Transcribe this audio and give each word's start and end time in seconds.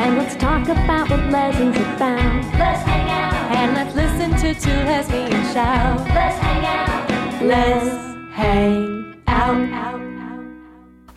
And 0.00 0.16
let's 0.16 0.34
talk 0.36 0.66
about 0.66 1.10
what 1.10 1.20
lessons 1.30 1.76
about. 1.76 2.42
Let's 2.58 2.82
hang 2.84 3.10
out. 3.10 3.34
And 3.54 3.74
let's 3.74 3.94
listen 3.94 4.30
to 4.30 4.54
two 4.58 4.70
lesbians 4.70 5.52
shout. 5.52 5.98
Let's 6.08 6.38
hang 6.38 6.64
out. 6.64 7.42
Let's 7.42 8.34
hang 8.34 9.22
out. 9.26 10.00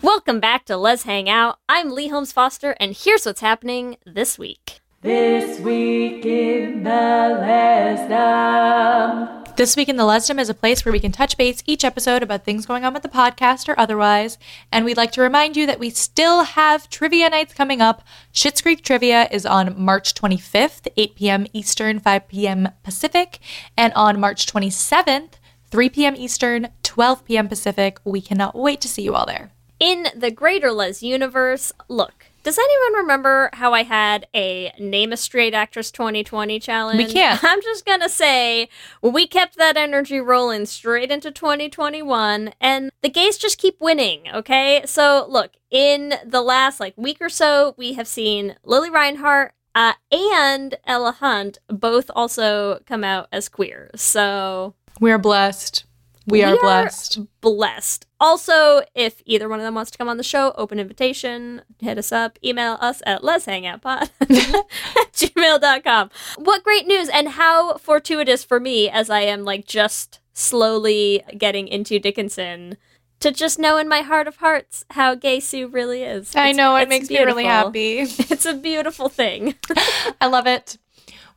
Welcome 0.02 0.38
back 0.38 0.66
to 0.66 0.76
Lez 0.76 1.04
Hang 1.04 1.30
Out. 1.30 1.60
I'm 1.66 1.92
Leigh 1.92 2.08
Holmes 2.08 2.30
Foster, 2.30 2.76
and 2.78 2.94
here's 2.94 3.24
what's 3.24 3.40
happening 3.40 3.96
this 4.04 4.38
week. 4.38 4.82
This 5.00 5.58
week 5.60 6.26
in 6.26 6.82
the 6.82 7.38
Lesdom. 7.40 9.43
This 9.56 9.76
Week 9.76 9.88
in 9.88 9.94
the 9.94 10.02
Lesdom 10.02 10.40
is 10.40 10.48
a 10.48 10.54
place 10.54 10.84
where 10.84 10.92
we 10.92 10.98
can 10.98 11.12
touch 11.12 11.36
base 11.36 11.62
each 11.64 11.84
episode 11.84 12.24
about 12.24 12.44
things 12.44 12.66
going 12.66 12.84
on 12.84 12.92
with 12.92 13.04
the 13.04 13.08
podcast 13.08 13.68
or 13.68 13.78
otherwise. 13.78 14.36
And 14.72 14.84
we'd 14.84 14.96
like 14.96 15.12
to 15.12 15.20
remind 15.20 15.56
you 15.56 15.64
that 15.66 15.78
we 15.78 15.90
still 15.90 16.42
have 16.42 16.90
trivia 16.90 17.30
nights 17.30 17.54
coming 17.54 17.80
up. 17.80 18.02
Schitt's 18.32 18.60
Creek 18.60 18.82
Trivia 18.82 19.28
is 19.30 19.46
on 19.46 19.80
March 19.80 20.12
25th, 20.14 20.88
8 20.96 21.14
p.m. 21.14 21.46
Eastern, 21.52 22.00
5 22.00 22.26
p.m. 22.26 22.68
Pacific. 22.82 23.38
And 23.76 23.92
on 23.92 24.18
March 24.18 24.46
27th, 24.46 25.34
3 25.70 25.88
p.m. 25.88 26.16
Eastern, 26.16 26.70
12 26.82 27.24
p.m. 27.24 27.46
Pacific. 27.46 28.00
We 28.04 28.20
cannot 28.20 28.56
wait 28.56 28.80
to 28.80 28.88
see 28.88 29.02
you 29.02 29.14
all 29.14 29.24
there. 29.24 29.52
In 29.78 30.08
the 30.16 30.32
greater 30.32 30.72
Les 30.72 31.00
universe, 31.00 31.72
look, 31.88 32.23
does 32.44 32.58
anyone 32.58 33.02
remember 33.02 33.48
how 33.54 33.72
I 33.72 33.82
had 33.82 34.28
a 34.34 34.70
Name 34.78 35.12
a 35.12 35.16
Straight 35.16 35.54
Actress 35.54 35.90
2020 35.90 36.60
challenge? 36.60 36.98
We 36.98 37.12
can't. 37.12 37.42
I'm 37.44 37.62
just 37.62 37.86
gonna 37.86 38.10
say, 38.10 38.68
we 39.02 39.26
kept 39.26 39.56
that 39.56 39.78
energy 39.78 40.20
rolling 40.20 40.66
straight 40.66 41.10
into 41.10 41.30
2021, 41.30 42.52
and 42.60 42.90
the 43.00 43.08
gays 43.08 43.38
just 43.38 43.58
keep 43.58 43.80
winning, 43.80 44.28
okay? 44.32 44.82
So, 44.84 45.26
look, 45.28 45.52
in 45.70 46.14
the 46.24 46.42
last 46.42 46.80
like 46.80 46.94
week 46.96 47.16
or 47.20 47.30
so, 47.30 47.74
we 47.78 47.94
have 47.94 48.06
seen 48.06 48.56
Lili 48.62 48.90
Reinhart 48.90 49.54
uh, 49.74 49.94
and 50.12 50.76
Ella 50.86 51.12
Hunt 51.12 51.58
both 51.68 52.10
also 52.14 52.80
come 52.86 53.02
out 53.02 53.28
as 53.32 53.48
queer. 53.48 53.90
So, 53.96 54.74
We 55.00 55.10
are 55.10 55.18
blessed. 55.18 55.84
We, 56.26 56.42
are 56.42 56.56
blessed. 56.58 57.20
blessed. 57.40 58.06
Also, 58.24 58.80
if 58.94 59.20
either 59.26 59.50
one 59.50 59.58
of 59.58 59.64
them 59.66 59.74
wants 59.74 59.90
to 59.90 59.98
come 59.98 60.08
on 60.08 60.16
the 60.16 60.22
show, 60.22 60.54
open 60.56 60.80
invitation, 60.80 61.60
hit 61.78 61.98
us 61.98 62.10
up, 62.10 62.38
email 62.42 62.78
us 62.80 63.02
at 63.04 63.22
lez 63.22 63.44
hang 63.44 63.66
out 63.66 63.82
pod 63.82 64.08
at 64.22 65.12
gmail.com. 65.12 66.08
What 66.36 66.64
great 66.64 66.86
news 66.86 67.10
and 67.10 67.28
how 67.28 67.76
fortuitous 67.76 68.42
for 68.42 68.58
me 68.58 68.88
as 68.88 69.10
I 69.10 69.20
am 69.20 69.44
like 69.44 69.66
just 69.66 70.20
slowly 70.32 71.22
getting 71.36 71.68
into 71.68 71.98
Dickinson 71.98 72.78
to 73.20 73.30
just 73.30 73.58
know 73.58 73.76
in 73.76 73.90
my 73.90 74.00
heart 74.00 74.26
of 74.26 74.36
hearts 74.36 74.86
how 74.92 75.14
gay 75.14 75.38
Sue 75.38 75.68
really 75.68 76.02
is. 76.02 76.34
I 76.34 76.52
know, 76.52 76.76
it 76.76 76.84
it's 76.84 76.88
makes 76.88 77.10
me 77.10 77.22
really 77.22 77.44
happy. 77.44 77.98
It's 78.34 78.46
a 78.46 78.54
beautiful 78.54 79.10
thing. 79.10 79.54
I 80.22 80.28
love 80.28 80.46
it. 80.46 80.78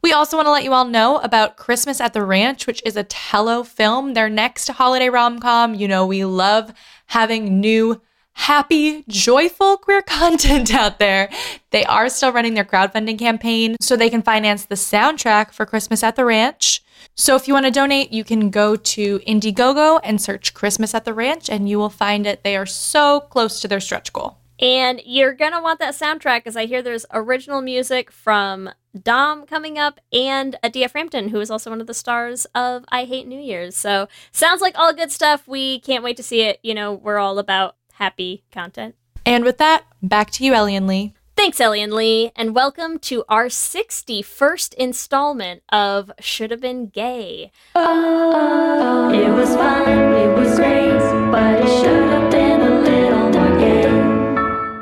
We 0.08 0.14
also 0.14 0.38
want 0.38 0.48
to 0.48 0.52
let 0.52 0.64
you 0.64 0.72
all 0.72 0.86
know 0.86 1.18
about 1.18 1.58
Christmas 1.58 2.00
at 2.00 2.14
the 2.14 2.24
Ranch, 2.24 2.66
which 2.66 2.82
is 2.86 2.96
a 2.96 3.04
Tello 3.04 3.62
film, 3.62 4.14
their 4.14 4.30
next 4.30 4.70
holiday 4.70 5.10
rom 5.10 5.38
com. 5.42 5.76
You 5.76 5.90
know, 5.90 6.06
we 6.06 6.24
love 6.24 6.74
having 7.08 7.60
new, 7.60 8.02
happy, 8.32 9.04
joyful 9.10 9.76
queer 9.76 10.02
content 10.08 10.74
out 10.74 11.00
there. 11.00 11.30
They 11.72 11.84
are 11.84 12.08
still 12.08 12.32
running 12.32 12.54
their 12.54 12.64
crowdfunding 12.64 13.20
campaign 13.20 13.76
so 13.82 13.98
they 13.98 14.10
can 14.10 14.22
finance 14.22 14.64
the 14.64 14.76
soundtrack 14.76 15.52
for 15.52 15.66
Christmas 15.66 16.02
at 16.04 16.16
the 16.16 16.24
Ranch. 16.24 16.82
So 17.16 17.36
if 17.36 17.50
you 17.50 17.54
want 17.54 17.66
to 17.66 17.72
donate, 17.72 18.14
you 18.14 18.24
can 18.24 18.50
go 18.50 18.78
to 18.78 19.20
Indiegogo 19.28 20.00
and 20.06 20.22
search 20.22 20.54
Christmas 20.54 20.96
at 20.96 21.04
the 21.04 21.14
Ranch, 21.14 21.50
and 21.50 21.68
you 21.68 21.80
will 21.80 21.90
find 21.90 22.26
it. 22.26 22.46
They 22.46 22.56
are 22.56 22.66
so 22.66 23.20
close 23.20 23.60
to 23.60 23.68
their 23.68 23.82
stretch 23.82 24.14
goal. 24.14 24.38
And 24.60 25.02
you're 25.06 25.34
gonna 25.34 25.62
want 25.62 25.80
that 25.80 25.94
soundtrack 25.94 26.40
because 26.40 26.56
I 26.56 26.66
hear 26.66 26.82
there's 26.82 27.06
original 27.14 27.62
music 27.62 28.12
from 28.12 28.70
Dom 28.98 29.46
coming 29.46 29.78
up 29.78 30.00
and 30.12 30.56
Adia 30.64 30.90
Frampton, 30.90 31.30
who 31.30 31.40
is 31.40 31.52
also 31.52 31.70
one 31.70 31.82
of 31.82 31.88
the 31.88 31.94
stars 31.94 32.46
of 32.56 32.84
I 32.90 33.04
Hate 33.06 33.28
New 33.28 33.40
Year's. 33.40 33.76
So 33.76 34.08
sounds 34.32 34.62
like 34.62 34.78
all 34.78 34.94
good 34.94 35.12
stuff. 35.12 35.48
We 35.48 35.80
can't 35.82 36.04
wait 36.04 36.18
to 36.18 36.24
see 36.24 36.42
it. 36.42 36.60
You 36.64 36.74
know, 36.74 36.94
we're 36.94 37.20
all 37.20 37.38
about 37.38 37.76
happy 37.94 38.44
content. 38.52 38.96
And 39.26 39.44
with 39.44 39.58
that, 39.60 39.84
back 40.02 40.32
to 40.32 40.44
you, 40.44 40.54
Ellie 40.54 40.76
and 40.76 40.88
Leigh. 40.88 41.14
Thanks, 41.36 41.62
Ellie 41.62 41.84
and 41.84 41.94
Leigh, 41.94 42.32
and 42.36 42.56
welcome 42.56 42.98
to 43.00 43.24
our 43.30 43.46
61st 43.46 44.74
installment 44.74 45.62
of 45.70 46.12
Should 46.20 46.50
Have 46.50 46.62
Been 46.62 46.88
Gay. 46.88 47.52
Oh, 47.76 49.12
it 49.14 49.30
was 49.30 49.54
fun, 49.54 50.14
it 50.14 50.36
was 50.36 50.56
great, 50.56 50.98
but 51.32 51.62
it 51.62 51.68
should 51.80 52.10
have 52.10 52.32
been 52.32 52.57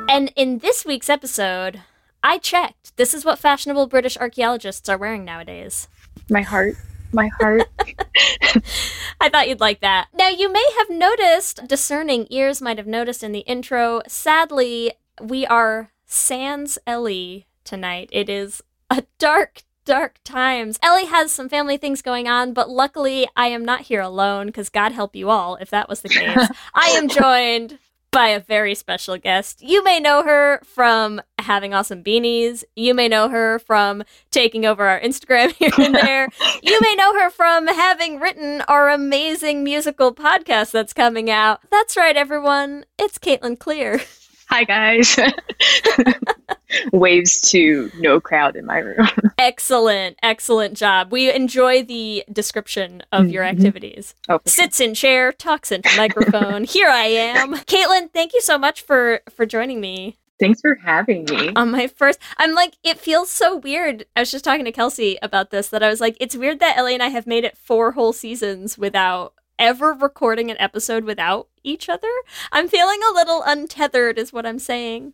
And 0.08 0.32
in 0.36 0.58
this 0.58 0.84
week's 0.84 1.10
episode, 1.10 1.82
I 2.22 2.38
checked. 2.38 2.96
This 2.96 3.12
is 3.12 3.24
what 3.24 3.38
fashionable 3.38 3.88
British 3.88 4.16
archaeologists 4.16 4.88
are 4.88 4.98
wearing 4.98 5.24
nowadays. 5.24 5.88
My 6.30 6.42
heart. 6.42 6.76
My 7.12 7.28
heart. 7.38 7.62
I 9.20 9.28
thought 9.28 9.48
you'd 9.48 9.60
like 9.60 9.80
that. 9.80 10.08
Now, 10.14 10.28
you 10.28 10.52
may 10.52 10.64
have 10.78 10.90
noticed, 10.90 11.66
discerning 11.66 12.26
ears 12.30 12.62
might 12.62 12.78
have 12.78 12.86
noticed 12.86 13.24
in 13.24 13.32
the 13.32 13.40
intro, 13.40 14.00
sadly, 14.06 14.92
we 15.20 15.44
are 15.46 15.90
sans 16.06 16.78
Ellie 16.86 17.46
tonight. 17.64 18.08
It 18.12 18.28
is 18.28 18.62
a 18.90 19.04
dark, 19.18 19.62
dark 19.84 20.18
times. 20.24 20.78
Ellie 20.82 21.06
has 21.06 21.32
some 21.32 21.48
family 21.48 21.76
things 21.76 22.00
going 22.00 22.28
on, 22.28 22.52
but 22.52 22.70
luckily 22.70 23.28
I 23.36 23.48
am 23.48 23.64
not 23.64 23.82
here 23.82 24.00
alone, 24.00 24.46
because 24.46 24.68
God 24.68 24.92
help 24.92 25.16
you 25.16 25.30
all 25.30 25.56
if 25.56 25.70
that 25.70 25.88
was 25.88 26.02
the 26.02 26.08
case. 26.08 26.48
I 26.74 26.90
am 26.90 27.08
joined 27.08 27.78
by 28.16 28.28
a 28.28 28.40
very 28.40 28.74
special 28.74 29.18
guest. 29.18 29.60
You 29.60 29.84
may 29.84 30.00
know 30.00 30.22
her 30.22 30.62
from 30.64 31.20
having 31.38 31.74
awesome 31.74 32.02
beanies. 32.02 32.64
You 32.74 32.94
may 32.94 33.08
know 33.08 33.28
her 33.28 33.58
from 33.58 34.04
taking 34.30 34.64
over 34.64 34.86
our 34.86 34.98
Instagram 34.98 35.52
here 35.58 35.70
and 35.78 35.94
there. 35.94 36.30
you 36.62 36.80
may 36.80 36.94
know 36.94 37.12
her 37.12 37.28
from 37.28 37.66
having 37.66 38.18
written 38.18 38.62
our 38.68 38.88
amazing 38.88 39.62
musical 39.62 40.14
podcast 40.14 40.70
that's 40.70 40.94
coming 40.94 41.28
out. 41.28 41.60
That's 41.70 41.94
right, 41.94 42.16
everyone. 42.16 42.86
It's 42.98 43.18
Caitlyn 43.18 43.58
Clear. 43.58 44.00
Hi, 44.48 44.64
guys. 44.64 45.18
Waves 46.92 47.40
to 47.50 47.90
no 47.98 48.20
crowd 48.20 48.56
in 48.56 48.64
my 48.66 48.78
room. 48.78 49.08
Excellent, 49.38 50.18
excellent 50.22 50.76
job. 50.76 51.12
We 51.12 51.32
enjoy 51.32 51.82
the 51.82 52.24
description 52.32 53.02
of 53.12 53.28
your 53.28 53.44
Mhm. 53.44 53.50
activities. 53.50 54.14
Oh. 54.28 54.40
Sits 54.46 54.80
in 54.80 54.94
chair, 54.94 55.32
talks 55.32 55.70
into 55.72 55.88
microphone. 55.96 56.64
Here 56.76 56.88
I 56.88 57.04
am. 57.06 57.54
Caitlyn, 57.54 58.12
thank 58.12 58.34
you 58.34 58.40
so 58.40 58.56
much 58.58 58.82
for 58.82 59.20
for 59.30 59.46
joining 59.46 59.80
me. 59.80 60.16
thanks 60.38 60.60
for 60.60 60.74
having 60.84 61.24
me. 61.24 61.50
on 61.56 61.70
my 61.70 61.86
first 61.86 62.18
i'm 62.36 62.52
like 62.52 62.74
it 62.84 62.98
feels 62.98 63.30
so 63.30 63.56
weird 63.56 64.04
i 64.14 64.20
was 64.20 64.30
just 64.30 64.44
talking 64.44 64.66
to 64.66 64.70
kelsey 64.72 65.16
about 65.22 65.48
this 65.50 65.70
that 65.70 65.82
i 65.82 65.88
was 65.88 65.98
like 65.98 66.14
it's 66.20 66.36
weird 66.36 66.60
that 66.60 66.76
ellie 66.76 66.92
and 66.92 67.02
i 67.02 67.08
have 67.08 67.26
made 67.26 67.42
it 67.42 67.56
four 67.56 67.92
whole 67.92 68.12
seasons 68.12 68.76
without 68.76 69.32
ever 69.58 69.92
recording 69.92 70.50
an 70.50 70.56
episode 70.58 71.04
without 71.04 71.48
each 71.62 71.88
other 71.88 72.08
i'm 72.52 72.68
feeling 72.68 73.00
a 73.10 73.14
little 73.14 73.42
untethered 73.46 74.18
is 74.18 74.32
what 74.32 74.46
i'm 74.46 74.58
saying 74.58 75.12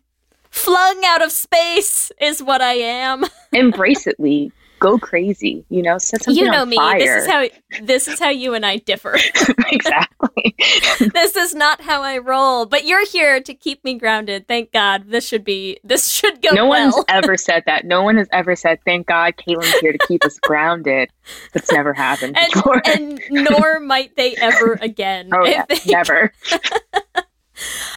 flung 0.51 1.03
out 1.05 1.23
of 1.23 1.33
space 1.33 2.11
is 2.21 2.43
what 2.43 2.61
i 2.61 2.75
am 2.75 3.25
Embrace 3.53 4.07
it, 4.07 4.19
Leigh. 4.19 4.51
Go 4.83 4.99
crazy. 4.99 5.65
You 5.69 5.83
know, 5.83 5.99
set 5.99 6.25
something 6.25 6.45
you 6.45 6.51
know 6.51 6.67
me 6.67 6.77
fire. 6.77 6.99
this 6.99 7.23
is 7.23 7.31
how 7.31 7.49
this 7.83 8.09
is 8.09 8.19
how 8.19 8.29
you 8.29 8.55
and 8.55 8.67
i 8.67 8.77
differ 8.77 9.17
exactly. 9.69 10.55
this 11.15 11.37
is 11.37 11.55
not 11.55 11.81
how 11.81 12.03
i 12.03 12.19
roll 12.19 12.67
but 12.67 12.85
you're 12.85 13.07
here 13.07 13.41
to 13.41 13.55
keep 13.55 13.83
me 13.85 13.95
grounded 13.95 14.47
thank 14.47 14.73
god 14.73 15.05
this 15.09 15.27
should 15.27 15.45
be 15.45 15.79
this 15.85 16.09
should 16.09 16.43
go 16.43 16.51
no 16.51 16.69
well 16.69 16.93
one's 16.93 17.05
ever 17.09 17.37
said 17.37 17.65
that. 17.67 17.85
No 17.85 18.03
one 18.03 18.17
has 18.17 18.29
ever 18.33 18.57
said, 18.57 18.79
"Thank 18.85 19.07
God, 19.07 19.35
Caitlyn's 19.37 19.79
here 19.81 19.93
to 19.93 19.99
keep 20.07 20.25
us 20.25 20.39
grounded." 20.39 21.11
That's 21.53 21.71
never 21.71 21.93
happened 21.93 22.37
and, 22.37 22.53
before. 22.53 22.83
and 22.87 23.21
nor 23.31 23.81
might 23.81 24.17
they 24.17 24.35
ever 24.37 24.79
oh, 24.81 24.85
again. 24.85 25.31
oh 25.33 25.45
yeah, 25.45 25.65
never. 25.87 26.33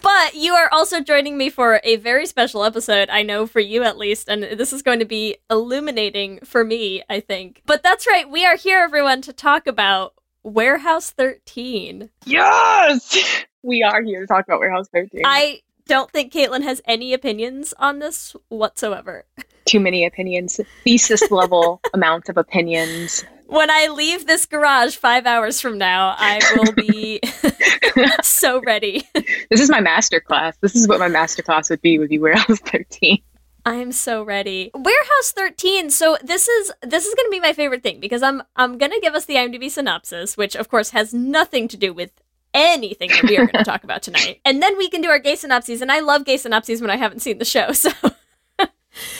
But 0.02 0.36
you 0.36 0.54
are 0.54 0.70
also 0.72 1.02
joining 1.02 1.38
me 1.38 1.50
for 1.50 1.80
a 1.84 1.96
very 1.98 2.26
special 2.26 2.64
episode, 2.64 3.10
I 3.10 3.24
know 3.24 3.48
for 3.48 3.60
you 3.60 3.84
at 3.84 3.98
least, 3.98 4.30
and 4.30 4.44
this 4.44 4.72
is 4.74 4.82
going 4.82 5.00
to 5.00 5.06
be 5.06 5.38
illuminating 5.50 6.40
for 6.44 6.64
me, 6.64 7.04
I 7.10 7.20
think. 7.20 7.62
But 7.66 7.84
that's 7.84 8.08
right, 8.08 8.30
we 8.30 8.46
are 8.46 8.56
here, 8.56 8.80
everyone, 8.80 9.22
to 9.24 9.34
talk 9.34 9.68
about 9.68 10.14
Warehouse 10.44 11.10
13. 11.12 12.10
Yes, 12.26 13.46
we 13.64 13.84
are 13.84 14.02
here 14.04 14.22
to 14.22 14.28
talk 14.28 14.46
about 14.46 14.60
Warehouse 14.60 14.88
13. 14.94 15.22
I 15.26 15.62
don't 15.88 16.12
think 16.12 16.34
Caitlyn 16.34 16.64
has 16.64 16.82
any 16.86 17.14
opinions 17.14 17.74
on 17.78 18.00
this 18.00 18.36
whatsoever. 18.50 19.26
Too 19.66 19.80
many 19.80 20.06
opinions, 20.06 20.60
thesis 20.84 21.32
level 21.32 21.82
amount 21.94 22.30
of 22.30 22.38
opinions. 22.38 23.24
When 23.48 23.70
I 23.70 23.88
leave 23.88 24.26
this 24.26 24.46
garage 24.46 24.96
five 24.96 25.26
hours 25.26 25.62
from 25.62 25.78
now, 25.78 26.16
I 26.18 26.40
will 26.56 26.74
be 26.74 27.20
so 28.24 28.62
ready. 28.62 29.08
This 29.50 29.62
is 29.62 29.70
my 29.70 29.82
master 29.82 30.20
class. 30.20 30.58
This 30.62 30.76
is 30.76 30.88
what 30.88 31.00
my 31.00 31.08
master 31.08 31.44
class 31.44 31.70
would 31.70 31.82
be. 31.82 32.00
Would 32.00 32.10
be 32.10 32.20
Warehouse 32.20 32.60
13. 32.60 33.22
I'm 33.66 33.92
so 33.92 34.24
ready. 34.24 34.72
Warehouse 34.74 35.32
13. 35.32 35.90
So 35.90 36.18
this 36.24 36.48
is 36.48 36.72
this 36.82 37.06
is 37.06 37.16
going 37.16 37.28
to 37.28 37.32
be 37.32 37.40
my 37.40 37.54
favorite 37.54 37.84
thing 37.84 38.00
because 38.00 38.22
I'm 38.22 38.44
I'm 38.56 38.78
going 38.78 38.92
to 38.92 39.00
give 39.00 39.16
us 39.16 39.26
the 39.26 39.36
IMDb 39.36 39.70
synopsis, 39.72 40.38
which 40.38 40.56
of 40.56 40.70
course 40.70 40.92
has 40.92 41.14
nothing 41.14 41.68
to 41.70 41.78
do 41.78 41.94
with 41.94 42.12
anything 42.54 43.10
that 43.10 43.24
we 43.24 43.38
are 43.38 43.46
going 43.46 43.64
to 43.64 43.64
talk 43.64 43.84
about 43.84 44.02
tonight. 44.02 44.40
And 44.46 44.62
then 44.62 44.78
we 44.78 44.90
can 44.90 45.02
do 45.02 45.10
our 45.10 45.20
gay 45.20 45.36
synopses 45.36 45.82
and 45.82 45.92
I 45.92 46.00
love 46.00 46.26
gay 46.26 46.38
synopses 46.38 46.80
when 46.82 46.90
I 46.90 46.96
haven't 46.96 47.22
seen 47.22 47.38
the 47.38 47.46
show. 47.46 47.72
So 47.74 47.92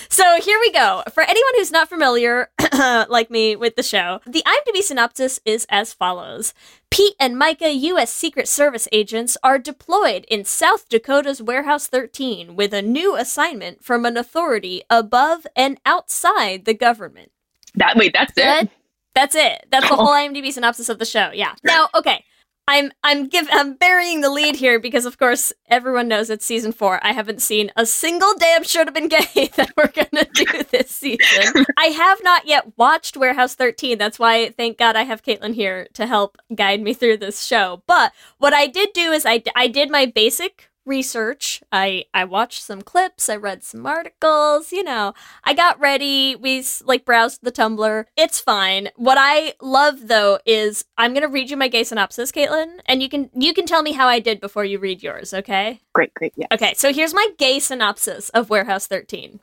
So 0.10 0.40
here 0.42 0.60
we 0.60 0.72
go. 0.72 1.04
For 1.14 1.24
anyone 1.24 1.52
who's 1.56 1.72
not 1.72 1.90
familiar, 1.90 2.50
like 3.10 3.30
me, 3.30 3.56
with 3.56 3.76
the 3.76 3.84
show, 3.84 4.22
the 4.26 4.44
IMDb 4.46 4.82
synopsis 4.82 5.40
is 5.46 5.66
as 5.70 5.94
follows 5.94 6.54
Pete 6.90 7.16
and 7.20 7.36
Myka, 7.36 7.78
U.S. 7.82 8.14
Secret 8.14 8.48
Service 8.48 8.88
agents, 8.92 9.38
are 9.44 9.60
deployed 9.60 10.26
in 10.30 10.46
South 10.46 10.88
Dakota's 10.88 11.42
Warehouse 11.42 11.88
13 11.88 12.56
with 12.56 12.74
a 12.74 12.82
new 12.82 13.16
assignment 13.16 13.84
from 13.84 14.06
an 14.06 14.18
authority 14.18 14.84
above 14.90 15.46
and 15.56 15.80
outside 15.86 16.66
the 16.66 16.74
government. 16.74 17.32
That 17.76 17.98
wait, 17.98 18.14
that's 18.14 18.34
it. 18.38 18.70
That's 19.14 19.36
it. 19.36 19.66
That's 19.72 19.90
the 19.90 19.96
whole 19.98 20.08
IMDb 20.08 20.52
synopsis 20.52 20.90
of 20.90 21.00
the 21.00 21.06
show. 21.06 21.32
Yeah. 21.34 21.56
Now, 21.64 21.90
okay. 21.96 22.24
I'm 22.68 22.92
I'm 23.04 23.28
give 23.28 23.48
I'm 23.52 23.76
burying 23.76 24.22
the 24.22 24.30
lead 24.30 24.56
here 24.56 24.80
because 24.80 25.06
of 25.06 25.18
course 25.18 25.54
everyone 25.68 26.08
knows 26.08 26.30
it's 26.30 26.46
season 26.46 26.72
four. 26.72 27.00
I 27.04 27.14
haven't 27.14 27.42
seen 27.42 27.72
a 27.76 27.86
single 27.86 28.34
damn 28.40 28.64
should 28.64 28.88
have 28.88 28.94
been 28.94 29.08
gay 29.08 29.50
that 29.56 29.72
we're 29.78 29.92
gonna 29.92 30.26
do 30.34 30.64
this 30.72 30.90
season. 30.90 31.66
I 31.78 31.86
have 31.88 32.24
not 32.24 32.48
yet 32.48 32.78
watched 32.78 33.18
Warehouse 33.18 33.56
13. 33.56 33.98
That's 33.98 34.18
why 34.20 34.50
thank 34.50 34.78
God 34.78 34.96
I 34.96 35.04
have 35.04 35.24
Caitlyn 35.24 35.54
here 35.54 35.88
to 35.94 36.08
help 36.08 36.38
guide 36.54 36.82
me 36.82 36.94
through 36.94 37.18
this 37.18 37.44
show. 37.44 37.84
But 37.88 38.14
what 38.40 38.54
I 38.54 38.68
did 38.68 38.94
do 38.94 39.12
is 39.12 39.26
I, 39.26 39.44
I 39.56 39.68
did 39.68 39.92
my 39.92 40.06
basic 40.06 40.70
research. 40.86 41.62
I 41.72 42.06
I 42.14 42.26
watched 42.26 42.64
some 42.64 42.82
clips, 42.82 43.30
I 43.30 43.36
read 43.36 43.64
some 43.64 43.86
articles, 43.86 44.72
you 44.72 44.84
know. 44.84 45.14
I 45.44 45.54
got 45.54 45.80
ready, 45.80 46.36
we 46.36 46.64
like 46.84 47.06
browsed 47.06 47.44
the 47.44 47.52
Tumblr. 47.52 48.06
It's 48.16 48.40
fine. 48.40 48.90
What 48.96 49.18
I 49.20 49.54
love 49.62 50.08
though 50.08 50.40
is 50.46 50.86
I'm 50.98 51.14
going 51.14 51.24
to 51.24 51.28
read 51.28 51.50
you 51.50 51.58
my 51.58 51.68
gay 51.68 51.84
synopsis, 51.84 52.32
Caitlyn, 52.32 52.80
and 52.86 53.02
you 53.02 53.10
can 53.10 53.30
you 53.34 53.54
can 53.54 53.66
tell 53.66 53.82
me 53.82 53.94
how 53.94 54.08
I 54.08 54.20
did 54.20 54.40
before 54.40 54.66
you 54.66 54.80
read 54.80 55.04
yours, 55.04 55.34
okay? 55.34 55.82
Great, 55.94 56.14
great, 56.14 56.34
yeah. 56.36 56.48
Okay, 56.52 56.74
so 56.76 56.94
here's 56.94 57.14
my 57.14 57.28
gay 57.38 57.60
synopsis 57.60 58.30
of 58.30 58.50
Warehouse 58.50 58.88
13. 58.88 59.40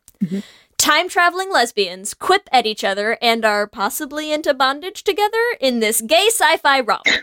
Time 0.79 1.09
traveling 1.09 1.53
lesbians 1.53 2.13
quip 2.15 2.49
at 2.51 2.67
each 2.67 2.83
other 2.83 3.17
and 3.23 3.45
are 3.45 3.67
possibly 3.67 4.33
into 4.33 4.53
bondage 4.53 5.05
together 5.05 5.43
in 5.61 5.81
this 5.81 6.01
gay 6.01 6.27
sci 6.29 6.57
fi 6.57 6.81
romp. 6.81 7.07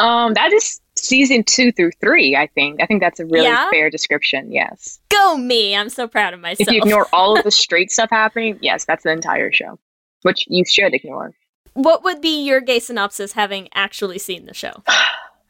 Um, 0.00 0.34
that 0.34 0.52
is 0.52 0.80
season 1.02 1.44
two 1.44 1.72
through 1.72 1.92
three. 2.00 2.36
I 2.36 2.46
think. 2.46 2.80
I 2.82 2.86
think 2.86 3.00
that's 3.00 3.20
a 3.20 3.26
really 3.26 3.44
Yeah? 3.46 3.68
fair 3.70 3.90
description. 3.90 4.52
Yes. 4.52 5.00
Go 5.10 5.36
me! 5.36 5.76
I'm 5.76 5.88
so 5.88 6.06
proud 6.08 6.34
of 6.34 6.40
myself. 6.40 6.68
If 6.68 6.72
you 6.72 6.80
ignore 6.80 7.06
all 7.12 7.36
of 7.36 7.44
the 7.44 7.50
straight 7.50 7.90
stuff 7.90 8.10
happening, 8.10 8.58
yes, 8.62 8.84
that's 8.84 9.04
the 9.04 9.10
entire 9.12 9.52
show, 9.52 9.78
which 10.22 10.44
you 10.48 10.64
should 10.64 10.94
ignore. 10.94 11.34
what 11.74 12.02
would 12.04 12.20
be 12.20 12.42
your 12.44 12.60
gay 12.60 12.78
synopsis 12.78 13.32
having 13.32 13.68
actually 13.74 14.18
seen 14.18 14.46
the 14.46 14.54
show? 14.54 14.72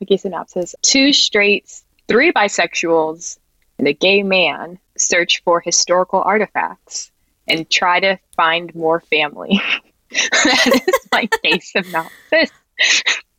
Okay, 0.02 0.16
synopsis: 0.16 0.74
Two 0.82 1.12
straights, 1.12 1.84
three 2.08 2.32
bisexuals, 2.32 3.38
and 3.78 3.86
a 3.86 3.92
gay 3.92 4.24
man 4.24 4.80
search 4.98 5.40
for 5.44 5.60
historical 5.60 6.20
artifacts 6.20 7.12
and 7.46 7.70
try 7.70 8.00
to 8.00 8.18
find 8.36 8.74
more 8.74 9.00
family. 9.02 9.60
that 10.10 10.82
is 10.88 11.08
my 11.12 11.28
gay 11.44 11.58
synopsis. 11.60 12.50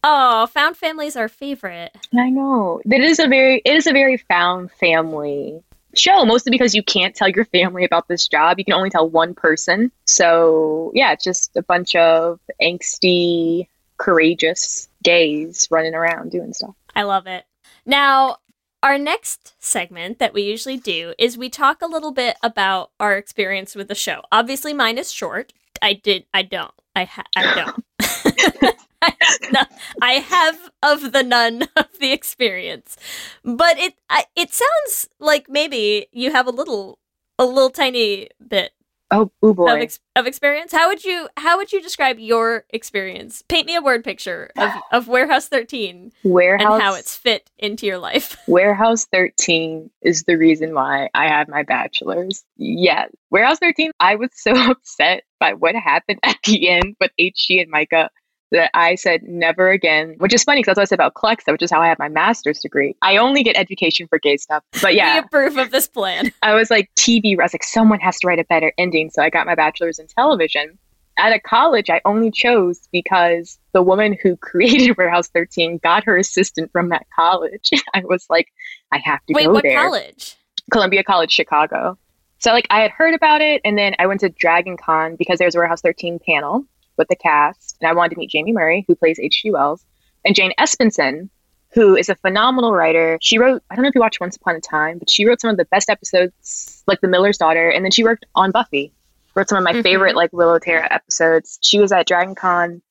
Oh, 0.03 0.47
found 0.47 0.75
family's 0.75 1.15
our 1.15 1.29
favorite. 1.29 1.95
I 2.13 2.29
know. 2.29 2.81
It 2.85 3.01
is 3.01 3.19
a 3.19 3.27
very 3.27 3.61
it 3.63 3.75
is 3.75 3.88
a 3.88 3.94
very 3.94 4.17
found 4.17 4.71
family 4.71 5.63
show, 5.95 6.25
mostly 6.25 6.51
because 6.51 6.75
you 6.75 6.83
can't 6.83 7.15
tell 7.15 7.29
your 7.29 7.45
family 7.45 7.85
about 7.85 8.07
this 8.07 8.27
job. 8.27 8.59
You 8.59 8.65
can 8.65 8.73
only 8.73 8.89
tell 8.89 9.09
one 9.09 9.33
person. 9.33 9.91
So 10.05 10.91
yeah, 10.94 11.13
it's 11.13 11.23
just 11.23 11.55
a 11.55 11.63
bunch 11.63 11.95
of 11.95 12.39
angsty, 12.61 13.67
courageous 13.97 14.89
gays 15.03 15.67
running 15.71 15.95
around 15.95 16.31
doing 16.31 16.53
stuff. 16.53 16.75
I 16.95 17.03
love 17.03 17.25
it. 17.27 17.45
Now, 17.85 18.38
our 18.81 18.97
next 18.97 19.56
segment 19.59 20.19
that 20.19 20.33
we 20.33 20.41
usually 20.41 20.77
do 20.77 21.13
is 21.17 21.38
we 21.38 21.49
talk 21.49 21.81
a 21.81 21.88
little 21.88 22.11
bit 22.11 22.35
about 22.44 22.91
our 22.99 23.17
experience 23.17 23.75
with 23.75 23.88
the 23.88 23.95
show. 23.95 24.21
Obviously, 24.31 24.73
mine 24.73 24.97
is 24.97 25.11
short. 25.11 25.53
I 25.81 25.94
did. 25.94 26.25
I 26.33 26.41
don't. 26.44 26.73
I 26.95 27.06
ha- 27.06 27.23
I 27.35 27.56
don't. 27.56 28.75
I, 29.11 29.13
have 29.51 29.69
I 30.01 30.11
have 30.13 30.71
of 30.81 31.11
the 31.11 31.23
none 31.23 31.63
of 31.75 31.88
the 32.00 32.11
experience, 32.11 32.97
but 33.44 33.77
it 33.77 33.95
I, 34.09 34.25
it 34.35 34.53
sounds 34.53 35.09
like 35.19 35.50
maybe 35.50 36.07
you 36.11 36.31
have 36.31 36.47
a 36.47 36.51
little 36.51 37.00
a 37.39 37.45
little 37.45 37.69
tiny 37.69 38.29
bit 38.45 38.73
Oh, 39.13 39.31
ooh 39.45 39.53
boy. 39.53 39.71
of, 39.71 39.79
ex- 39.79 40.00
of 40.15 40.25
experience. 40.25 40.71
How 40.71 40.88
would 40.88 41.05
you 41.05 41.27
how 41.38 41.57
would 41.57 41.71
you 41.71 41.81
describe 41.81 42.17
your 42.17 42.65
experience? 42.71 43.44
Paint 43.47 43.67
me 43.67 43.75
a 43.75 43.81
word 43.81 44.03
picture 44.03 44.50
of, 44.57 44.71
of 44.91 45.07
Warehouse 45.07 45.47
13 45.47 46.11
Warehouse 46.23 46.73
and 46.73 46.81
how 46.81 46.95
it's 46.95 47.15
fit 47.15 47.51
into 47.59 47.85
your 47.85 47.99
life. 47.99 48.38
Warehouse 48.47 49.06
13 49.11 49.91
is 50.01 50.23
the 50.23 50.35
reason 50.35 50.73
why 50.73 51.09
I 51.13 51.27
had 51.27 51.47
my 51.47 51.61
bachelor's. 51.61 52.44
Yeah, 52.57 53.06
Warehouse 53.29 53.59
13, 53.59 53.91
I 53.99 54.15
was 54.15 54.29
so 54.33 54.53
upset 54.71 55.23
by 55.39 55.53
what 55.53 55.75
happened 55.75 56.19
at 56.23 56.38
the 56.45 56.69
end 56.69 56.95
with 56.99 57.11
HG 57.19 57.61
and 57.61 57.71
Myka 57.71 58.09
that 58.53 58.69
I 58.73 58.95
said 58.95 59.23
never 59.23 59.69
again, 59.69 60.15
which 60.19 60.33
is 60.33 60.44
funny 60.44 60.61
because 60.61 60.75
that's 60.75 60.77
what 60.77 60.83
I 60.83 60.85
said 60.85 60.95
about 60.95 61.15
Clexa, 61.15 61.51
which 61.51 61.63
is 61.63 61.71
how 61.71 61.81
I 61.81 61.88
have 61.88 62.00
my 62.00 62.07
master's 62.07 62.59
degree. 62.59 62.95
I 63.01 63.17
only 63.17 63.44
get 63.44 63.57
education 63.57 64.07
for 64.07 64.19
gay 64.19 64.38
stuff. 64.38 64.63
But 64.81 64.95
yeah. 64.95 65.13
We 65.13 65.19
approve 65.19 65.57
of 65.57 65.71
this 65.71 65.88
plan. 65.88 66.31
I 66.41 66.53
was 66.53 66.69
like 66.69 66.89
TV, 66.95 67.38
I 67.38 67.44
was 67.44 67.53
like, 67.53 67.63
someone 67.63 68.00
has 68.00 68.19
to 68.19 68.27
write 68.27 68.39
a 68.39 68.45
better 68.45 68.71
ending. 68.77 69.09
So 69.09 69.21
I 69.21 69.29
got 69.29 69.45
my 69.45 69.55
bachelor's 69.55 70.00
in 70.00 70.07
television. 70.07 70.77
At 71.17 71.33
a 71.33 71.39
college, 71.39 71.89
I 71.89 72.01
only 72.05 72.31
chose 72.31 72.88
because 72.91 73.59
the 73.73 73.81
woman 73.81 74.17
who 74.21 74.38
created 74.38 74.95
Warehouse 74.97 75.27
13 75.29 75.79
got 75.83 76.03
her 76.06 76.15
assistant 76.15 76.71
from 76.71 76.89
that 76.89 77.06
college. 77.15 77.71
I 77.94 78.03
was 78.06 78.25
like, 78.29 78.47
I 78.91 78.99
have 78.99 79.19
to 79.25 79.33
Wait, 79.33 79.45
go 79.45 79.53
what 79.53 79.63
there. 79.63 79.81
college? 79.81 80.35
Columbia 80.71 81.03
College, 81.03 81.31
Chicago. 81.31 81.97
So 82.39 82.51
like 82.51 82.67
I 82.69 82.81
had 82.81 82.91
heard 82.91 83.13
about 83.13 83.41
it, 83.41 83.61
and 83.65 83.77
then 83.77 83.95
I 83.99 84.06
went 84.06 84.19
to 84.21 84.29
Dragon 84.29 84.78
Con 84.78 85.16
because 85.16 85.39
there's 85.39 85.56
a 85.56 85.59
Warehouse 85.59 85.81
13 85.81 86.19
panel 86.28 86.66
with 86.97 87.07
the 87.07 87.16
cast, 87.16 87.78
and 87.81 87.90
I 87.90 87.94
wanted 87.94 88.12
to 88.16 88.19
meet 88.19 88.31
Jaime 88.33 88.52
Murray, 88.54 88.85
who 88.88 88.95
plays 88.95 89.19
H.G. 89.19 89.52
Wells, 89.52 89.85
and 90.26 90.35
Jane 90.35 90.52
Espenson, 90.59 91.30
who 91.73 91.95
is 91.95 92.09
a 92.09 92.16
phenomenal 92.16 92.73
writer. 92.73 93.18
She 93.21 93.38
wrote, 93.40 93.64
I 93.69 93.76
don't 93.76 93.83
know 93.83 93.90
if 93.90 93.95
you 93.95 94.02
watched 94.02 94.19
Once 94.19 94.35
Upon 94.35 94.56
a 94.56 94.62
Time, 94.62 95.00
but 95.00 95.09
she 95.09 95.26
wrote 95.26 95.42
some 95.42 95.50
of 95.50 95.57
the 95.57 95.66
best 95.66 95.90
episodes, 95.90 96.83
like 96.88 97.02
The 97.02 97.07
Miller's 97.07 97.38
Daughter, 97.38 97.69
and 97.69 97.83
then 97.83 97.92
she 97.92 98.04
worked 98.04 98.26
on 98.35 98.52
Buffy. 98.52 98.94
Wrote 99.35 99.50
some 99.50 99.57
of 99.57 99.64
my 99.64 99.73
Mhm. 99.73 99.81
favorite 99.83 100.16
like 100.16 100.31
Willow 100.31 100.59
Tara 100.59 100.88
episodes. 100.92 101.57
She 101.64 101.80
was 101.80 101.92
at 101.92 102.06
Dragon 102.06 102.35
Con 102.35 102.83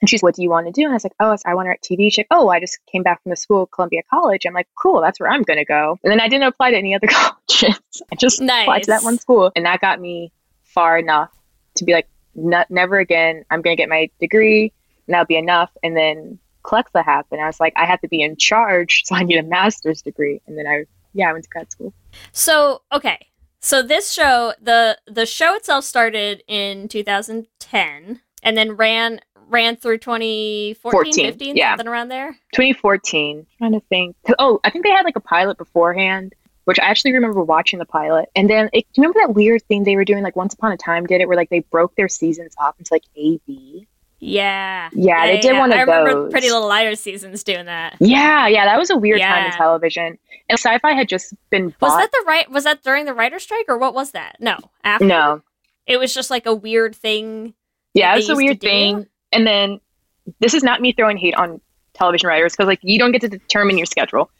and 0.00 0.08
she's, 0.08 0.22
what 0.22 0.36
do 0.36 0.42
you 0.42 0.48
want 0.48 0.66
to 0.66 0.72
do? 0.72 0.82
And 0.82 0.92
I 0.92 0.94
was 0.94 1.02
like, 1.02 1.14
oh, 1.18 1.36
I 1.44 1.54
want 1.54 1.66
to 1.66 1.70
write 1.70 1.82
TV. 1.82 2.08
She's 2.08 2.18
like, 2.18 2.28
oh, 2.30 2.48
I 2.50 2.60
just 2.60 2.78
came 2.86 3.02
back 3.02 3.20
from 3.20 3.30
the 3.30 3.36
school, 3.36 3.66
Columbia 3.66 4.02
College. 4.08 4.42
I'm 4.46 4.54
like, 4.54 4.68
cool, 4.80 5.00
that's 5.00 5.18
where 5.18 5.28
I'm 5.28 5.42
going 5.42 5.58
to 5.58 5.64
go. 5.64 5.98
And 6.04 6.12
then 6.12 6.20
I 6.20 6.28
didn't 6.28 6.46
apply 6.46 6.70
to 6.70 6.76
any 6.76 6.94
other 6.94 7.08
colleges. 7.10 7.80
I 8.12 8.14
just 8.16 8.40
applied 8.40 8.84
to 8.84 8.92
that 8.92 9.02
one 9.02 9.18
school. 9.18 9.50
And 9.56 9.66
that 9.66 9.80
got 9.80 10.00
me 10.00 10.30
far 10.62 10.96
enough 10.98 11.32
to 11.78 11.84
be 11.84 11.92
like, 11.94 12.06
"Ne- 12.38 12.66
never 12.70 12.98
again. 12.98 13.44
I'm 13.50 13.62
going 13.62 13.76
to 13.76 13.80
get 13.80 13.88
my 13.88 14.10
degree 14.20 14.72
and 15.08 15.14
that'll 15.14 15.26
be 15.26 15.36
enough. 15.36 15.70
And 15.82 15.96
then 15.96 16.38
Clexa 16.62 17.04
happened. 17.04 17.40
I 17.40 17.46
was 17.46 17.58
like, 17.58 17.72
I 17.76 17.86
have 17.86 18.00
to 18.02 18.08
be 18.08 18.22
in 18.22 18.36
charge. 18.36 19.02
So 19.06 19.14
I 19.14 19.24
need 19.24 19.38
a 19.38 19.42
master's 19.42 20.02
degree. 20.02 20.40
And 20.46 20.56
then 20.56 20.66
I, 20.66 20.84
yeah, 21.14 21.30
I 21.30 21.32
went 21.32 21.44
to 21.44 21.50
grad 21.50 21.72
school. 21.72 21.94
So, 22.32 22.82
okay. 22.92 23.26
So 23.60 23.82
this 23.82 24.12
show, 24.12 24.52
the 24.60 24.98
the 25.06 25.26
show 25.26 25.56
itself 25.56 25.84
started 25.84 26.44
in 26.46 26.86
2010 26.86 28.20
and 28.42 28.56
then 28.56 28.72
ran 28.72 29.20
ran 29.48 29.76
through 29.76 29.98
2014, 29.98 30.78
14, 30.92 31.26
15, 31.26 31.56
yeah. 31.56 31.72
something 31.72 31.88
around 31.88 32.08
there. 32.08 32.36
2014. 32.54 33.46
trying 33.56 33.72
to 33.72 33.80
think. 33.88 34.14
Oh, 34.38 34.60
I 34.62 34.70
think 34.70 34.84
they 34.84 34.90
had 34.90 35.04
like 35.04 35.16
a 35.16 35.20
pilot 35.20 35.58
beforehand, 35.58 36.34
which 36.68 36.78
I 36.78 36.84
actually 36.84 37.14
remember 37.14 37.42
watching 37.42 37.78
the 37.78 37.86
pilot. 37.86 38.28
And 38.36 38.50
then, 38.50 38.68
it, 38.74 38.84
do 38.92 39.00
you 39.00 39.02
remember 39.02 39.20
that 39.20 39.34
weird 39.34 39.62
thing 39.62 39.84
they 39.84 39.96
were 39.96 40.04
doing? 40.04 40.22
Like 40.22 40.36
Once 40.36 40.52
Upon 40.52 40.70
a 40.70 40.76
Time 40.76 41.06
did 41.06 41.22
it, 41.22 41.26
where 41.26 41.34
like 41.34 41.48
they 41.48 41.60
broke 41.60 41.96
their 41.96 42.08
seasons 42.08 42.54
up 42.60 42.76
into 42.78 42.92
like 42.92 43.04
A, 43.16 43.40
B. 43.46 43.88
Yeah. 44.18 44.90
Yeah, 44.92 45.26
they 45.26 45.40
did 45.40 45.56
one 45.56 45.72
of 45.72 45.78
those. 45.78 45.88
I 45.88 45.90
remember 45.90 46.24
those. 46.24 46.30
Pretty 46.30 46.50
Little 46.50 46.68
Liars 46.68 47.00
seasons 47.00 47.42
doing 47.42 47.64
that. 47.64 47.96
Yeah, 48.00 48.48
yeah, 48.48 48.66
that 48.66 48.76
was 48.76 48.90
a 48.90 48.98
weird 48.98 49.18
time 49.18 49.46
in 49.46 49.52
television. 49.52 50.18
And 50.50 50.58
sci-fi 50.58 50.92
had 50.92 51.08
just 51.08 51.32
been 51.48 51.74
Was 51.80 51.96
that 51.96 52.12
the 52.12 52.24
right 52.26 52.50
was 52.50 52.64
that 52.64 52.82
during 52.82 53.06
the 53.06 53.14
writer 53.14 53.38
strike 53.38 53.64
or 53.68 53.78
what 53.78 53.94
was 53.94 54.10
that? 54.10 54.36
No. 54.38 54.58
After 54.84 55.06
no, 55.06 55.40
it 55.86 55.96
was 55.96 56.12
just 56.12 56.28
like 56.28 56.44
a 56.44 56.54
weird 56.54 56.94
thing. 56.94 57.54
yeah, 57.94 58.12
it 58.12 58.16
was 58.16 58.28
a 58.28 58.36
weird 58.36 58.60
thing. 58.60 59.06
And 59.32 59.46
then 59.46 59.80
this 60.40 60.52
is 60.52 60.62
not 60.62 60.82
me 60.82 60.92
throwing 60.92 61.16
hate 61.16 61.34
on 61.34 61.62
television 61.94 62.28
writers 62.28 62.52
because 62.52 62.66
like 62.66 62.80
you 62.82 62.98
don't 62.98 63.12
get 63.12 63.22
to 63.22 63.28
determine 63.30 63.78
your 63.78 63.86
schedule, 63.86 64.30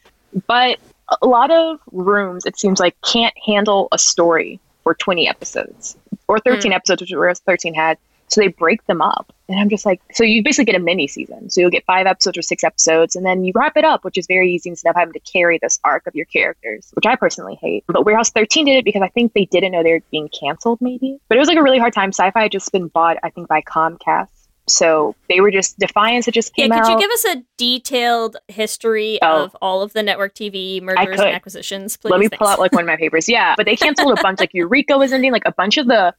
but 0.47 0.79
a 1.23 1.27
lot 1.27 1.51
of 1.51 1.81
rooms, 1.93 2.47
it 2.47 2.59
seems 2.59 2.81
like, 2.81 2.97
can't 3.03 3.35
handle 3.45 3.89
a 3.93 3.99
story 3.99 4.61
for 4.83 4.95
20 4.95 5.29
episodes 5.29 5.97
or 6.29 6.39
13 6.39 6.71
hmm. 6.71 6.77
episodes, 6.77 7.03
which 7.03 7.13
Warehouse 7.13 7.41
13 7.41 7.75
had. 7.75 7.99
So 8.31 8.43
they 8.43 8.49
break 8.49 8.85
them 8.87 9.01
up. 9.01 9.33
And 9.49 9.59
I'm 9.59 9.71
just 9.71 9.87
like, 9.87 10.03
so 10.13 10.23
you 10.23 10.43
basically 10.43 10.67
get 10.67 10.75
a 10.75 10.85
mini 10.85 11.09
season. 11.09 11.49
So 11.49 11.63
you'll 11.63 11.71
get 11.71 11.87
five 11.87 12.07
episodes 12.07 12.37
or 12.37 12.43
six 12.43 12.63
episodes, 12.63 13.17
and 13.17 13.25
then 13.25 13.43
you 13.43 13.53
wrap 13.55 13.79
it 13.79 13.85
up, 13.85 14.05
which 14.05 14.19
is 14.19 14.27
very 14.27 14.53
easy 14.53 14.69
instead 14.69 14.91
of 14.91 14.97
having 14.97 15.15
to 15.15 15.21
carry 15.21 15.59
this 15.63 15.81
arc 15.83 16.07
of 16.07 16.15
your 16.15 16.27
characters, 16.27 16.91
which 16.93 17.07
I 17.07 17.17
personally 17.17 17.59
hate. 17.59 17.85
But 17.87 18.05
Warehouse 18.05 18.29
13 18.29 18.67
did 18.67 18.77
it 18.77 18.85
because 18.85 19.01
I 19.01 19.09
think 19.09 19.33
they 19.33 19.47
didn't 19.47 19.73
know 19.73 19.83
they 19.83 19.93
were 19.93 20.03
being 20.11 20.29
canceled, 20.29 20.83
maybe. 20.83 21.19
But 21.29 21.37
it 21.37 21.39
was 21.39 21.49
like 21.49 21.57
a 21.57 21.63
really 21.63 21.79
hard 21.79 21.95
time. 21.95 22.11
Sci 22.11 22.31
fi 22.31 22.43
had 22.43 22.53
just 22.53 22.71
been 22.71 22.89
bought, 22.89 23.17
I 23.23 23.31
think, 23.31 23.49
by 23.49 23.63
Comcast. 23.63 24.29
So 24.69 25.15
they 25.29 25.41
were 25.41 25.51
just 25.51 25.79
Defiance 25.79 26.27
had 26.27 26.35
just 26.35 26.53
Yeah, 26.57 26.67
could 26.67 26.73
out. 26.77 26.89
you 26.91 26.99
give 26.99 27.11
us 27.11 27.25
a 27.27 27.43
detailed 27.57 28.37
history 28.49 29.19
Oh. 29.23 29.45
of 29.45 29.57
all 29.63 29.83
of 29.83 29.93
the 29.93 30.03
network 30.03 30.35
TV 30.35 30.81
mergers 30.81 31.21
and 31.21 31.31
acquisitions, 31.31 31.97
please? 31.97 32.11
Let 32.11 32.21
me 32.21 32.29
Thanks. 32.29 32.39
pull 32.39 32.49
out 32.49 32.59
like 32.59 32.73
one 32.73 32.83
of 32.83 32.87
my 32.87 32.97
papers. 32.97 33.29
Yeah, 33.29 33.55
but 33.57 33.67
they 33.67 33.77
canceled 33.85 34.19
a 34.19 34.23
bunch. 34.23 34.41
Like 34.41 34.55
Eureka 34.55 34.97
was 34.99 35.13
ending. 35.13 35.33
Like 35.33 35.43
a 35.47 35.53
bunch 35.53 35.77
of 35.79 35.87
the 35.87 36.15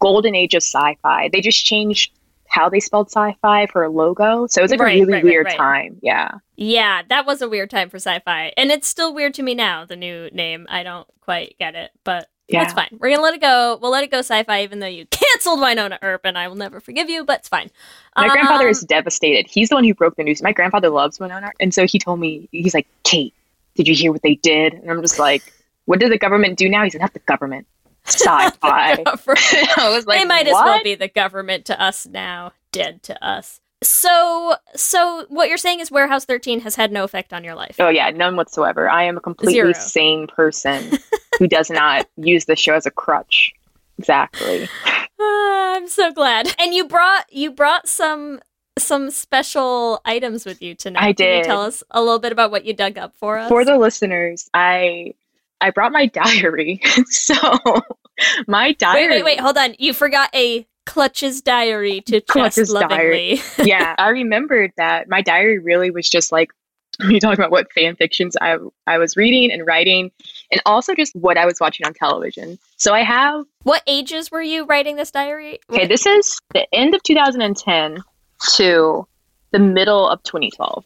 golden 0.00 0.34
age 0.34 0.54
of 0.54 0.62
sci-fi. 0.62 1.28
They 1.32 1.40
just 1.40 1.64
changed 1.64 2.12
how 2.50 2.68
they 2.68 2.80
spelled 2.80 3.08
sci-fi 3.10 3.66
for 3.66 3.82
a 3.84 3.90
logo. 3.90 4.46
So 4.46 4.60
it 4.60 4.62
was 4.62 4.70
like 4.70 4.80
Right, 4.80 4.96
a 4.96 5.00
really 5.00 5.12
right, 5.14 5.24
weird 5.24 5.46
right. 5.46 5.56
time. 5.56 5.98
Yeah. 6.02 6.30
Yeah, 6.56 7.02
that 7.08 7.26
was 7.26 7.42
a 7.42 7.48
weird 7.48 7.70
time 7.70 7.88
for 7.90 7.96
sci-fi, 7.96 8.52
and 8.56 8.70
it's 8.72 8.88
still 8.88 9.14
weird 9.14 9.34
to 9.34 9.42
me 9.42 9.54
now. 9.54 9.84
The 9.84 9.96
new 9.96 10.28
name, 10.32 10.66
I 10.70 10.82
don't 10.82 11.06
quite 11.20 11.56
get 11.58 11.74
it, 11.74 11.90
but 12.04 12.28
Yeah. 12.48 12.62
it's 12.64 12.72
fine. 12.72 12.88
We're 12.98 13.10
gonna 13.10 13.22
let 13.22 13.34
it 13.34 13.40
go. 13.40 13.78
We'll 13.80 13.90
let 13.90 14.04
it 14.04 14.10
go, 14.10 14.18
sci-fi, 14.18 14.62
even 14.62 14.80
though 14.80 14.86
you 14.86 15.06
canceled 15.10 15.60
Wynonna 15.60 15.98
Earp, 16.02 16.22
and 16.24 16.38
I 16.38 16.48
will 16.48 16.56
never 16.56 16.80
forgive 16.80 17.08
you. 17.10 17.24
But 17.24 17.40
it's 17.40 17.48
fine. 17.48 17.70
My 18.16 18.28
grandfather 18.28 18.64
Um, 18.64 18.70
is 18.70 18.80
devastated. 18.80 19.46
He's 19.48 19.68
the 19.68 19.74
one 19.74 19.84
who 19.84 19.94
broke 19.94 20.16
the 20.16 20.24
news. 20.24 20.42
My 20.42 20.52
grandfather 20.52 20.88
loves 20.88 21.18
Wynonna, 21.18 21.50
and 21.60 21.72
so 21.74 21.86
he 21.86 21.98
told 21.98 22.20
me 22.20 22.48
he's 22.50 22.74
like, 22.74 22.86
Kate, 23.04 23.34
did 23.74 23.86
you 23.86 23.94
hear 23.94 24.10
what 24.12 24.22
they 24.22 24.34
did? 24.36 24.72
And 24.74 24.90
I'm 24.90 25.00
just 25.02 25.18
like, 25.18 25.52
what 25.84 26.00
did 26.00 26.10
the 26.10 26.18
government 26.18 26.58
do 26.58 26.68
now? 26.68 26.84
He 26.84 26.90
said, 26.90 27.00
not 27.00 27.12
the 27.12 27.20
government. 27.20 27.66
Sci-fi. 28.06 28.92
I 29.04 29.90
was 29.90 30.06
like, 30.06 30.18
they 30.20 30.24
might 30.24 30.46
as 30.46 30.54
well 30.54 30.82
be 30.82 30.94
the 30.94 31.08
government 31.08 31.66
to 31.66 31.80
us 31.80 32.06
now, 32.06 32.52
dead 32.72 33.02
to 33.04 33.24
us. 33.24 33.60
So, 33.82 34.56
so 34.74 35.26
what 35.28 35.48
you're 35.48 35.58
saying 35.58 35.80
is 35.80 35.90
Warehouse 35.90 36.24
13 36.24 36.60
has 36.60 36.74
had 36.74 36.90
no 36.90 37.04
effect 37.04 37.32
on 37.32 37.44
your 37.44 37.54
life. 37.54 37.76
Oh 37.78 37.88
yeah, 37.88 38.10
none 38.10 38.34
whatsoever. 38.34 38.88
I 38.90 39.04
am 39.04 39.16
a 39.16 39.20
completely 39.20 39.54
Zero. 39.54 39.72
sane 39.72 40.26
person 40.26 40.98
who 41.38 41.46
does 41.46 41.70
not 41.70 42.06
use 42.16 42.44
the 42.44 42.56
show 42.56 42.74
as 42.74 42.86
a 42.86 42.90
crutch. 42.90 43.52
Exactly. 43.98 44.68
Ah, 45.20 45.74
I'm 45.74 45.88
so 45.88 46.12
glad. 46.12 46.54
And 46.60 46.72
you 46.72 46.86
brought 46.86 47.24
you 47.32 47.50
brought 47.50 47.88
some 47.88 48.38
some 48.78 49.10
special 49.10 50.00
items 50.04 50.44
with 50.44 50.62
you 50.62 50.76
tonight. 50.76 51.02
I 51.02 51.12
Can 51.12 51.26
you 51.26 51.32
did. 51.38 51.44
tell 51.44 51.62
us 51.62 51.82
a 51.90 52.00
little 52.00 52.20
bit 52.20 52.30
about 52.30 52.52
what 52.52 52.64
you 52.64 52.72
dug 52.72 52.98
up 52.98 53.16
for 53.16 53.36
us? 53.36 53.48
For 53.48 53.64
the 53.64 53.76
listeners, 53.76 54.48
I 54.54 55.14
I 55.60 55.70
brought 55.70 55.90
my 55.90 56.06
diary. 56.06 56.80
so 57.06 57.34
my 58.46 58.72
diary. 58.74 59.08
wait, 59.08 59.10
wait, 59.10 59.24
wait, 59.24 59.40
hold 59.40 59.58
on. 59.58 59.74
You 59.78 59.92
forgot 59.92 60.30
a 60.34 60.66
Clutch's 60.86 61.42
diary 61.42 62.00
to 62.02 62.20
Clutch's 62.20 62.72
diary. 62.72 63.40
yeah, 63.58 63.94
I 63.98 64.10
remembered 64.10 64.72
that 64.76 65.08
my 65.08 65.20
diary 65.20 65.58
really 65.58 65.90
was 65.90 66.08
just 66.08 66.32
like 66.32 66.50
me 67.00 67.20
talking 67.20 67.38
about 67.38 67.50
what 67.50 67.72
fan 67.72 67.96
fictions 67.96 68.36
I 68.40 68.56
I 68.86 68.98
was 68.98 69.16
reading 69.16 69.52
and 69.52 69.66
writing, 69.66 70.10
and 70.50 70.60
also 70.66 70.94
just 70.94 71.14
what 71.14 71.36
I 71.36 71.46
was 71.46 71.58
watching 71.60 71.86
on 71.86 71.94
television. 71.94 72.58
So 72.76 72.94
I 72.94 73.02
have 73.02 73.44
what 73.62 73.82
ages 73.86 74.30
were 74.30 74.42
you 74.42 74.64
writing 74.64 74.96
this 74.96 75.10
diary? 75.10 75.60
okay. 75.70 75.86
This 75.86 76.06
is 76.06 76.40
the 76.52 76.66
end 76.74 76.94
of 76.94 77.02
2010 77.02 78.02
to 78.56 79.06
the 79.50 79.58
middle 79.58 80.08
of 80.08 80.22
2012. 80.22 80.84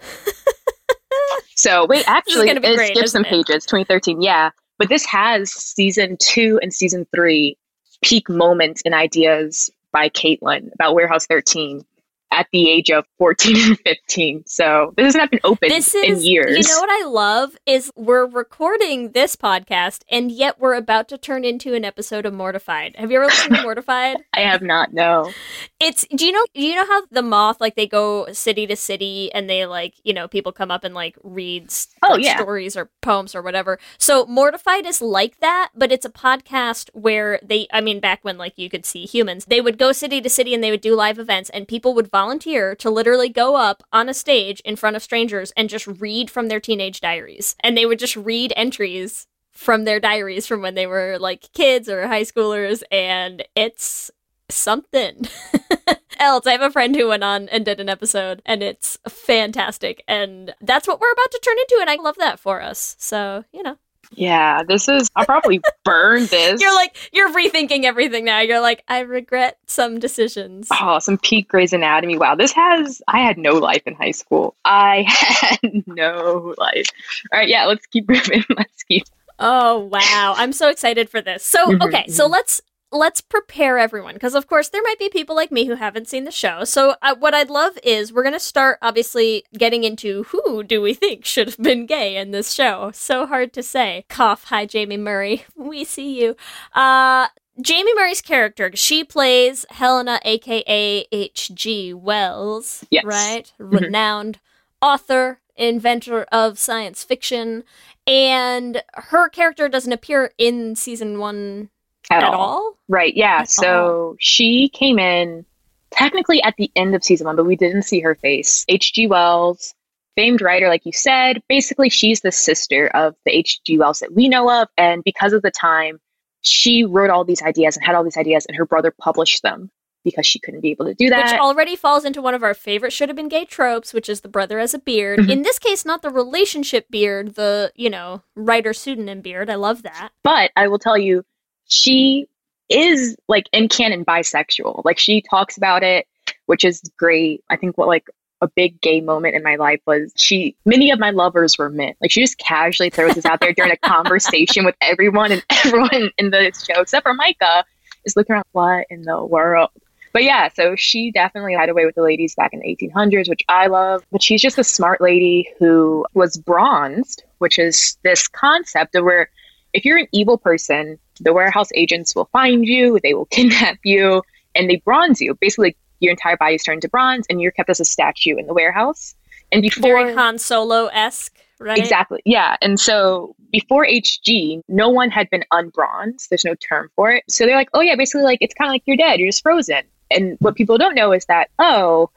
so 1.54 1.86
wait, 1.86 2.08
actually, 2.08 2.50
it 2.50 2.62
great, 2.62 2.96
skips 2.96 3.12
some 3.12 3.24
it? 3.24 3.28
pages. 3.28 3.64
2013, 3.66 4.22
yeah, 4.22 4.50
but 4.78 4.88
this 4.88 5.04
has 5.06 5.52
season 5.52 6.16
two 6.20 6.58
and 6.62 6.72
season 6.72 7.06
three 7.14 7.56
peak 8.02 8.28
moments 8.28 8.82
and 8.84 8.94
ideas 8.94 9.70
by 9.92 10.08
Caitlyn 10.08 10.72
about 10.74 10.94
Warehouse 10.94 11.26
13 11.26 11.84
at 12.32 12.46
the 12.50 12.68
age 12.70 12.90
of 12.90 13.04
14 13.18 13.56
and 13.56 13.78
15. 13.80 14.44
So 14.46 14.94
this 14.96 15.14
hasn't 15.14 15.30
been 15.30 15.40
open 15.44 15.68
This 15.68 15.94
in 15.94 16.20
years. 16.22 16.56
You 16.56 16.74
know 16.74 16.80
what 16.80 16.90
I 17.04 17.06
love 17.06 17.56
is 17.66 17.92
we're 17.94 18.26
recording 18.26 19.12
this 19.12 19.36
podcast 19.36 20.00
and 20.10 20.32
yet 20.32 20.58
we're 20.58 20.74
about 20.74 21.08
to 21.10 21.18
turn 21.18 21.44
into 21.44 21.74
an 21.74 21.84
episode 21.84 22.24
of 22.24 22.32
Mortified. 22.32 22.96
Have 22.96 23.10
you 23.10 23.18
ever 23.18 23.26
listened 23.26 23.56
to 23.56 23.62
Mortified? 23.68 24.16
I 24.32 24.40
have 24.40 24.62
not. 24.62 24.94
No. 24.94 25.30
It's 25.78 26.06
do 26.14 26.24
you 26.24 26.32
know 26.32 26.44
do 26.54 26.62
you 26.62 26.74
know 26.74 26.86
how 26.86 27.02
the 27.10 27.22
moth 27.22 27.60
like 27.60 27.74
they 27.74 27.86
go 27.86 28.32
city 28.32 28.66
to 28.66 28.76
city 28.76 29.30
and 29.34 29.48
they 29.50 29.66
like 29.66 29.94
you 30.02 30.14
know 30.14 30.26
people 30.26 30.52
come 30.52 30.70
up 30.70 30.84
and 30.84 30.94
like 30.94 31.16
reads 31.22 31.88
Oh, 32.02 32.12
like, 32.14 32.24
yeah. 32.24 32.36
stories 32.36 32.76
or 32.76 32.90
poems 33.02 33.34
or 33.34 33.42
whatever. 33.42 33.78
So 33.98 34.24
Mortified 34.26 34.86
is 34.86 35.02
like 35.02 35.38
that, 35.40 35.70
but 35.74 35.92
it's 35.92 36.06
a 36.06 36.10
podcast 36.10 36.88
where 36.94 37.38
they 37.42 37.66
I 37.72 37.82
mean 37.82 38.00
back 38.00 38.20
when 38.24 38.38
like 38.38 38.54
you 38.56 38.70
could 38.70 38.86
see 38.86 39.04
humans, 39.04 39.44
they 39.44 39.60
would 39.60 39.76
go 39.76 39.92
city 39.92 40.20
to 40.22 40.30
city 40.30 40.54
and 40.54 40.64
they 40.64 40.70
would 40.70 40.80
do 40.80 40.94
live 40.96 41.18
events 41.18 41.50
and 41.50 41.68
people 41.68 41.92
would 41.94 42.10
volunteer 42.10 42.21
to 42.30 42.90
literally 42.90 43.28
go 43.28 43.56
up 43.56 43.82
on 43.92 44.08
a 44.08 44.14
stage 44.14 44.60
in 44.60 44.76
front 44.76 44.96
of 44.96 45.02
strangers 45.02 45.52
and 45.56 45.68
just 45.68 45.86
read 45.86 46.30
from 46.30 46.48
their 46.48 46.60
teenage 46.60 47.00
diaries. 47.00 47.56
And 47.60 47.76
they 47.76 47.86
would 47.86 47.98
just 47.98 48.16
read 48.16 48.52
entries 48.56 49.26
from 49.50 49.84
their 49.84 50.00
diaries 50.00 50.46
from 50.46 50.62
when 50.62 50.74
they 50.74 50.86
were 50.86 51.18
like 51.18 51.52
kids 51.52 51.88
or 51.88 52.06
high 52.06 52.22
schoolers 52.22 52.82
and 52.90 53.44
it's 53.54 54.10
something 54.48 55.28
else. 56.18 56.46
I 56.46 56.52
have 56.52 56.62
a 56.62 56.70
friend 56.70 56.94
who 56.94 57.08
went 57.08 57.24
on 57.24 57.48
and 57.48 57.64
did 57.64 57.80
an 57.80 57.88
episode, 57.88 58.42
and 58.46 58.62
it's 58.62 58.98
fantastic. 59.08 60.04
And 60.06 60.54
that's 60.60 60.86
what 60.86 61.00
we're 61.00 61.12
about 61.12 61.30
to 61.30 61.40
turn 61.42 61.58
into, 61.58 61.78
and 61.80 61.90
I 61.90 62.02
love 62.02 62.16
that 62.18 62.38
for 62.38 62.62
us. 62.62 62.96
So, 62.98 63.44
you 63.52 63.62
know, 63.62 63.78
Yeah, 64.14 64.62
this 64.62 64.88
is. 64.88 65.08
I'll 65.16 65.24
probably 65.24 65.60
burn 65.84 66.26
this. 66.26 66.60
you're 66.60 66.74
like, 66.74 66.96
you're 67.12 67.32
rethinking 67.32 67.84
everything 67.84 68.24
now. 68.24 68.40
You're 68.40 68.60
like, 68.60 68.84
I 68.88 69.00
regret 69.00 69.58
some 69.66 69.98
decisions. 69.98 70.68
Oh, 70.70 70.98
some 70.98 71.18
peak 71.18 71.48
Grey's 71.48 71.72
Anatomy. 71.72 72.18
Wow, 72.18 72.34
this 72.34 72.52
has. 72.52 73.00
I 73.08 73.20
had 73.20 73.38
no 73.38 73.52
life 73.54 73.82
in 73.86 73.94
high 73.94 74.10
school. 74.10 74.54
I 74.64 75.04
had 75.60 75.86
no 75.86 76.54
life. 76.58 76.86
All 77.32 77.38
right, 77.40 77.48
yeah, 77.48 77.64
let's 77.66 77.86
keep 77.86 78.08
moving. 78.08 78.44
Let's 78.56 78.82
keep. 78.84 79.04
Oh 79.38 79.78
wow, 79.90 80.34
I'm 80.36 80.52
so 80.52 80.68
excited 80.68 81.08
for 81.08 81.20
this. 81.20 81.44
So 81.44 81.66
Mhm, 81.66 81.82
okay, 81.86 82.06
so 82.08 82.26
let's 82.26 82.60
let's 82.92 83.20
prepare 83.20 83.78
everyone 83.78 84.14
because 84.14 84.34
of 84.34 84.46
course 84.46 84.68
there 84.68 84.82
might 84.82 84.98
be 84.98 85.08
people 85.08 85.34
like 85.34 85.50
me 85.50 85.64
who 85.64 85.74
haven't 85.74 86.08
seen 86.08 86.24
the 86.24 86.30
show. 86.30 86.64
So 86.64 86.94
uh, 87.02 87.14
what 87.18 87.34
I'd 87.34 87.50
love 87.50 87.78
is 87.82 88.12
we're 88.12 88.22
gonna 88.22 88.38
start 88.38 88.78
obviously 88.82 89.44
getting 89.56 89.82
into 89.84 90.24
who 90.24 90.62
do 90.62 90.80
we 90.82 90.94
think 90.94 91.24
should 91.26 91.48
have 91.48 91.58
been 91.58 91.86
gay 91.86 92.16
in 92.16 92.30
this 92.30 92.52
show. 92.52 92.90
So 92.94 93.26
hard 93.26 93.52
to 93.54 93.62
say. 93.62 94.04
Cough. 94.08 94.44
Hi, 94.44 94.68
Jaime 94.72 94.96
Murray. 94.96 95.44
We 95.56 95.84
see 95.84 96.20
you. 96.20 96.36
Uh. 96.74 97.28
Jaime 97.66 97.94
Murray's 97.94 98.22
character, 98.22 98.70
she 98.74 99.04
plays 99.04 99.66
Helena, 99.68 100.20
aka 100.24 101.06
H.G. 101.12 101.92
Wells, 101.92 102.82
Yes. 102.90 103.04
right? 103.04 103.52
Mhm. 103.60 103.80
Renowned 103.82 104.40
author, 104.80 105.38
inventor 105.54 106.22
of 106.32 106.58
science 106.58 107.04
fiction, 107.04 107.62
and 108.06 108.82
her 108.94 109.28
character 109.28 109.68
doesn't 109.68 109.92
appear 109.92 110.32
in 110.38 110.74
season 110.76 111.18
one 111.18 111.68
At, 112.10 112.22
at, 112.22 112.34
all. 112.34 112.40
all. 112.40 112.78
Right, 112.88 113.14
yeah. 113.14 113.40
At 113.40 113.50
so 113.50 114.16
she 114.18 114.68
came 114.68 114.98
in 114.98 115.44
technically 115.90 116.42
at 116.42 116.54
the 116.56 116.70
end 116.74 116.94
of 116.94 117.04
season 117.04 117.26
one, 117.26 117.36
but 117.36 117.46
we 117.46 117.56
didn't 117.56 117.82
see 117.82 118.00
her 118.00 118.14
face. 118.14 118.64
H.G. 118.68 119.06
Wells, 119.06 119.74
famed 120.16 120.42
writer, 120.42 120.68
like 120.68 120.84
you 120.84 120.92
said, 120.92 121.42
basically 121.48 121.88
she's 121.88 122.20
the 122.20 122.32
sister 122.32 122.88
of 122.88 123.14
the 123.24 123.36
H.G. 123.36 123.78
Wells 123.78 124.00
that 124.00 124.14
we 124.14 124.28
know 124.28 124.50
of. 124.50 124.68
And 124.76 125.02
because 125.04 125.32
of 125.32 125.42
the 125.42 125.50
time, 125.50 126.00
she 126.40 126.84
wrote 126.84 127.10
all 127.10 127.24
these 127.24 127.42
ideas 127.42 127.76
and 127.76 127.86
had 127.86 127.94
all 127.94 128.04
these 128.04 128.16
ideas, 128.16 128.46
and 128.46 128.56
her 128.56 128.66
brother 128.66 128.92
published 128.98 129.42
them 129.42 129.70
because 130.04 130.26
she 130.26 130.40
couldn't 130.40 130.60
be 130.60 130.70
able 130.70 130.86
to 130.86 130.94
do 130.94 131.08
that. 131.08 131.30
Which 131.30 131.40
already 131.40 131.76
falls 131.76 132.04
into 132.04 132.20
one 132.20 132.34
of 132.34 132.42
our 132.42 132.54
favorite 132.54 132.92
should 132.92 133.08
have 133.08 133.14
been 133.14 133.28
gay 133.28 133.44
tropes, 133.44 133.94
which 133.94 134.08
is 134.08 134.22
the 134.22 134.28
brother 134.28 134.58
as 134.58 134.74
a 134.74 134.78
beard. 134.80 135.20
Mhm. 135.20 135.30
In 135.30 135.42
this 135.42 135.60
case, 135.60 135.84
not 135.84 136.02
the 136.02 136.10
relationship 136.10 136.90
beard, 136.90 137.36
the, 137.36 137.72
you 137.76 137.88
know, 137.88 138.22
writer 138.34 138.72
pseudonym 138.72 139.20
beard. 139.20 139.48
I 139.48 139.54
love 139.54 139.84
that. 139.84 140.10
But 140.24 140.50
I 140.56 140.66
will 140.66 140.80
tell 140.80 140.98
you, 140.98 141.24
she 141.72 142.28
is 142.68 143.16
like 143.28 143.48
in 143.52 143.68
canon 143.68 144.04
bisexual. 144.04 144.84
Like 144.84 144.98
she 144.98 145.22
talks 145.22 145.56
about 145.56 145.82
it, 145.82 146.06
which 146.46 146.64
is 146.64 146.82
great. 146.96 147.42
I 147.50 147.56
think 147.56 147.76
what 147.76 147.88
like 147.88 148.06
a 148.40 148.48
big 148.48 148.80
gay 148.80 149.00
moment 149.00 149.36
in 149.36 149.42
my 149.42 149.54
life 149.54 149.80
was 149.86 150.12
she 150.16 150.56
many 150.64 150.90
of 150.90 150.98
my 150.98 151.10
lovers 151.10 151.56
were 151.58 151.70
men. 151.70 151.94
Like 152.00 152.10
she 152.10 152.20
just 152.20 152.38
casually 152.38 152.90
throws 152.90 153.14
this 153.14 153.24
out 153.24 153.40
there 153.40 153.52
during 153.52 153.72
a 153.72 153.76
conversation 153.88 154.64
with 154.64 154.74
everyone 154.80 155.32
and 155.32 155.44
everyone 155.64 156.10
in 156.18 156.30
the 156.30 156.52
show 156.52 156.80
except 156.80 157.04
for 157.04 157.16
Myka 157.16 157.62
is 158.04 158.16
looking 158.16 158.34
around 158.34 158.44
what 158.52 158.86
in 158.90 159.02
the 159.02 159.24
world. 159.24 159.70
But 160.12 160.24
yeah, 160.24 160.48
so 160.48 160.76
she 160.76 161.10
definitely 161.10 161.54
had 161.54 161.70
away 161.70 161.86
with 161.86 161.94
the 161.94 162.02
ladies 162.02 162.34
back 162.34 162.52
in 162.52 162.60
the 162.60 162.76
1800s, 162.76 163.30
which 163.30 163.42
I 163.48 163.68
love. 163.68 164.04
But 164.12 164.22
she's 164.22 164.42
just 164.42 164.58
a 164.58 164.64
smart 164.64 165.00
lady 165.00 165.48
who 165.58 166.04
was 166.12 166.36
bronzed, 166.36 167.22
which 167.38 167.58
is 167.58 167.96
this 168.02 168.28
concept 168.28 168.94
of 168.94 169.04
where 169.04 169.30
if 169.72 169.86
you're 169.86 169.96
an 169.96 170.08
evil 170.12 170.36
person, 170.36 170.98
the 171.20 171.32
warehouse 171.32 171.68
agents 171.74 172.14
will 172.14 172.28
find 172.32 172.66
you, 172.66 172.98
they 173.02 173.14
will 173.14 173.24
kidnap 173.30 173.78
you, 173.84 174.22
and 174.54 174.68
they 174.68 174.76
bronze 174.76 175.20
you. 175.20 175.34
Basically, 175.34 175.76
your 176.00 176.10
entire 176.10 176.36
body 176.36 176.56
is 176.56 176.62
turned 176.62 176.82
to 176.82 176.88
bronze, 176.88 177.26
and 177.30 177.40
you're 177.40 177.52
kept 177.52 177.70
as 177.70 177.80
a 177.80 177.84
statue 177.84 178.36
in 178.36 178.46
the 178.46 178.54
warehouse. 178.54 179.14
And 179.50 179.62
before, 179.62 179.82
Very 179.82 180.14
Han 180.14 180.38
Solo 180.38 180.86
esque, 180.86 181.36
right? 181.58 181.78
Exactly. 181.78 182.20
Yeah. 182.24 182.56
And 182.62 182.80
so 182.80 183.36
before 183.50 183.86
HG, 183.86 184.62
no 184.68 184.88
one 184.88 185.10
had 185.10 185.28
been 185.30 185.44
unbronzed. 185.52 186.28
There's 186.30 186.44
no 186.44 186.54
term 186.54 186.90
for 186.96 187.12
it. 187.12 187.24
So 187.28 187.44
they're 187.44 187.56
like, 187.56 187.68
oh, 187.74 187.80
yeah, 187.80 187.96
basically, 187.96 188.24
like, 188.24 188.38
it's 188.40 188.54
kind 188.54 188.68
of 188.68 188.72
like 188.72 188.82
you're 188.86 188.96
dead. 188.96 189.20
You're 189.20 189.28
just 189.28 189.42
frozen. 189.42 189.82
And 190.10 190.36
what 190.40 190.56
people 190.56 190.78
don't 190.78 190.94
know 190.94 191.12
is 191.12 191.26
that, 191.26 191.50
oh, 191.58 192.10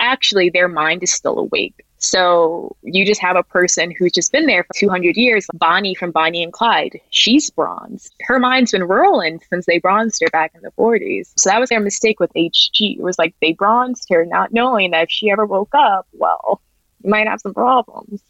actually, 0.00 0.50
their 0.50 0.68
mind 0.68 1.02
is 1.02 1.12
still 1.12 1.38
awake. 1.38 1.84
So 2.00 2.76
you 2.82 3.04
just 3.04 3.20
have 3.20 3.36
a 3.36 3.42
person 3.42 3.92
who's 3.96 4.12
just 4.12 4.32
been 4.32 4.46
there 4.46 4.64
for 4.64 4.72
200 4.74 5.16
years. 5.16 5.46
Bonnie 5.54 5.94
from 5.94 6.10
Bonnie 6.10 6.42
and 6.42 6.52
Clyde, 6.52 6.98
she's 7.10 7.50
bronzed. 7.50 8.14
Her 8.22 8.38
mind's 8.38 8.72
been 8.72 8.84
rolling 8.84 9.40
since 9.50 9.66
they 9.66 9.78
bronzed 9.78 10.22
her 10.22 10.30
back 10.30 10.52
in 10.54 10.62
the 10.62 10.72
40s. 10.72 11.32
So 11.36 11.50
that 11.50 11.60
was 11.60 11.68
their 11.68 11.80
mistake 11.80 12.18
with 12.18 12.32
HG. 12.34 12.96
It 12.96 13.02
was 13.02 13.18
like 13.18 13.34
they 13.40 13.52
bronzed 13.52 14.06
her, 14.10 14.24
not 14.24 14.52
knowing 14.52 14.92
that 14.92 15.04
if 15.04 15.10
she 15.10 15.30
ever 15.30 15.44
woke 15.44 15.74
up, 15.74 16.08
well, 16.12 16.62
you 17.04 17.10
might 17.10 17.28
have 17.28 17.40
some 17.40 17.54
problems. 17.54 18.22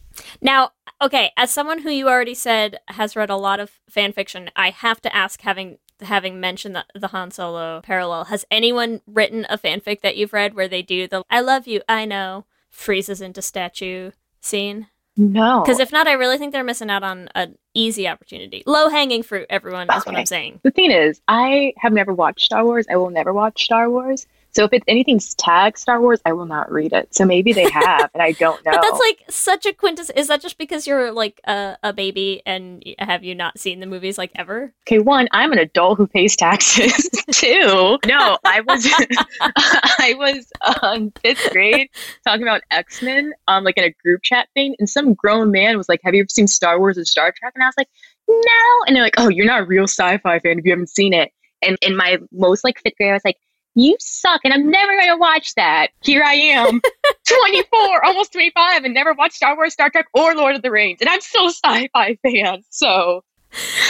Now, 0.43 0.73
okay, 1.01 1.31
as 1.37 1.53
someone 1.53 1.83
who 1.83 1.91
you 1.91 2.09
already 2.09 2.35
said 2.35 2.81
has 2.89 3.15
read 3.15 3.31
a 3.31 3.37
lot 3.37 3.61
of 3.61 3.79
fan 3.89 4.13
fiction, 4.13 4.51
I 4.57 4.71
have 4.71 5.01
to 5.03 5.15
ask, 5.15 5.41
having 5.43 5.79
having 6.03 6.41
mentioned 6.41 6.75
the, 6.75 6.87
the 6.95 7.09
Han 7.09 7.31
Solo 7.31 7.83
parallel, 7.83 8.25
has 8.25 8.47
anyone 8.51 9.03
written 9.07 9.47
a 9.51 9.59
fanfic 9.59 10.01
that 10.01 10.17
you've 10.17 10.33
read 10.33 10.55
where 10.55 10.69
they 10.69 10.83
do 10.83 11.07
the 11.07 11.23
"I 11.31 11.41
love 11.41 11.67
you, 11.67 11.83
I 11.89 12.05
know" 12.05 12.47
freezes 12.71 13.21
into 13.21 13.43
statue 13.43 14.13
scene? 14.41 14.89
No. 15.17 15.63
Because 15.63 15.81
if 15.81 15.93
not, 15.93 16.07
I 16.07 16.13
really 16.13 16.39
think 16.39 16.53
they're 16.53 16.65
missing 16.65 16.89
out 16.89 17.03
on 17.03 17.29
an 17.35 17.57
easy 17.75 18.09
opportunity. 18.09 18.63
Low 18.67 18.89
hanging 18.89 19.23
fruit, 19.23 19.47
everyone 19.51 19.89
is 19.93 20.07
what 20.07 20.17
I'm 20.17 20.27
saying. 20.27 20.61
the 20.63 20.71
thing 20.71 20.91
is, 20.91 21.21
I 21.29 21.75
have 21.77 21.93
never 21.93 22.15
watched 22.15 22.45
Star 22.47 22.65
Wars. 22.65 22.87
I 22.91 22.97
will 22.97 23.11
never 23.11 23.33
watch 23.33 23.65
Star 23.65 23.91
Wars. 23.91 24.27
So 24.53 24.65
if 24.65 24.73
it's 24.73 24.85
anything's 24.89 25.35
tagged 25.35 25.79
Star 25.79 26.01
Wars, 26.01 26.21
I 26.25 26.33
will 26.33 26.47
not 26.47 26.71
read 26.71 26.93
it. 26.93 27.15
So 27.15 27.25
maybe 27.25 27.53
they 27.53 27.69
have, 27.71 28.11
and 28.15 28.23
I 28.23 28.33
don't 28.33 28.65
know. 28.65 28.73
But 28.81 28.83
that's 28.83 29.01
like 29.01 29.25
such 29.29 29.67
a 29.67 29.73
quintess. 29.73 30.11
Is 30.11 30.29
that 30.29 30.41
just 30.41 30.59
because 30.59 30.87
you're 30.87 31.13
like 31.13 31.41
a, 31.45 31.77
a 31.83 31.93
baby 31.93 32.43
and 32.47 32.83
have 32.99 33.25
you 33.25 33.35
not 33.35 33.59
seen 33.59 33.81
the 33.81 33.87
movies 33.87 34.17
like 34.17 34.33
ever? 34.35 34.73
okay, 34.91 34.99
one, 34.99 35.29
I'm 35.33 35.53
an 35.53 35.59
adult 35.59 35.99
who 35.99 36.07
pays 36.07 36.37
taxes. 36.37 37.09
Two, 37.33 37.99
no, 38.07 38.39
I 38.45 38.61
was 38.61 38.87
I 39.41 40.15
was 40.19 40.51
um, 40.83 41.13
fifth 41.23 41.51
grade 41.53 41.89
talking 42.27 42.43
about 42.43 42.63
X 42.71 43.03
Men, 43.03 43.33
um, 43.49 43.65
like 43.65 43.77
in 43.77 43.85
a 43.85 43.95
group 44.03 44.23
chat 44.23 44.49
thing, 44.55 44.75
and 44.79 44.89
some 44.89 45.15
grown 45.15 45.51
man 45.51 45.77
was 45.77 45.89
like, 45.89 46.01
"Have 46.03 46.15
you 46.15 46.23
ever 46.23 46.29
seen 46.29 46.49
Star 46.49 46.79
Wars 46.79 46.99
or 46.99 47.05
Star 47.05 47.33
Trek?" 47.37 47.53
And 47.55 47.63
I 47.63 47.67
was 47.69 47.75
like, 47.79 47.89
"No," 48.29 48.85
and 48.87 48.97
they're 48.97 49.03
like, 49.03 49.15
"Oh, 49.19 49.29
you're 49.29 49.47
not 49.47 49.63
a 49.63 49.65
real 49.67 49.85
sci-fi 49.85 50.39
fan 50.41 50.59
if 50.59 50.65
you 50.65 50.73
haven't 50.73 50.91
seen 50.91 51.15
it." 51.15 51.31
And 51.63 51.77
in 51.83 51.97
my 51.97 52.19
most 52.33 52.65
like 52.65 52.81
fifth 52.81 52.97
grade, 52.97 53.11
I 53.11 53.15
was 53.15 53.25
like. 53.25 53.37
You 53.75 53.97
suck, 54.01 54.41
and 54.45 54.53
I'm 54.53 54.69
never 54.71 54.97
gonna 54.99 55.17
watch 55.19 55.55
that. 55.55 55.89
Here 56.03 56.23
I 56.25 56.35
am, 56.35 56.81
24, 57.29 58.05
almost 58.05 58.33
25, 58.33 58.85
and 58.85 58.93
never 58.95 59.13
watched 59.15 59.35
Star 59.37 59.55
Wars, 59.57 59.73
Star 59.73 59.91
Trek, 59.91 60.07
or 60.13 60.35
Lord 60.35 60.57
of 60.57 60.63
the 60.63 60.71
Rings, 60.71 60.99
and 61.01 61.09
I'm 61.09 61.21
still 61.21 61.47
a 61.47 61.51
sci-fi 61.51 62.17
fan. 62.23 62.63
So 62.71 63.25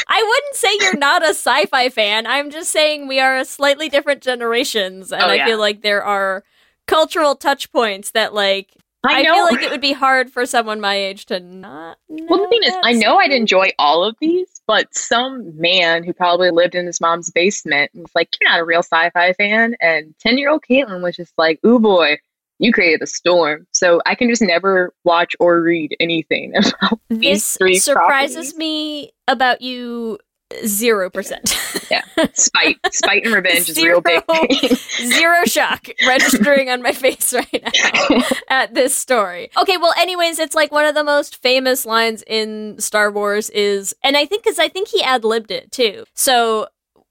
I 0.08 0.22
wouldn't 0.22 0.56
say 0.56 0.68
you're 0.80 0.96
not 0.98 1.22
a 1.22 1.30
sci-fi 1.30 1.88
fan. 1.88 2.26
I'm 2.26 2.50
just 2.50 2.70
saying 2.70 3.08
we 3.08 3.20
are 3.20 3.36
a 3.38 3.44
slightly 3.44 3.88
different 3.88 4.22
generations, 4.22 5.12
and 5.12 5.22
Oh, 5.22 5.28
I 5.28 5.44
feel 5.44 5.58
like 5.58 5.82
there 5.82 6.04
are 6.04 6.44
cultural 6.86 7.34
touch 7.34 7.72
points 7.72 8.10
that 8.12 8.34
like 8.34 8.74
I, 9.02 9.20
I, 9.20 9.24
feel 9.24 9.44
like 9.44 9.62
it 9.62 9.70
would 9.70 9.80
be 9.80 9.92
hard 9.92 10.30
for 10.30 10.44
someone 10.44 10.80
my 10.80 10.94
age 10.94 11.26
to 11.26 11.40
not. 11.40 11.98
Know 12.08 12.26
Well, 12.28 12.42
the 12.42 12.48
thing 12.48 12.62
is, 12.64 12.74
I 12.82 12.92
know 12.92 13.16
I'd 13.16 13.32
enjoy 13.32 13.70
all 13.78 14.04
of 14.04 14.14
these, 14.20 14.60
but 14.66 14.94
some 14.94 15.58
man 15.58 16.04
who 16.04 16.12
probably 16.12 16.50
lived 16.50 16.74
in 16.74 16.84
his 16.84 17.00
mom's 17.00 17.30
basement 17.30 17.90
was 17.94 18.10
like, 18.14 18.28
You're 18.40 18.50
not 18.50 18.60
a 18.60 18.64
real 18.64 18.82
sci 18.82 19.10
fi 19.10 19.32
fan. 19.32 19.74
And 19.80 20.14
10 20.20 20.36
year 20.36 20.50
old 20.50 20.64
Caitlyn 20.68 21.02
was 21.02 21.16
just 21.16 21.32
like, 21.38 21.58
Ooh, 21.64 21.78
boy, 21.78 22.18
you 22.58 22.72
created 22.74 23.00
a 23.02 23.06
storm. 23.06 23.66
So 23.72 24.02
I 24.04 24.14
can 24.14 24.28
just 24.28 24.42
never 24.42 24.92
watch 25.04 25.34
or 25.40 25.62
read 25.62 25.96
anything 25.98 26.52
about 26.56 27.00
these 27.08 27.56
This 27.58 27.84
surprises 27.84 28.52
properties. 28.52 28.56
me 28.56 29.12
about 29.26 29.62
you 29.62 30.18
zero 30.66 31.10
percent. 31.10 31.56
Yeah. 31.90 32.02
Spite. 32.34 32.78
Spite 32.92 33.24
and 33.24 33.34
revenge 33.34 33.68
is 33.68 33.74
Zero. 33.74 34.00
real 34.04 34.22
big. 34.22 34.76
Zero 34.76 35.44
shock 35.44 35.88
registering 36.06 36.70
on 36.70 36.82
my 36.82 36.92
face 36.92 37.32
right 37.32 37.62
now 37.62 38.20
at 38.48 38.74
this 38.74 38.94
story. 38.94 39.50
Okay, 39.60 39.76
well, 39.76 39.94
anyways, 39.98 40.38
it's 40.38 40.54
like 40.54 40.70
one 40.70 40.84
of 40.86 40.94
the 40.94 41.04
most 41.04 41.40
famous 41.42 41.84
lines 41.86 42.22
in 42.26 42.76
Star 42.78 43.10
Wars 43.10 43.50
is, 43.50 43.94
and 44.04 44.16
I 44.16 44.24
think 44.26 44.44
because 44.44 44.58
I 44.58 44.68
think 44.68 44.88
he 44.88 45.02
ad 45.02 45.24
libbed 45.24 45.50
it 45.50 45.72
too. 45.72 46.04
So 46.14 46.68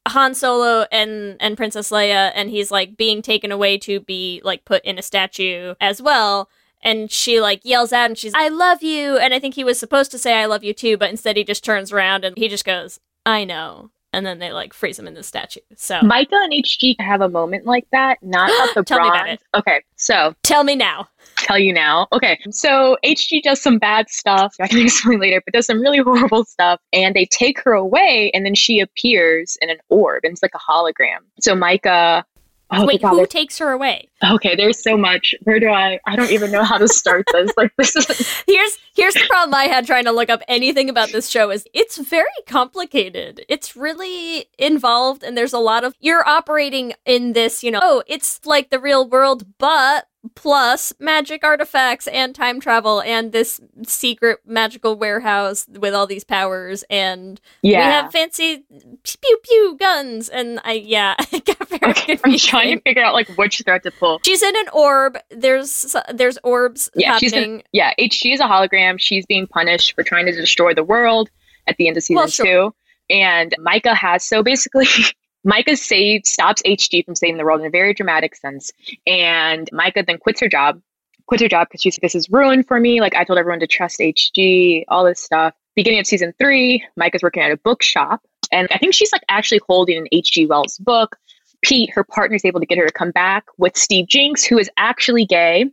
Han 0.08 0.34
Solo 0.34 0.86
and 0.91 1.36
and 1.39 1.58
Princess 1.58 1.91
Leia, 1.91 2.32
and 2.36 2.49
he's 2.49 2.71
like 2.71 2.95
being 2.97 3.21
taken 3.21 3.52
away 3.52 3.78
to 3.80 3.99
be 3.99 4.41
like 4.43 4.63
put 4.65 4.84
in 4.86 4.97
a 4.97 5.02
statue 5.02 5.75
as 5.82 6.02
well. 6.02 6.49
And 6.82 7.12
she 7.12 7.41
like 7.41 7.60
yells 7.65 7.91
out 7.91 8.06
and 8.06 8.17
she's, 8.17 8.34
I 8.34 8.47
love 8.47 8.82
you. 8.82 9.17
And 9.17 9.34
I 9.34 9.39
think 9.39 9.56
he 9.56 9.65
was 9.65 9.78
supposed 9.78 10.12
to 10.12 10.17
say, 10.17 10.36
I 10.36 10.45
love 10.45 10.63
you 10.63 10.73
too, 10.73 10.95
but 10.95 11.10
instead 11.10 11.36
he 11.36 11.43
just 11.43 11.62
turns 11.65 11.91
around 11.91 12.23
and 12.23 12.38
he 12.38 12.47
just 12.47 12.63
goes, 12.63 13.02
I 13.25 13.43
know. 13.45 13.91
And 14.12 14.25
then 14.25 14.39
they 14.39 14.51
like 14.51 14.73
freeze 14.73 14.97
him 14.97 15.08
in 15.08 15.13
the 15.13 15.21
statue. 15.21 15.60
So 15.75 15.99
Myka 15.99 16.34
and 16.34 16.51
HG 16.51 16.95
have 16.99 17.21
a 17.21 17.29
moment 17.29 17.67
like 17.67 17.86
that, 17.91 18.17
not 18.23 18.49
about 18.55 18.73
the 18.73 18.84
Tell 18.84 18.97
bronze. 18.97 19.39
Okay, 19.55 19.84
so 19.97 20.34
tell 20.41 20.63
me 20.63 20.75
now. 20.75 21.08
tell 21.38 21.60
you 21.60 21.71
now. 21.71 22.08
Okay, 22.12 22.39
so 22.49 22.97
HG 23.05 23.43
does 23.43 23.62
some 23.62 23.77
bad 23.77 24.10
stuff. 24.10 24.55
I 24.60 24.67
can 24.67 24.79
explain 24.84 25.19
later, 25.19 25.41
but 25.45 25.53
does 25.53 25.67
some 25.67 25.79
really 25.79 25.99
horrible 25.99 26.43
stuff. 26.45 26.82
And 26.91 27.15
they 27.15 27.25
take 27.25 27.62
her 27.62 27.73
away, 27.73 28.32
and 28.34 28.43
then 28.45 28.55
she 28.55 28.79
appears 28.79 29.58
in 29.62 29.69
an 29.69 29.77
orb, 29.89 30.21
and 30.23 30.34
it's 30.34 30.41
like 30.41 30.55
a 30.55 30.71
hologram. 30.71 31.19
So 31.39 31.53
Myka. 31.53 32.23
Oh, 32.71 32.86
Wait, 32.86 33.01
who 33.01 33.25
takes 33.25 33.58
her 33.58 33.71
away? 33.71 34.10
okay, 34.32 34.55
there's 34.55 34.84
so 34.84 34.95
much. 34.97 35.34
Where 35.43 35.60
do 35.60 35.69
I? 35.69 35.99
I 36.05 36.15
don't 36.15 36.29
even 36.32 36.51
know 36.51 36.63
how 36.63 36.77
to 36.77 36.88
start 36.88 37.25
this. 37.32 37.51
Like 37.58 37.71
this 37.77 37.95
is. 37.95 38.08
Here's 38.47 38.77
here's 38.95 39.13
the 39.13 39.25
problem 39.29 39.53
I 39.55 39.63
had 39.63 39.88
trying 39.88 40.03
to 40.05 40.12
look 40.12 40.29
up 40.29 40.41
anything 40.47 40.89
about 40.89 41.12
this 41.12 41.29
show 41.29 41.49
is 41.51 41.65
it's 41.73 41.97
very 41.97 42.27
complicated. 42.47 43.45
It's 43.47 43.75
really 43.75 44.45
involved 44.58 45.23
and 45.23 45.38
there's 45.38 45.53
a 45.53 45.60
lot 45.60 45.84
of 45.84 45.95
you're 45.99 46.27
operating 46.27 46.93
in 47.05 47.32
this, 47.34 47.63
you 47.63 47.71
know, 47.71 47.79
oh, 47.82 48.03
it's 48.08 48.45
like 48.45 48.69
the 48.69 48.79
real 48.79 49.08
world, 49.08 49.45
but 49.58 50.09
plus 50.36 50.91
magic 50.99 51.43
artifacts 51.45 52.05
and 52.08 52.36
time 52.36 52.60
travel 52.60 53.01
and 53.01 53.32
this 53.32 53.62
secret 53.88 54.39
magical 54.45 54.95
warehouse 54.95 55.65
with 55.79 55.93
all 55.93 56.05
these 56.05 56.23
powers 56.25 56.84
and 56.89 57.39
Yeah. 57.62 57.79
we 57.79 57.84
have 57.93 58.12
fancy 58.12 58.63
pew 59.03 59.38
pew 59.43 59.77
guns 59.79 60.27
and 60.27 60.60
I 60.65 60.73
yeah, 60.73 61.15
it 61.32 61.45
got 61.45 61.67
very 61.69 61.91
okay, 61.91 62.19
I'm 62.25 62.38
trying 62.38 62.77
to 62.77 62.82
figure 62.84 63.03
out 63.03 63.13
like 63.13 63.29
which 63.38 63.62
thread 63.65 63.84
to 63.84 63.91
pull. 63.91 64.19
She's 64.25 64.43
in 64.43 64.55
an 64.58 64.65
orb. 64.73 65.17
There's 65.29 65.95
there's 66.13 66.38
orbs 66.43 66.89
Yeah, 66.95 67.17
she's 67.17 67.34
happening. 67.34 67.55
in, 67.60 67.63
yeah. 67.71 67.93
HG 67.99 68.34
is 68.34 68.39
a 68.41 68.43
hologram. 68.43 68.99
She's 68.99 69.25
being 69.25 69.47
punished 69.47 69.93
for 69.95 70.03
trying 70.03 70.25
to 70.25 70.34
destroy 70.34 70.73
the 70.73 70.84
world 70.84 71.29
at 71.67 71.77
the 71.77 71.88
end 71.88 71.95
of 71.97 72.03
season 72.03 72.15
Well, 72.17 72.27
sure. 72.27 72.45
two. 72.45 72.75
And 73.10 73.55
Myka 73.60 73.95
has 73.95 74.23
so 74.25 74.43
basically 74.43 74.86
Myka 75.47 75.78
saves 75.78 76.30
stops 76.30 76.62
HG 76.63 77.06
from 77.06 77.15
saving 77.15 77.38
the 77.38 77.45
world 77.45 77.62
in 77.62 77.67
a 77.67 77.71
very 77.71 77.93
dramatic 77.93 78.36
sense. 78.36 78.71
And 79.08 79.69
Myka 79.71 80.06
then 80.06 80.17
quits 80.17 80.41
her 80.41 80.49
job, 80.49 80.82
quits 81.28 81.41
her 81.41 81.49
job 81.49 81.67
because 81.69 81.82
she's 81.82 81.95
like, 81.95 82.02
this 82.02 82.15
is 82.15 82.30
ruined 82.30 82.67
for 82.67 82.80
me. 82.80 83.02
Like 83.02 83.15
I 83.15 83.23
told 83.23 83.39
everyone 83.39 83.60
to 83.62 83.67
trust 83.67 83.99
HG, 83.99 84.84
all 84.89 85.06
this 85.06 85.21
stuff. 85.21 85.54
Beginning 85.75 85.99
of 85.99 86.08
season 86.08 86.34
three, 86.39 86.84
Myka's 86.99 87.23
working 87.23 87.41
at 87.41 87.52
a 87.52 87.58
bookshop, 87.58 88.21
and 88.52 88.67
I 88.71 88.78
think 88.80 88.93
she's 88.93 89.12
like 89.13 89.23
actually 89.30 89.62
holding 89.65 89.97
an 89.97 90.08
HG 90.13 90.47
Wells 90.47 90.78
book. 90.78 91.15
Pete, 91.62 91.91
her 91.93 92.04
partner, 92.04 92.36
is 92.36 92.45
able 92.45 92.60
to 92.60 92.65
get 92.65 92.78
her 92.78 92.86
to 92.86 92.91
come 92.91 93.12
back 93.12 93.45
with 93.58 93.78
Steve 93.78 94.08
Jinks, 94.08 94.43
who 94.43 94.58
is 94.58 94.69
actually 94.78 95.25
gay. 95.25 95.65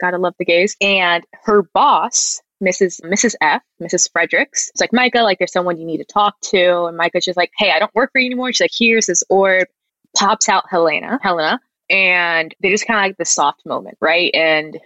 Gotta 0.00 0.18
love 0.18 0.34
the 0.38 0.44
gays. 0.44 0.76
And 0.80 1.24
her 1.44 1.62
boss, 1.74 2.40
Mrs. 2.62 3.00
Mrs. 3.02 3.34
F, 3.40 3.62
Mrs. 3.80 4.10
Fredericks, 4.12 4.68
it's 4.68 4.80
like 4.80 4.90
Myka, 4.90 5.22
like 5.22 5.38
there's 5.38 5.52
someone 5.52 5.78
you 5.78 5.86
need 5.86 5.98
to 5.98 6.04
talk 6.04 6.40
to. 6.42 6.84
And 6.84 6.98
Myka's 6.98 7.24
just 7.24 7.36
like, 7.36 7.50
hey, 7.58 7.72
I 7.72 7.78
don't 7.78 7.94
work 7.94 8.12
for 8.12 8.20
you 8.20 8.26
anymore. 8.26 8.52
She's 8.52 8.60
like, 8.60 8.70
here's 8.76 9.06
this 9.06 9.22
orb. 9.28 9.66
Pops 10.16 10.48
out 10.48 10.64
Helena, 10.68 11.20
Helena, 11.22 11.60
and 11.88 12.54
they 12.60 12.70
just 12.70 12.86
kind 12.86 12.98
of 12.98 13.04
like 13.04 13.16
the 13.16 13.24
soft 13.24 13.64
moment, 13.64 13.96
right? 14.00 14.34
And 14.34 14.78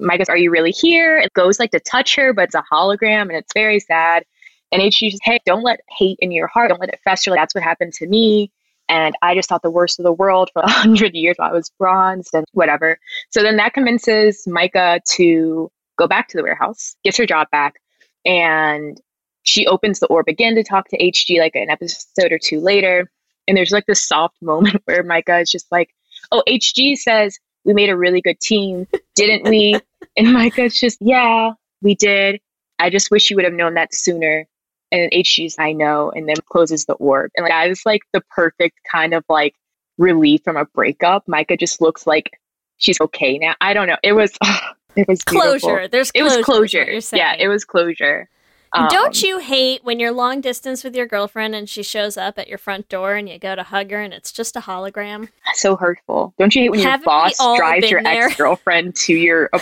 Myka's, 0.00 0.28
are 0.28 0.36
you 0.36 0.50
really 0.50 0.72
here? 0.72 1.18
It 1.18 1.32
goes 1.34 1.60
like 1.60 1.70
to 1.70 1.80
touch 1.80 2.16
her, 2.16 2.32
but 2.32 2.44
it's 2.44 2.54
a 2.54 2.64
hologram, 2.72 3.22
and 3.22 3.32
it's 3.32 3.52
very 3.54 3.78
sad. 3.78 4.24
And 4.72 4.82
HG 4.82 5.10
just, 5.10 5.22
hey, 5.24 5.38
don't 5.44 5.62
let 5.62 5.80
hate 5.98 6.18
in 6.20 6.32
your 6.32 6.46
heart. 6.48 6.70
Don't 6.70 6.80
let 6.80 6.88
it 6.88 7.00
fester. 7.04 7.30
Like, 7.30 7.40
that's 7.40 7.54
what 7.54 7.62
happened 7.62 7.92
to 7.94 8.06
me. 8.08 8.50
And 8.88 9.14
I 9.22 9.34
just 9.34 9.48
thought 9.48 9.62
the 9.62 9.70
worst 9.70 10.00
of 10.00 10.04
the 10.04 10.12
world 10.12 10.50
for 10.52 10.62
a 10.64 10.70
hundred 10.70 11.14
years 11.14 11.36
while 11.36 11.50
I 11.50 11.52
was 11.52 11.70
bronzed 11.78 12.30
and 12.34 12.44
whatever. 12.52 12.98
So 13.30 13.42
then 13.42 13.56
that 13.56 13.74
convinces 13.74 14.44
Myka 14.48 15.00
to 15.16 15.70
go 15.98 16.06
back 16.06 16.28
to 16.28 16.36
the 16.36 16.42
warehouse, 16.42 16.96
gets 17.04 17.16
her 17.18 17.26
job 17.26 17.48
back, 17.50 17.80
and 18.24 19.00
she 19.42 19.66
opens 19.66 20.00
the 20.00 20.06
orb 20.06 20.28
again 20.28 20.54
to 20.54 20.62
talk 20.62 20.88
to 20.88 20.98
HG 20.98 21.38
like 21.38 21.56
an 21.56 21.70
episode 21.70 22.32
or 22.32 22.38
two 22.38 22.60
later. 22.60 23.10
And 23.48 23.56
there's 23.56 23.72
like 23.72 23.86
this 23.86 24.06
soft 24.06 24.36
moment 24.40 24.82
where 24.84 25.02
Myka 25.02 25.42
is 25.42 25.50
just 25.50 25.70
like, 25.72 25.90
Oh, 26.30 26.42
HG 26.48 26.96
says 26.96 27.38
we 27.64 27.74
made 27.74 27.90
a 27.90 27.96
really 27.96 28.20
good 28.20 28.40
team, 28.40 28.86
didn't 29.16 29.48
we? 29.48 29.74
and 30.16 30.28
Myka's 30.28 30.78
just, 30.78 30.98
Yeah, 31.00 31.52
we 31.82 31.94
did. 31.94 32.40
I 32.78 32.90
just 32.90 33.10
wish 33.10 33.30
you 33.30 33.36
would 33.36 33.44
have 33.44 33.54
known 33.54 33.74
that 33.74 33.94
sooner. 33.94 34.46
And 34.90 35.10
HG's 35.10 35.56
I 35.58 35.72
know, 35.72 36.10
and 36.10 36.28
then 36.28 36.36
closes 36.50 36.84
the 36.84 36.94
orb. 36.94 37.30
And 37.34 37.44
like 37.44 37.52
that 37.52 37.70
is 37.70 37.82
like 37.86 38.02
the 38.12 38.20
perfect 38.30 38.78
kind 38.90 39.14
of 39.14 39.24
like 39.28 39.54
relief 39.96 40.42
from 40.44 40.56
a 40.56 40.66
breakup. 40.66 41.26
Myka 41.26 41.58
just 41.58 41.80
looks 41.80 42.06
like 42.06 42.30
she's 42.76 43.00
okay 43.00 43.38
now. 43.38 43.54
I 43.60 43.72
don't 43.72 43.86
know. 43.86 43.96
It 44.02 44.12
was 44.12 44.32
oh, 44.44 44.58
It 44.96 45.08
was 45.08 45.22
Closure. 45.22 45.58
beautiful. 45.58 45.88
There's 45.90 46.10
It 46.14 46.22
was 46.22 46.36
closure. 46.44 46.82
is 46.82 47.10
what 47.10 47.16
closure. 47.16 47.16
you're 47.16 47.20
Yeah, 47.20 47.36
it 47.38 47.48
was 47.48 47.64
closure. 47.64 48.28
Um, 48.74 48.88
Don't 48.88 49.22
you 49.22 49.38
hate 49.38 49.84
when 49.84 50.00
you're 50.00 50.12
long 50.12 50.40
distance 50.40 50.82
with 50.82 50.96
your 50.96 51.04
girlfriend 51.06 51.54
and 51.54 51.68
she 51.68 51.82
shows 51.82 52.16
up 52.16 52.38
at 52.38 52.48
your 52.48 52.56
front 52.56 52.88
door 52.88 53.14
and 53.16 53.28
you 53.28 53.38
go 53.38 53.54
to 53.54 53.62
hug 53.62 53.90
her 53.90 54.00
and 54.00 54.14
it's 54.14 54.32
just 54.32 54.56
a 54.56 54.60
hologram? 54.60 55.28
So 55.54 55.76
hurtful. 55.76 56.32
Don't 56.38 56.54
you 56.54 56.62
hate 56.62 56.70
when 56.70 56.80
Haven't 56.80 57.00
your 57.00 57.04
boss 57.04 57.36
drives 57.58 57.90
your 57.90 58.00
ex 58.06 58.34
girlfriend 58.36 58.96
to 58.96 59.14
your 59.14 59.50
uh, 59.52 59.58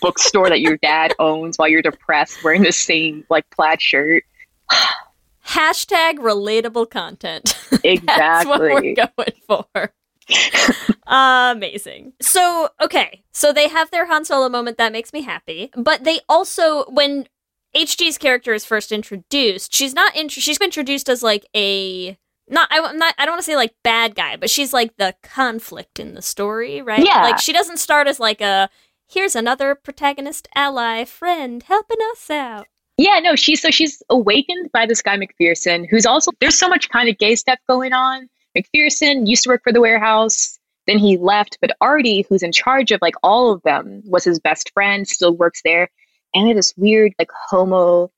bookstore 0.00 0.48
that 0.48 0.60
your 0.60 0.76
dad 0.76 1.12
owns 1.18 1.58
while 1.58 1.66
you're 1.68 1.82
depressed, 1.82 2.44
wearing 2.44 2.62
the 2.62 2.70
same 2.72 3.24
like 3.28 3.48
plaid 3.50 3.82
shirt? 3.82 4.22
Hashtag 5.46 6.18
relatable 6.18 6.88
content. 6.88 7.58
Exactly. 7.82 7.96
That's 8.06 8.46
what 8.46 8.60
we're 8.60 8.94
going 8.94 9.32
for. 9.48 9.92
Amazing. 11.06 12.12
So, 12.20 12.68
okay. 12.80 13.22
So 13.32 13.52
they 13.52 13.68
have 13.68 13.90
their 13.90 14.06
Han 14.06 14.24
Solo 14.24 14.48
moment. 14.48 14.78
That 14.78 14.92
makes 14.92 15.12
me 15.12 15.22
happy. 15.22 15.70
But 15.76 16.04
they 16.04 16.20
also, 16.28 16.84
when 16.90 17.28
HG's 17.74 18.18
character 18.18 18.52
is 18.54 18.64
first 18.64 18.92
introduced, 18.92 19.74
she's 19.74 19.94
not, 19.94 20.14
int- 20.16 20.32
she's 20.32 20.58
introduced 20.58 21.08
as 21.08 21.22
like 21.22 21.46
a, 21.54 22.16
not, 22.48 22.68
I, 22.70 22.92
not, 22.92 23.14
I 23.18 23.24
don't 23.24 23.32
want 23.32 23.40
to 23.40 23.46
say 23.46 23.56
like 23.56 23.74
bad 23.82 24.14
guy, 24.14 24.36
but 24.36 24.50
she's 24.50 24.72
like 24.72 24.96
the 24.96 25.14
conflict 25.22 25.98
in 25.98 26.14
the 26.14 26.22
story, 26.22 26.82
right? 26.82 27.04
Yeah. 27.04 27.22
Like 27.22 27.38
she 27.38 27.52
doesn't 27.52 27.78
start 27.78 28.06
as 28.06 28.20
like 28.20 28.40
a, 28.40 28.68
here's 29.08 29.36
another 29.36 29.74
protagonist 29.74 30.48
ally 30.54 31.04
friend 31.04 31.62
helping 31.64 31.98
us 32.12 32.30
out. 32.30 32.66
Yeah, 32.98 33.20
no, 33.20 33.34
she's 33.36 33.62
so 33.62 33.70
she's 33.70 34.02
awakened 34.10 34.70
by 34.72 34.86
this 34.86 35.02
guy 35.02 35.16
McPherson, 35.16 35.86
who's 35.88 36.06
also 36.06 36.30
there's 36.40 36.58
so 36.58 36.68
much 36.68 36.88
kind 36.90 37.08
of 37.08 37.18
gay 37.18 37.34
stuff 37.34 37.58
going 37.68 37.92
on. 37.92 38.28
McPherson 38.56 39.26
used 39.28 39.44
to 39.44 39.48
work 39.50 39.62
for 39.62 39.72
the 39.72 39.80
warehouse, 39.80 40.58
then 40.86 40.98
he 40.98 41.16
left, 41.16 41.58
but 41.60 41.70
Artie, 41.80 42.26
who's 42.28 42.42
in 42.42 42.52
charge 42.52 42.90
of 42.90 43.00
like 43.02 43.14
all 43.22 43.52
of 43.52 43.62
them, 43.62 44.02
was 44.04 44.24
his 44.24 44.38
best 44.40 44.70
friend, 44.74 45.06
still 45.06 45.34
works 45.36 45.60
there, 45.64 45.88
and 46.34 46.48
it 46.48 46.56
is 46.56 46.74
weird 46.76 47.12
like 47.18 47.30
homo, 47.48 48.10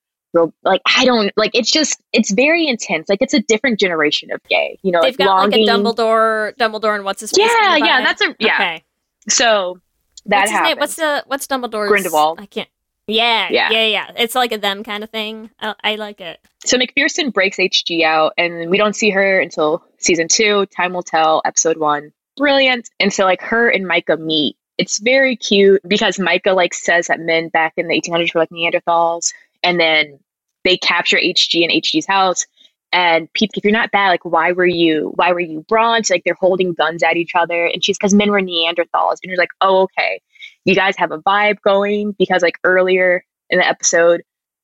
like 0.64 0.80
I 0.84 1.04
don't 1.04 1.30
like 1.36 1.52
it's 1.54 1.70
just 1.70 2.02
it's 2.12 2.32
very 2.32 2.66
intense. 2.66 3.08
Like 3.08 3.22
it's 3.22 3.34
a 3.34 3.40
different 3.40 3.78
generation 3.78 4.32
of 4.32 4.42
gay, 4.48 4.78
you 4.82 4.90
know, 4.90 5.00
They've 5.02 5.12
like 5.18 5.18
got 5.18 5.26
longing. 5.36 5.66
like 5.66 5.76
a 5.76 5.78
Dumbledore, 5.78 6.56
Dumbledore 6.56 6.96
and 6.96 7.04
what's 7.04 7.20
his? 7.20 7.32
Yeah, 7.36 7.76
yeah, 7.76 8.02
that's 8.02 8.20
a 8.20 8.34
yeah. 8.40 8.54
Okay. 8.54 8.84
So 9.28 9.78
that 10.26 10.48
happens. 10.48 10.80
What's 10.80 10.96
the 10.96 11.22
what's 11.26 11.46
Dumbledore's 11.46 11.88
Grindelwald. 11.88 12.40
I 12.40 12.46
can't. 12.46 12.68
Yeah, 13.06 13.48
yeah, 13.50 13.70
Yeah. 13.70 13.84
yeah, 13.86 14.10
It's 14.16 14.34
like 14.34 14.50
a 14.50 14.56
them 14.58 14.82
kind 14.82 15.04
of 15.04 15.10
thing. 15.10 15.50
I, 15.60 15.74
I 15.84 15.94
like 15.96 16.22
it. 16.22 16.40
So 16.64 16.78
McPherson 16.78 17.32
breaks 17.34 17.58
HG 17.58 18.02
out, 18.02 18.32
and 18.38 18.70
we 18.70 18.78
don't 18.78 18.96
see 18.96 19.10
her 19.10 19.38
until 19.40 19.84
season 20.04 20.28
two. 20.28 20.66
Time 20.66 20.92
will 20.92 21.02
tell. 21.02 21.42
Episode 21.44 21.78
one, 21.78 22.12
brilliant. 22.36 22.90
And 23.00 23.12
so 23.12 23.24
like 23.24 23.42
her 23.42 23.68
and 23.68 23.84
Myka 23.84 24.18
meet. 24.18 24.56
It's 24.76 24.98
very 24.98 25.36
cute 25.36 25.80
because 25.86 26.16
Myka 26.16 26.54
like 26.54 26.74
says 26.74 27.06
that 27.06 27.20
men 27.20 27.48
back 27.48 27.74
in 27.76 27.88
the 27.88 28.00
1800s 28.00 28.34
were 28.34 28.40
like 28.40 28.50
Neanderthals, 28.50 29.32
and 29.62 29.78
then 29.78 30.18
they 30.64 30.76
capture 30.76 31.16
HG 31.16 31.62
in 31.62 31.70
HG's 31.70 32.06
house. 32.06 32.46
And 32.92 33.32
Pete, 33.32 33.50
if 33.56 33.64
you're 33.64 33.72
not 33.72 33.90
bad, 33.90 34.08
like 34.08 34.24
why 34.24 34.52
were 34.52 34.66
you? 34.66 35.12
Why 35.16 35.32
were 35.32 35.40
you 35.40 35.64
bronze? 35.68 36.10
Like 36.10 36.22
they're 36.24 36.36
holding 36.38 36.74
guns 36.74 37.02
at 37.02 37.16
each 37.16 37.32
other, 37.34 37.66
and 37.66 37.84
she's 37.84 37.98
because 37.98 38.14
men 38.14 38.30
were 38.30 38.40
Neanderthals, 38.40 39.18
and 39.22 39.30
you're 39.30 39.36
like, 39.36 39.50
oh 39.60 39.82
okay, 39.82 40.20
you 40.64 40.74
guys 40.74 40.96
have 40.96 41.12
a 41.12 41.18
vibe 41.18 41.60
going 41.64 42.12
because 42.18 42.42
like 42.42 42.58
earlier 42.64 43.24
in 43.50 43.58
the 43.58 43.66
episode 43.66 44.22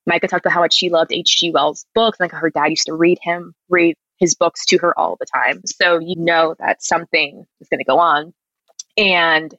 Myka 0.08 0.28
talked 0.28 0.44
about 0.44 0.54
how 0.54 0.60
much 0.60 0.74
she 0.74 0.90
loved 0.90 1.12
H.G. 1.12 1.52
Wells' 1.52 1.84
books, 1.94 2.18
like 2.18 2.32
her 2.32 2.50
dad 2.50 2.66
used 2.66 2.86
to 2.86 2.94
read 2.94 3.18
him, 3.22 3.54
read 3.68 3.96
his 4.20 4.34
books 4.34 4.64
to 4.66 4.78
her 4.78 4.96
all 4.98 5.16
the 5.18 5.26
time. 5.26 5.62
So 5.66 5.98
you 5.98 6.14
know 6.16 6.54
that 6.58 6.82
something 6.82 7.46
is 7.60 7.68
going 7.68 7.78
to 7.78 7.84
go 7.84 7.98
on. 7.98 8.32
And 8.96 9.54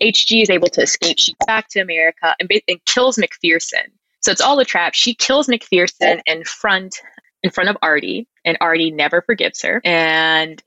H.G. 0.00 0.42
is 0.42 0.50
able 0.50 0.68
to 0.68 0.82
escape. 0.82 1.18
She 1.18 1.34
back 1.46 1.68
to 1.70 1.80
America 1.80 2.34
and, 2.40 2.50
and 2.66 2.84
kills 2.86 3.16
McPherson. 3.16 3.86
So 4.20 4.32
it's 4.32 4.40
all 4.40 4.58
a 4.58 4.64
trap. 4.64 4.94
She 4.94 5.14
kills 5.14 5.46
McPherson 5.46 6.20
in 6.26 6.44
front 6.44 6.96
in 7.42 7.50
front 7.50 7.70
of 7.70 7.76
Artie, 7.80 8.26
and 8.44 8.56
Artie 8.60 8.90
never 8.90 9.22
forgives 9.22 9.62
her. 9.62 9.80
And 9.84 10.60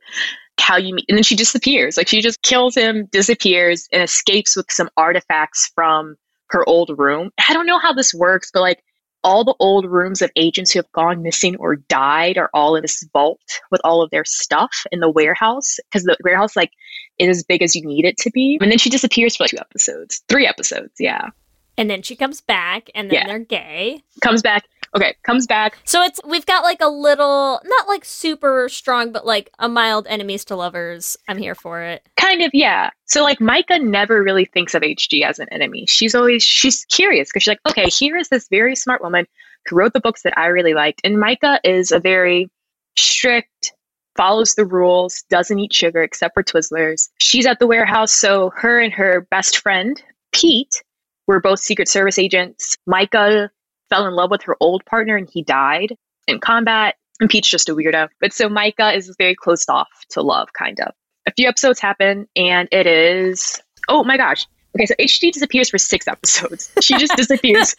how 0.60 0.78
you 0.78 0.94
meet, 0.94 1.06
and 1.10 1.18
then 1.18 1.24
she 1.24 1.36
disappears. 1.36 1.98
Like 1.98 2.08
she 2.08 2.22
just 2.22 2.42
kills 2.42 2.76
him, 2.76 3.08
disappears, 3.12 3.88
and 3.92 4.04
escapes 4.04 4.56
with 4.56 4.72
some 4.72 4.90
artifacts 4.96 5.72
from 5.74 6.16
her 6.52 6.68
old 6.68 6.92
room. 6.98 7.32
I 7.50 7.54
don't 7.54 7.66
know 7.66 7.80
how 7.80 7.94
this 7.94 8.14
works, 8.14 8.52
but 8.54 8.62
like 8.62 8.84
all 9.24 9.44
the 9.44 9.56
old 9.60 9.86
rooms 9.86 10.22
of 10.22 10.32
agents 10.36 10.72
who 10.72 10.80
have 10.80 10.92
gone 10.94 11.22
missing 11.22 11.56
or 11.58 11.76
died 11.76 12.38
are 12.38 12.50
all 12.54 12.76
in 12.76 12.82
this 12.82 13.06
vault 13.12 13.42
with 13.72 13.82
all 13.84 14.02
of 14.02 14.10
their 14.12 14.24
stuff 14.26 14.86
in 14.92 15.00
the 15.00 15.10
warehouse 15.10 15.78
because 15.92 16.04
the 16.04 16.16
warehouse 16.24 16.56
like 16.56 16.72
is 17.18 17.38
as 17.38 17.44
big 17.44 17.62
as 17.62 17.76
you 17.76 17.86
need 17.86 18.06
it 18.06 18.18
to 18.18 18.32
be. 18.32 18.58
And 18.62 18.72
then 18.72 18.78
she 18.78 18.90
disappears 18.90 19.36
for 19.36 19.44
like 19.44 19.52
two 19.52 19.58
episodes, 19.60 20.22
three 20.30 20.48
episodes. 20.48 20.94
Yeah, 21.00 21.30
And 21.78 21.90
then 21.90 22.02
she 22.02 22.16
comes 22.16 22.40
back, 22.42 22.90
and 22.96 23.10
then 23.10 23.16
Yeah. 23.16 23.28
they're 23.28 23.40
gay. 23.40 24.04
comes 24.22 24.42
back. 24.42 24.64
Okay, 24.96 25.16
comes 25.24 25.46
back. 25.46 25.78
So 25.86 26.02
it's 26.02 26.20
we've 26.26 26.46
got 26.46 26.64
like 26.64 26.82
a 26.82 26.88
little, 26.88 27.62
not 27.64 27.88
like 27.88 28.04
super 28.06 28.68
strong, 28.70 29.12
but 29.12 29.26
like 29.26 29.52
a 29.60 29.70
mild 29.70 30.08
enemies 30.08 30.46
to 30.46 30.56
lovers. 30.56 31.16
I'm 31.28 31.38
here 31.38 31.56
for 31.56 31.82
it. 31.82 32.08
Kind 32.18 32.42
of, 32.42 32.52
yeah. 32.54 32.90
So 33.06 33.24
like 33.24 33.40
Myka 33.40 33.82
never 33.82 34.24
really 34.24 34.46
thinks 34.46 34.74
of 34.74 34.82
HG 34.82 35.24
as 35.24 35.40
an 35.40 35.48
enemy. 35.52 35.86
She's 35.88 36.16
always 36.16 36.44
she's 36.44 36.86
curious 36.86 37.30
because 37.30 37.44
she's 37.44 37.52
like, 37.52 37.62
okay, 37.70 37.90
here 37.90 38.18
is 38.18 38.30
this 38.30 38.48
very 38.50 38.76
smart 38.76 39.02
woman 39.02 39.26
who 39.68 39.76
wrote 39.76 39.94
the 39.94 40.00
books 40.00 40.24
that 40.24 40.38
I 40.38 40.48
really 40.48 40.74
liked, 40.74 41.02
and 41.04 41.18
Myka 41.18 41.60
is 41.64 41.92
a 41.92 42.00
very 42.00 42.50
strict, 42.98 43.74
follows 44.18 44.56
the 44.56 44.66
rules, 44.66 45.24
doesn't 45.30 45.60
eat 45.60 45.74
sugar 45.74 46.02
except 46.02 46.34
for 46.34 46.44
Twizzlers. 46.44 47.10
She's 47.20 47.46
at 47.46 47.60
the 47.60 47.68
warehouse, 47.68 48.12
so 48.12 48.52
her 48.56 48.80
and 48.80 48.94
her 48.94 49.28
best 49.30 49.58
friend 49.60 50.02
Pete 50.32 50.82
were 51.28 51.40
both 51.40 51.60
Secret 51.60 51.88
Service 51.88 52.18
agents. 52.18 52.76
Myka 52.88 53.50
fell 53.90 54.08
in 54.08 54.14
love 54.14 54.32
with 54.32 54.44
her 54.44 54.56
old 54.60 54.86
partner, 54.86 55.16
and 55.16 55.30
he 55.32 55.44
died 55.44 55.96
in 56.28 56.40
combat. 56.40 56.96
And 57.20 57.30
Pete's 57.30 57.50
just 57.50 57.68
a 57.70 57.74
weirdo. 57.76 58.08
But 58.22 58.32
so 58.34 58.48
Myka 58.48 58.96
is 58.96 59.14
very 59.18 59.36
closed 59.36 59.70
off 59.70 59.90
to 60.12 60.22
love, 60.22 60.54
kind 60.54 60.80
of 60.80 60.94
a 61.28 61.32
few 61.34 61.48
episodes 61.48 61.80
happen 61.80 62.28
and 62.36 62.68
it 62.72 62.88
is 62.88 63.62
oh 63.88 64.04
my 64.04 64.18
gosh 64.18 64.48
okay 64.76 64.86
so 64.88 64.96
HG 65.00 65.32
disappears 65.34 65.70
for 65.70 65.78
six 65.78 66.08
episodes 66.08 66.72
she 66.82 66.98
just 66.98 67.16
disappears 67.18 67.76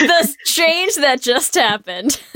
the 0.00 0.34
change 0.44 0.96
that 0.96 1.22
just 1.22 1.54
happened. 1.54 2.20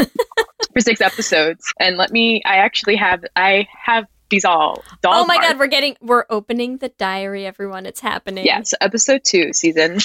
for 0.73 0.81
six 0.81 1.03
episodes 1.03 1.71
and 1.81 1.97
let 1.99 2.11
me 2.13 2.41
i 2.47 2.57
actually 2.57 2.97
have 2.97 3.25
i 3.37 3.67
have 3.85 4.07
these 4.31 4.45
all 4.47 4.83
dog 5.03 5.13
oh 5.17 5.27
my 5.27 5.35
marked. 5.35 5.49
god, 5.51 5.59
we're 5.59 5.67
getting 5.67 5.97
we're 6.01 6.25
opening 6.31 6.79
the 6.79 6.89
diary, 6.91 7.45
everyone. 7.45 7.85
It's 7.85 8.01
happening. 8.01 8.47
yeah 8.47 8.63
so 8.63 8.77
episode 8.81 9.21
two 9.25 9.53
season 9.53 9.99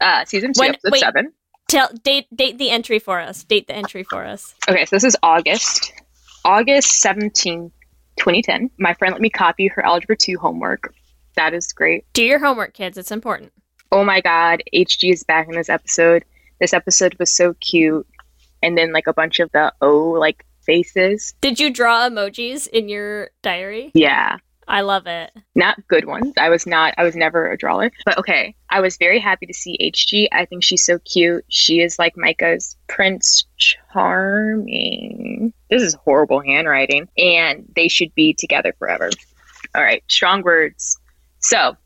uh 0.00 0.24
season 0.26 0.52
two 0.52 0.60
When- 0.60 0.70
episode 0.74 0.92
wait. 0.92 1.00
seven 1.00 1.32
Tell 1.68 1.88
date 2.02 2.26
date 2.34 2.58
the 2.58 2.70
entry 2.70 2.98
for 2.98 3.20
us. 3.20 3.42
Date 3.44 3.66
the 3.66 3.74
entry 3.74 4.04
for 4.04 4.24
us. 4.24 4.54
okay 4.68 4.84
so 4.84 4.96
this 4.96 5.04
is 5.04 5.16
august 5.22 5.92
august 6.44 7.00
17 7.00 7.70
2010 8.16 8.70
my 8.78 8.94
friend 8.94 9.12
let 9.12 9.20
me 9.20 9.30
copy 9.30 9.66
her 9.68 9.84
algebra 9.84 10.16
2 10.16 10.36
homework 10.38 10.94
that 11.36 11.52
is 11.54 11.72
great 11.72 12.04
Do 12.12 12.22
your 12.22 12.38
homework, 12.38 12.74
kids. 12.74 12.96
It's 12.98 13.10
important. 13.10 13.52
oh 13.90 14.04
my 14.04 14.20
god, 14.20 14.62
HG 14.74 15.12
is 15.12 15.24
back 15.24 15.48
in 15.48 15.54
this 15.54 15.68
episode. 15.68 16.24
This 16.60 16.72
episode 16.72 17.16
was 17.18 17.34
so 17.34 17.54
cute. 17.54 18.06
And 18.62 18.78
then 18.78 18.92
like 18.92 19.06
a 19.08 19.12
bunch 19.12 19.40
of 19.40 19.50
the 19.52 19.72
O 19.80 20.10
like 20.10 20.44
faces. 20.64 21.34
Did 21.40 21.58
you 21.60 21.70
draw 21.72 22.08
emojis 22.08 22.66
in 22.68 22.88
your 22.88 23.30
diary? 23.42 23.90
Yeah. 23.94 24.36
I 24.68 24.80
love 24.82 25.06
it. 25.06 25.30
Not 25.54 25.86
good 25.88 26.06
ones. 26.06 26.32
I 26.38 26.48
was 26.48 26.66
not 26.66 26.94
I 26.96 27.04
was 27.04 27.14
never 27.14 27.50
a 27.50 27.56
drawer. 27.56 27.90
But 28.04 28.18
okay. 28.18 28.54
I 28.70 28.80
was 28.80 28.96
very 28.96 29.18
happy 29.18 29.46
to 29.46 29.54
see 29.54 29.76
HG. 29.80 30.28
I 30.32 30.44
think 30.44 30.64
she's 30.64 30.84
so 30.84 30.98
cute. 31.00 31.44
She 31.48 31.80
is 31.80 31.98
like 31.98 32.14
Myka's 32.16 32.76
Prince 32.88 33.44
Charming. 33.56 35.52
This 35.70 35.82
is 35.82 35.94
horrible 35.94 36.40
handwriting. 36.40 37.08
And 37.16 37.70
they 37.74 37.88
should 37.88 38.14
be 38.14 38.34
together 38.34 38.74
forever. 38.78 39.10
All 39.74 39.82
right, 39.82 40.02
strong 40.08 40.42
words. 40.42 40.98
So 41.40 41.76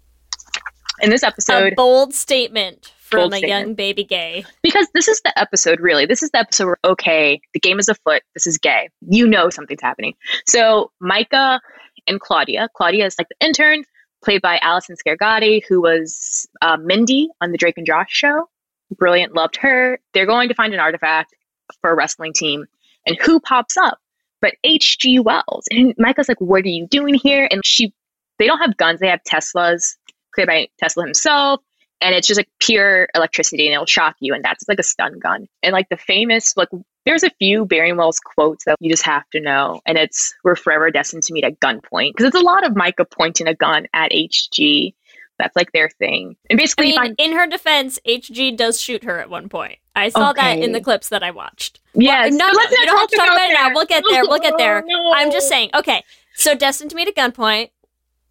in 1.01 1.11
this 1.11 1.23
episode 1.23 1.73
a 1.73 1.77
bold 1.77 2.15
statement 2.15 2.93
from 3.01 3.21
Bold 3.21 3.35
a 3.35 3.37
statement. 3.39 3.67
young 3.67 3.75
baby 3.75 4.05
gay. 4.05 4.45
because 4.63 4.87
this 4.95 5.09
is 5.09 5.21
the 5.23 5.37
episode 5.39 5.81
really 5.81 6.07
this 6.07 6.23
is 6.23 6.31
the 6.31 6.39
episode 6.39 6.67
where 6.67 6.79
okay 6.85 7.41
the 7.55 7.61
game 7.61 7.79
is 7.79 7.89
afoot 7.89 8.23
this 8.35 8.47
is 8.47 8.59
gay 8.59 8.89
you 9.09 9.27
know 9.27 9.51
something's 9.51 9.83
happening 9.83 10.15
so 10.47 10.91
Myka 11.03 11.61
and 12.09 12.21
claudia. 12.21 12.69
Claudia 12.77 13.07
is 13.07 13.17
like 13.19 13.29
the 13.29 13.47
intern 13.47 13.85
played 14.25 14.43
by 14.43 14.59
Allison 14.59 14.97
Scagliotti 14.97 15.63
who 15.69 15.81
was 15.81 16.47
uh, 16.63 16.77
mindy 16.77 17.29
on 17.41 17.53
the 17.53 17.59
drake 17.59 17.77
and 17.77 17.87
josh 17.87 18.11
show. 18.11 18.49
Brilliant 18.97 19.35
loved 19.35 19.57
her. 19.57 20.01
They're 20.15 20.27
going 20.27 20.49
to 20.49 20.55
find 20.55 20.73
an 20.73 20.81
artifact 20.81 21.35
for 21.81 21.91
a 21.91 21.95
wrestling 21.95 22.33
team. 22.33 22.65
And 23.07 23.19
who 23.21 23.41
pops 23.41 23.77
up? 23.77 23.99
But 24.41 24.55
hg 24.65 25.25
wells. 25.25 25.67
And 25.71 25.95
Myka's 25.97 26.29
like 26.29 26.41
what 26.41 26.65
are 26.65 26.69
you 26.69 26.87
doing 26.87 27.15
here? 27.15 27.49
And 27.51 27.65
she 27.65 27.93
they 28.39 28.47
don't 28.47 28.61
have 28.61 28.77
guns. 28.77 29.01
They 29.01 29.09
have 29.09 29.23
teslas. 29.29 29.97
Created 30.33 30.49
by 30.49 30.69
tesla 30.79 31.05
himself 31.05 31.61
and 32.01 32.15
it's 32.15 32.27
just 32.27 32.39
like 32.39 32.49
pure 32.61 33.09
electricity 33.15 33.67
and 33.67 33.75
it'll 33.75 33.87
shock 33.87 34.17
you 34.21 34.35
and 34.35 34.45
that's 34.45 34.65
like 34.69 34.79
a 34.79 34.83
stun 34.83 35.19
gun 35.19 35.47
and 35.63 35.73
like 35.73 35.89
the 35.89 35.97
famous 35.97 36.57
like 36.57 36.69
there's 37.07 37.23
a 37.23 37.31
few 37.39 37.65
Bering 37.65 37.97
Wells 37.97 38.21
quotes 38.21 38.65
that 38.65 38.77
you 38.81 38.91
just 38.91 39.05
have 39.05 39.29
to 39.31 39.41
know 39.41 39.81
and 39.87 39.97
it's 39.99 40.35
we're 40.45 40.57
forever 40.57 40.91
destined 40.91 41.23
to 41.25 41.33
meet 41.33 41.45
at 41.45 41.59
gunpoint 41.61 42.13
because 42.13 42.27
it's 42.27 42.37
a 42.37 42.41
lot 42.41 42.67
of 42.67 42.73
Myka 42.75 43.05
pointing 43.11 43.47
a 43.49 43.55
gun 43.55 43.87
at 43.95 44.13
HG 44.13 44.95
That's 45.39 45.55
like 45.57 45.73
their 45.73 45.89
thing. 45.89 46.37
And 46.51 46.59
basically, 46.59 46.93
you 46.93 47.01
mean, 47.01 47.15
in 47.19 47.33
her 47.33 47.47
defense, 47.47 47.99
HG 48.07 48.57
does 48.57 48.81
shoot 48.81 49.05
her 49.05 49.19
at 49.19 49.31
one 49.31 49.49
point. 49.49 49.79
I 49.95 50.09
saw 50.11 50.33
that 50.33 50.59
in 50.59 50.73
the 50.73 50.81
clips 50.81 51.09
that 51.11 51.23
I 51.23 51.31
watched. 51.31 51.81
yes, 51.95 52.33
no, 52.33 52.47
no, 52.47 52.53
let's 52.53 52.73
you 52.73 52.87
don't 52.87 52.99
have 52.99 53.09
to 53.09 53.17
talk 53.17 53.27
about 53.29 53.51
it 53.51 53.55
now. 53.55 53.71
We'll 53.73 53.87
get 53.87 54.05
there. 54.11 54.23
We'll 54.25 54.39
get 54.41 54.55
there. 54.59 54.79
Oh, 54.85 54.87
no. 54.87 55.13
I'm 55.15 55.31
just 55.33 55.49
saying. 55.49 55.71
Okay, 55.75 56.03
so 56.35 56.55
destined 56.55 56.91
to 56.91 56.97
meet 56.97 57.09
at 57.09 57.17
gunpoint. 57.17 57.71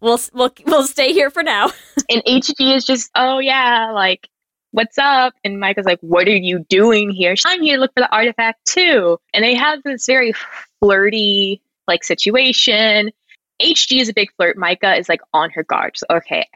We'll 0.00 0.18
we'll 0.32 0.52
we'll 0.66 0.86
stay 0.86 1.12
here 1.12 1.30
for 1.30 1.42
now. 1.42 1.70
And 2.10 2.22
HG 2.24 2.74
is 2.74 2.86
just, 2.86 3.10
oh 3.16 3.38
yeah, 3.38 3.90
like, 3.92 4.30
what's 4.70 4.96
up? 4.96 5.34
And 5.44 5.62
Myka's 5.62 5.84
like, 5.84 5.98
what 6.00 6.26
are 6.26 6.36
you 6.36 6.64
doing 6.70 7.10
here? 7.10 7.34
I'm 7.44 7.60
here 7.60 7.76
to 7.76 7.80
look 7.82 7.92
for 7.92 8.00
the 8.00 8.10
artifact 8.10 8.64
too. 8.64 9.18
And 9.34 9.44
they 9.44 9.54
have 9.54 9.82
this 9.82 10.06
very 10.06 10.32
flirty 10.80 11.60
like 11.86 12.02
situation. 12.02 13.10
HG 13.60 14.00
is 14.00 14.08
a 14.08 14.14
big 14.14 14.32
flirt. 14.36 14.56
Myka 14.56 14.98
is 14.98 15.08
like 15.08 15.20
on 15.34 15.50
her 15.50 15.64
guard. 15.64 15.96
Like, 16.08 16.22
okay, 16.22 16.48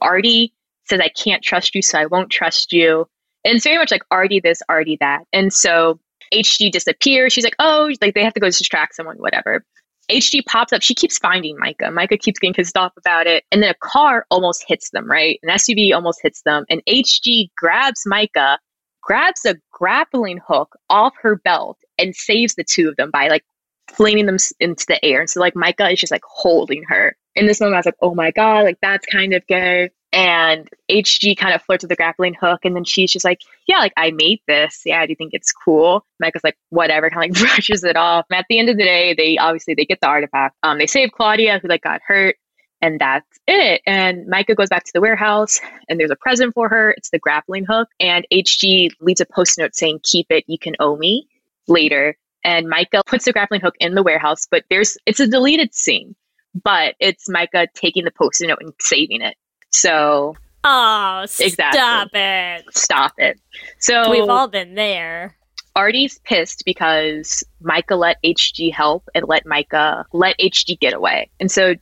Artie 0.00 0.52
says 0.86 1.00
I 1.00 1.08
can't 1.08 1.42
trust 1.42 1.74
you, 1.74 1.82
so 1.82 1.98
I 1.98 2.06
won't 2.06 2.30
trust 2.30 2.72
you. 2.72 3.06
And 3.44 3.54
it's 3.56 3.64
very 3.64 3.78
much 3.78 3.92
like 3.92 4.02
Artie 4.10 4.40
this, 4.40 4.60
Artie 4.68 4.96
that. 5.00 5.24
And 5.32 5.52
so 5.52 6.00
HG 6.32 6.72
disappears. 6.72 7.32
She's 7.32 7.44
like, 7.44 7.56
oh, 7.58 7.92
like 8.00 8.14
they 8.14 8.24
have 8.24 8.34
to 8.34 8.40
go 8.40 8.48
distract 8.48 8.94
someone, 8.94 9.18
whatever. 9.18 9.64
HG 10.10 10.44
pops 10.46 10.72
up. 10.72 10.82
She 10.82 10.94
keeps 10.94 11.18
finding 11.18 11.56
Myka. 11.56 11.92
Myka 11.92 12.18
keeps 12.18 12.38
getting 12.38 12.54
pissed 12.54 12.76
off 12.76 12.92
about 12.96 13.26
it. 13.26 13.44
And 13.50 13.62
then 13.62 13.70
a 13.70 13.74
car 13.80 14.26
almost 14.30 14.64
hits 14.66 14.90
them, 14.90 15.10
right? 15.10 15.38
An 15.42 15.50
SUV 15.50 15.94
almost 15.94 16.20
hits 16.22 16.42
them. 16.42 16.64
And 16.70 16.82
HG 16.88 17.50
grabs 17.56 18.04
Myka, 18.06 18.58
grabs 19.02 19.44
a 19.44 19.56
grappling 19.72 20.40
hook 20.46 20.76
off 20.90 21.14
her 21.22 21.36
belt, 21.36 21.78
and 21.98 22.14
saves 22.14 22.54
the 22.54 22.64
two 22.64 22.88
of 22.88 22.96
them 22.96 23.10
by 23.10 23.28
like 23.28 23.44
flinging 23.88 24.26
them 24.26 24.36
into 24.60 24.84
the 24.86 25.04
air. 25.04 25.20
And 25.20 25.30
so 25.30 25.40
like 25.40 25.54
Myka 25.54 25.92
is 25.92 26.00
just 26.00 26.12
like 26.12 26.24
holding 26.24 26.84
her. 26.88 27.16
In 27.34 27.46
this 27.46 27.60
moment, 27.60 27.74
I 27.74 27.78
was 27.78 27.86
like, 27.86 27.96
oh 28.00 28.14
my 28.14 28.30
God, 28.30 28.64
like 28.64 28.78
that's 28.80 29.06
kind 29.06 29.34
of 29.34 29.46
gay. 29.46 29.90
And 30.16 30.66
HG 30.90 31.36
kind 31.36 31.54
of 31.54 31.60
flirts 31.60 31.84
with 31.84 31.90
the 31.90 31.94
grappling 31.94 32.32
hook. 32.32 32.60
And 32.64 32.74
then 32.74 32.84
she's 32.84 33.12
just 33.12 33.24
like, 33.24 33.42
yeah, 33.68 33.80
like 33.80 33.92
I 33.98 34.12
made 34.12 34.40
this. 34.48 34.80
Yeah, 34.86 35.04
do 35.04 35.10
you 35.10 35.14
think 35.16 35.34
it's 35.34 35.52
cool? 35.52 36.06
Myka's 36.24 36.42
like, 36.42 36.56
whatever, 36.70 37.10
kind 37.10 37.30
of 37.30 37.36
like 37.36 37.48
brushes 37.48 37.84
it 37.84 37.96
off. 37.96 38.24
And 38.30 38.38
at 38.38 38.46
the 38.48 38.58
end 38.58 38.70
of 38.70 38.78
the 38.78 38.82
day, 38.82 39.14
they 39.14 39.36
obviously 39.36 39.74
they 39.74 39.84
get 39.84 40.00
the 40.00 40.08
artifact. 40.08 40.56
Um, 40.62 40.78
they 40.78 40.86
save 40.86 41.12
Claudia, 41.12 41.58
who 41.60 41.68
like 41.68 41.82
got 41.82 42.00
hurt, 42.06 42.36
and 42.80 42.98
that's 42.98 43.26
it. 43.46 43.82
And 43.86 44.26
Myka 44.26 44.56
goes 44.56 44.70
back 44.70 44.84
to 44.84 44.92
the 44.94 45.02
warehouse, 45.02 45.60
and 45.90 46.00
there's 46.00 46.10
a 46.10 46.16
present 46.16 46.54
for 46.54 46.70
her. 46.70 46.92
It's 46.92 47.10
the 47.10 47.18
grappling 47.18 47.66
hook, 47.68 47.88
and 48.00 48.26
HG 48.32 48.92
leaves 49.00 49.20
a 49.20 49.26
post 49.26 49.58
note 49.58 49.74
saying, 49.74 50.00
"Keep 50.02 50.28
it. 50.30 50.44
You 50.46 50.58
can 50.58 50.76
owe 50.80 50.96
me 50.96 51.28
later." 51.68 52.16
And 52.42 52.66
Myka 52.72 53.04
puts 53.04 53.26
the 53.26 53.32
grappling 53.32 53.60
hook 53.60 53.74
in 53.80 53.94
the 53.94 54.02
warehouse, 54.02 54.46
but 54.50 54.64
there's 54.70 54.96
it's 55.04 55.20
a 55.20 55.26
deleted 55.26 55.74
scene, 55.74 56.16
but 56.64 56.94
it's 57.00 57.28
Myka 57.28 57.66
taking 57.74 58.04
the 58.04 58.12
post 58.12 58.40
note 58.40 58.58
and 58.62 58.72
saving 58.80 59.20
it. 59.20 59.36
So 59.76 60.36
Oh, 60.64 61.20
Exactly. 61.22 61.54
stop 61.78 62.08
it. 62.12 62.64
stop 62.76 63.12
it. 63.18 63.38
So 63.78 64.10
We've 64.10 64.28
all 64.28 64.48
been 64.48 64.74
there. 64.74 65.36
Artie's 65.76 66.18
pissed 66.24 66.64
because 66.64 67.44
Myka 67.62 67.96
let 67.98 68.16
HG 68.24 68.72
help 68.72 69.08
and 69.14 69.26
let 69.28 69.44
Myka 69.44 70.04
let 70.12 70.36
HG 70.38 70.80
get 70.80 70.94
away. 70.94 71.28
And 71.38 71.50
so 71.52 71.74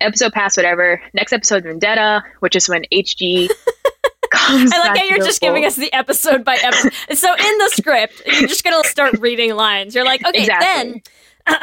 episode 0.00 0.32
pass 0.32 0.56
whatever. 0.56 1.02
Next 1.12 1.32
episode 1.32 1.64
Vendetta, 1.64 2.22
which 2.38 2.54
is 2.56 2.68
when 2.68 2.84
HG 2.92 3.48
comes. 4.30 4.72
I 4.72 4.78
like 4.78 4.98
how 4.98 5.04
you're 5.04 5.18
just 5.18 5.40
giving 5.40 5.64
us 5.66 5.74
the 5.76 5.92
episode 5.92 6.44
by 6.44 6.56
episode. 6.62 6.92
so 7.18 7.32
in 7.34 7.58
the 7.58 7.72
script, 7.74 8.22
you're 8.24 8.48
just 8.48 8.62
gonna 8.64 8.84
start 8.84 9.18
reading 9.18 9.54
lines. 9.56 9.94
You're 9.96 10.04
like, 10.04 10.24
okay, 10.26 10.40
Exactly. 10.42 10.92
then. 10.92 11.02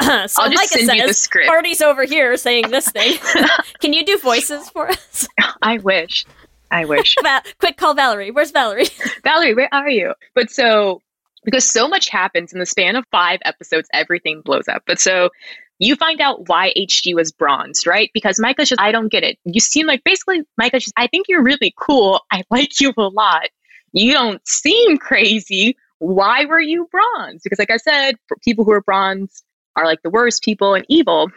so 0.28 0.42
I'll 0.42 0.50
just 0.50 0.54
Micah 0.54 0.84
send 0.84 0.98
you 0.98 1.06
the 1.06 1.14
script. 1.14 1.48
Party's 1.48 1.80
over 1.80 2.04
here 2.04 2.36
saying 2.36 2.70
this 2.70 2.88
thing. 2.90 3.18
Can 3.80 3.92
you 3.92 4.04
do 4.04 4.18
voices 4.18 4.68
for 4.70 4.88
us? 4.88 5.28
I 5.62 5.78
wish. 5.78 6.24
I 6.70 6.84
wish. 6.84 7.16
Quick, 7.60 7.76
call 7.76 7.94
Valerie. 7.94 8.30
Where's 8.30 8.50
Valerie? 8.50 8.88
Valerie, 9.24 9.54
where 9.54 9.68
are 9.72 9.88
you? 9.88 10.14
But 10.34 10.50
so 10.50 11.00
because 11.44 11.64
so 11.64 11.88
much 11.88 12.08
happens 12.08 12.52
in 12.52 12.58
the 12.58 12.66
span 12.66 12.96
of 12.96 13.04
five 13.10 13.40
episodes, 13.44 13.88
everything 13.92 14.42
blows 14.42 14.68
up. 14.68 14.82
But 14.86 15.00
so 15.00 15.30
you 15.78 15.96
find 15.96 16.20
out 16.20 16.48
why 16.48 16.72
HG 16.76 17.14
was 17.14 17.32
bronzed, 17.32 17.86
right? 17.86 18.10
Because 18.12 18.38
Myka's 18.38 18.68
just, 18.68 18.80
I 18.80 18.92
don't 18.92 19.10
get 19.10 19.22
it. 19.22 19.38
You 19.44 19.60
seem 19.60 19.86
like 19.86 20.02
basically 20.04 20.42
Myka's 20.60 20.84
just, 20.84 20.94
I 20.96 21.06
think 21.06 21.26
you're 21.28 21.42
really 21.42 21.72
cool. 21.78 22.20
I 22.30 22.42
like 22.50 22.80
you 22.80 22.92
a 22.96 23.02
lot. 23.02 23.48
You 23.92 24.12
don't 24.12 24.46
seem 24.46 24.98
crazy. 24.98 25.76
Why 26.00 26.44
were 26.44 26.60
you 26.60 26.88
bronzed? 26.90 27.44
Because 27.44 27.58
like 27.58 27.70
I 27.70 27.76
said, 27.76 28.16
people 28.42 28.64
who 28.64 28.72
are 28.72 28.82
bronzed 28.82 29.44
are 29.78 29.86
like 29.86 30.02
the 30.02 30.10
worst 30.10 30.42
people 30.42 30.74
and 30.74 30.84
evil. 30.88 31.30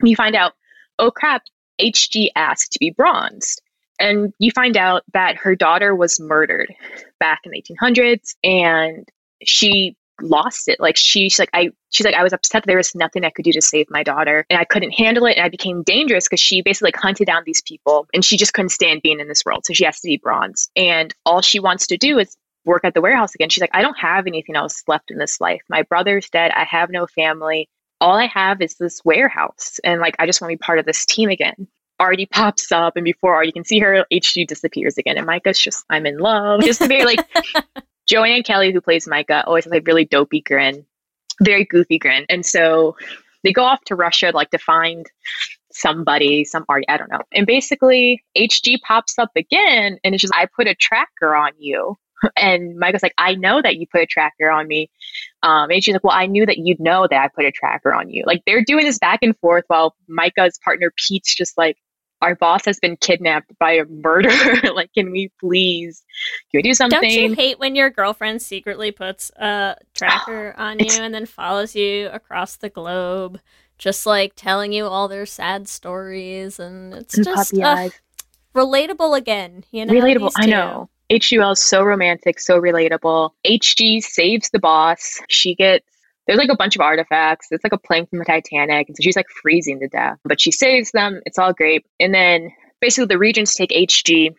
And 0.00 0.08
you 0.08 0.16
find 0.16 0.34
out, 0.34 0.52
oh 0.98 1.10
crap, 1.10 1.42
HG 1.80 2.28
asked 2.34 2.72
to 2.72 2.78
be 2.78 2.90
bronzed. 2.90 3.60
And 4.00 4.32
you 4.38 4.50
find 4.50 4.76
out 4.76 5.04
that 5.12 5.36
her 5.36 5.54
daughter 5.54 5.94
was 5.94 6.18
murdered 6.18 6.74
back 7.20 7.40
in 7.44 7.52
the 7.52 7.62
1800s 7.62 8.34
and 8.42 9.08
she 9.44 9.96
lost 10.20 10.68
it 10.68 10.78
like 10.78 10.96
she, 10.96 11.28
she's 11.28 11.40
like 11.40 11.50
i 11.52 11.68
she's 11.90 12.04
like 12.04 12.14
i 12.14 12.22
was 12.22 12.32
upset 12.32 12.62
there 12.66 12.76
was 12.76 12.94
nothing 12.94 13.24
i 13.24 13.30
could 13.30 13.44
do 13.44 13.50
to 13.50 13.60
save 13.60 13.84
my 13.90 14.04
daughter 14.04 14.46
and 14.48 14.60
i 14.60 14.64
couldn't 14.64 14.92
handle 14.92 15.26
it 15.26 15.36
and 15.36 15.44
i 15.44 15.48
became 15.48 15.82
dangerous 15.82 16.26
because 16.26 16.38
she 16.38 16.62
basically 16.62 16.86
like 16.86 16.96
hunted 16.96 17.26
down 17.26 17.42
these 17.44 17.60
people 17.62 18.06
and 18.14 18.24
she 18.24 18.36
just 18.36 18.54
couldn't 18.54 18.68
stand 18.68 19.02
being 19.02 19.18
in 19.18 19.26
this 19.26 19.44
world 19.44 19.64
so 19.66 19.72
she 19.72 19.84
has 19.84 19.98
to 19.98 20.06
be 20.06 20.16
bronzed 20.16 20.70
and 20.76 21.12
all 21.26 21.42
she 21.42 21.58
wants 21.58 21.88
to 21.88 21.96
do 21.96 22.18
is 22.18 22.36
work 22.64 22.84
at 22.84 22.94
the 22.94 23.00
warehouse 23.00 23.34
again 23.34 23.48
she's 23.48 23.60
like 23.60 23.70
i 23.74 23.82
don't 23.82 23.98
have 23.98 24.26
anything 24.26 24.56
else 24.56 24.82
left 24.86 25.10
in 25.10 25.18
this 25.18 25.40
life 25.40 25.62
my 25.68 25.82
brother's 25.82 26.28
dead 26.30 26.50
i 26.52 26.64
have 26.64 26.90
no 26.90 27.06
family 27.06 27.68
all 28.00 28.16
i 28.16 28.26
have 28.26 28.60
is 28.60 28.74
this 28.74 29.00
warehouse 29.04 29.78
and 29.84 30.00
like 30.00 30.14
i 30.18 30.26
just 30.26 30.40
want 30.40 30.50
to 30.50 30.56
be 30.56 30.62
part 30.62 30.78
of 30.78 30.86
this 30.86 31.04
team 31.04 31.28
again 31.28 31.66
Artie 32.00 32.26
pops 32.26 32.72
up, 32.72 32.96
and 32.96 33.04
before 33.04 33.34
Artie 33.34 33.52
can 33.52 33.64
see 33.64 33.78
her, 33.78 34.04
HG 34.12 34.46
disappears 34.46 34.98
again. 34.98 35.16
And 35.16 35.26
Myka's 35.26 35.60
just, 35.60 35.84
I'm 35.88 36.06
in 36.06 36.18
love. 36.18 36.62
Just 36.62 36.80
very 36.80 37.04
like 37.04 37.20
Joanne 38.06 38.42
Kelly, 38.42 38.72
who 38.72 38.80
plays 38.80 39.06
Myka, 39.06 39.46
always 39.46 39.64
has 39.64 39.72
a 39.72 39.80
really 39.80 40.04
dopey 40.04 40.40
grin, 40.40 40.84
very 41.40 41.64
goofy 41.64 41.98
grin. 41.98 42.26
And 42.28 42.44
so 42.44 42.96
they 43.42 43.52
go 43.52 43.62
off 43.62 43.82
to 43.84 43.94
Russia, 43.94 44.32
like 44.34 44.50
to 44.50 44.58
find 44.58 45.06
somebody, 45.72 46.44
some 46.44 46.64
Artie, 46.68 46.88
I 46.88 46.96
don't 46.96 47.10
know. 47.10 47.22
And 47.32 47.46
basically, 47.46 48.24
HG 48.36 48.80
pops 48.82 49.18
up 49.18 49.30
again, 49.36 49.98
and 50.02 50.14
it's 50.14 50.22
just, 50.22 50.34
I 50.34 50.46
put 50.46 50.66
a 50.66 50.74
tracker 50.74 51.34
on 51.34 51.52
you. 51.58 51.96
And 52.36 52.80
Myka's 52.80 53.02
like, 53.02 53.14
I 53.18 53.34
know 53.34 53.60
that 53.62 53.76
you 53.76 53.86
put 53.86 54.02
a 54.02 54.06
tracker 54.06 54.50
on 54.50 54.66
me. 54.66 54.90
Um, 55.42 55.70
and 55.70 55.82
she's 55.82 55.94
like, 55.94 56.04
Well, 56.04 56.16
I 56.16 56.26
knew 56.26 56.46
that 56.46 56.58
you'd 56.58 56.80
know 56.80 57.06
that 57.08 57.22
I 57.22 57.28
put 57.28 57.44
a 57.44 57.52
tracker 57.52 57.92
on 57.92 58.10
you. 58.10 58.24
Like 58.26 58.42
they're 58.46 58.64
doing 58.64 58.84
this 58.84 58.98
back 58.98 59.20
and 59.22 59.36
forth 59.38 59.64
while 59.68 59.94
Myka's 60.08 60.58
partner 60.58 60.92
Pete's 60.96 61.34
just 61.34 61.58
like, 61.58 61.76
Our 62.22 62.34
boss 62.34 62.64
has 62.64 62.78
been 62.78 62.96
kidnapped 62.96 63.52
by 63.58 63.72
a 63.72 63.84
murderer. 63.84 64.72
like, 64.74 64.92
can 64.94 65.10
we 65.10 65.30
please 65.40 66.02
can 66.50 66.58
we 66.58 66.62
do 66.62 66.74
something? 66.74 67.00
Don't 67.00 67.10
you 67.10 67.34
hate 67.34 67.58
when 67.58 67.74
your 67.74 67.90
girlfriend 67.90 68.42
secretly 68.42 68.92
puts 68.92 69.30
a 69.36 69.76
tracker 69.94 70.54
on 70.58 70.78
you 70.78 70.90
and 71.00 71.12
then 71.14 71.26
follows 71.26 71.74
you 71.74 72.08
across 72.08 72.56
the 72.56 72.70
globe, 72.70 73.40
just 73.78 74.06
like 74.06 74.32
telling 74.36 74.72
you 74.72 74.86
all 74.86 75.08
their 75.08 75.26
sad 75.26 75.68
stories, 75.68 76.58
and 76.58 76.94
it's 76.94 77.16
And 77.16 77.24
just 77.24 77.54
uh, 77.58 77.90
relatable 78.54 79.16
again. 79.16 79.64
You 79.70 79.86
know, 79.86 79.92
relatable. 79.92 80.32
I 80.36 80.46
know. 80.46 80.88
HUL 81.10 81.52
is 81.52 81.62
so 81.62 81.82
romantic, 81.82 82.40
so 82.40 82.60
relatable. 82.60 83.30
HG 83.46 84.02
saves 84.02 84.50
the 84.50 84.58
boss. 84.58 85.20
She 85.28 85.54
gets 85.54 85.86
there's 86.26 86.38
like 86.38 86.50
a 86.50 86.56
bunch 86.56 86.74
of 86.74 86.80
artifacts. 86.80 87.48
It's 87.50 87.64
like 87.64 87.74
a 87.74 87.78
plane 87.78 88.06
from 88.06 88.18
the 88.18 88.24
Titanic, 88.24 88.88
and 88.88 88.96
so 88.96 89.02
she's 89.02 89.16
like 89.16 89.26
freezing 89.42 89.80
to 89.80 89.88
death. 89.88 90.18
But 90.24 90.40
she 90.40 90.50
saves 90.50 90.90
them. 90.92 91.20
It's 91.26 91.38
all 91.38 91.52
great. 91.52 91.84
And 92.00 92.14
then 92.14 92.50
basically 92.80 93.06
the 93.06 93.18
regents 93.18 93.54
take 93.54 93.70
HG, 93.70 94.30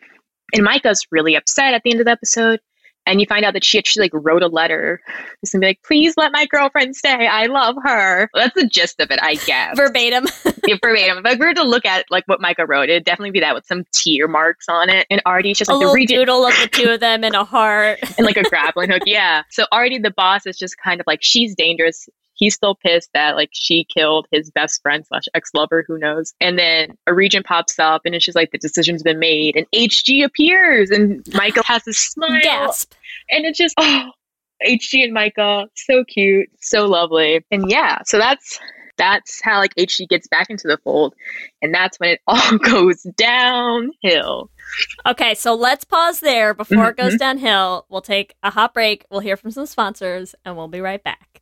and 0.54 0.68
Myka's 0.68 1.06
really 1.12 1.36
upset 1.36 1.74
at 1.74 1.84
the 1.84 1.92
end 1.92 2.00
of 2.00 2.06
the 2.06 2.12
episode. 2.12 2.60
And 3.06 3.20
you 3.20 3.28
find 3.28 3.46
out 3.46 3.54
that 3.54 3.64
she 3.64 3.78
actually 3.78 4.06
like 4.06 4.12
wrote 4.14 4.44
a 4.44 4.48
letter, 4.48 5.02
just 5.42 5.52
to 5.52 5.60
be 5.60 5.68
like, 5.68 5.82
"Please 5.84 6.16
let 6.18 6.32
my 6.32 6.46
girlfriend 6.46 6.96
stay. 6.96 7.28
I 7.28 7.46
love 7.46 7.76
her." 7.84 8.30
That's 8.34 8.56
the 8.56 8.68
gist 8.68 9.00
of 9.00 9.12
it, 9.12 9.20
I 9.22 9.36
guess. 9.36 9.78
Verbatim. 9.78 10.26
Yeah, 10.68 10.78
verbatim. 10.82 11.20
If 11.20 11.26
I 11.28 11.36
were 11.36 11.54
to 11.54 11.62
look 11.62 11.86
at 11.86 12.06
like 12.10 12.24
what 12.26 12.40
Myka 12.40 12.68
wrote, 12.68 12.90
it'd 12.90 13.04
definitely 13.04 13.30
be 13.30 13.40
that 13.42 13.54
with 13.54 13.68
some 13.68 13.84
tear 13.92 14.28
marks 14.28 14.66
on 14.68 14.90
it. 14.90 15.06
And 15.12 15.22
Artie's 15.24 15.60
just 15.60 15.70
a 15.70 15.76
like 15.76 15.86
the 15.86 15.92
little 15.92 16.06
doodle 16.08 16.46
of 16.48 16.54
the 16.60 16.68
two 16.68 16.90
of 16.90 17.00
them 17.00 17.24
in 17.24 17.36
a 17.36 17.44
heart. 17.44 18.00
and 18.18 18.26
like 18.26 18.38
a 18.38 18.44
grappling 18.44 18.90
hook. 18.90 19.04
Yeah. 19.06 19.44
So 19.52 19.66
Artie, 19.72 20.00
the 20.00 20.10
boss, 20.10 20.48
is 20.48 20.58
just 20.58 20.78
kind 20.78 21.00
of 21.00 21.06
like 21.06 21.20
she's 21.22 21.54
dangerous. 21.54 22.10
He's 22.36 22.54
still 22.56 22.76
pissed 22.76 23.10
that 23.14 23.36
like 23.36 23.50
she 23.54 23.86
killed 23.86 24.28
his 24.32 24.52
best 24.52 24.82
friend 24.82 25.06
slash 25.08 25.24
ex 25.34 25.50
lover, 25.54 25.84
who 25.88 25.98
knows. 25.98 26.34
And 26.40 26.60
then 26.60 26.98
a 27.08 27.14
regent 27.14 27.46
pops 27.46 27.80
up, 27.80 28.02
and 28.06 28.14
it's 28.14 28.26
just 28.26 28.36
like 28.36 28.52
the 28.52 28.58
decision's 28.58 29.04
been 29.04 29.20
made, 29.20 29.56
and 29.56 29.66
HG 29.74 30.24
appears, 30.24 30.90
and 30.92 31.24
Myka 31.26 31.64
has 31.64 31.84
this 31.86 31.98
smile, 32.00 32.42
Gasp. 32.42 32.94
and 33.30 33.46
it's 33.46 33.58
just 33.58 33.74
oh, 33.80 34.12
HG 34.66 35.04
and 35.04 35.16
Myka 35.16 35.68
so 35.76 36.04
cute, 36.04 36.50
so 36.62 36.86
lovely, 36.86 37.44
and 37.52 37.70
yeah. 37.72 38.00
So 38.06 38.18
that's 38.18 38.60
that's 38.98 39.42
how 39.42 39.60
like 39.60 39.76
HG 39.76 40.08
gets 40.08 40.28
back 40.28 40.50
into 40.50 40.68
the 40.68 40.78
fold, 40.84 41.14
and 41.62 41.74
that's 41.74 42.00
when 42.00 42.12
it 42.12 42.20
all 42.28 42.58
goes 42.58 43.04
downhill. 43.18 44.50
Okay, 45.06 45.36
so 45.36 45.54
let's 45.54 45.84
pause 45.84 46.20
there 46.22 46.54
before 46.54 46.90
it 46.90 46.98
Mm-hmm. 46.98 47.10
goes 47.10 47.18
downhill. 47.20 47.86
We'll 47.90 48.02
take 48.02 48.36
a 48.44 48.50
hot 48.52 48.74
break. 48.74 49.06
We'll 49.12 49.20
hear 49.20 49.38
from 49.38 49.52
some 49.52 49.66
sponsors, 49.66 50.36
and 50.44 50.58
we'll 50.58 50.68
be 50.68 50.82
right 50.82 51.04
back. 51.04 51.42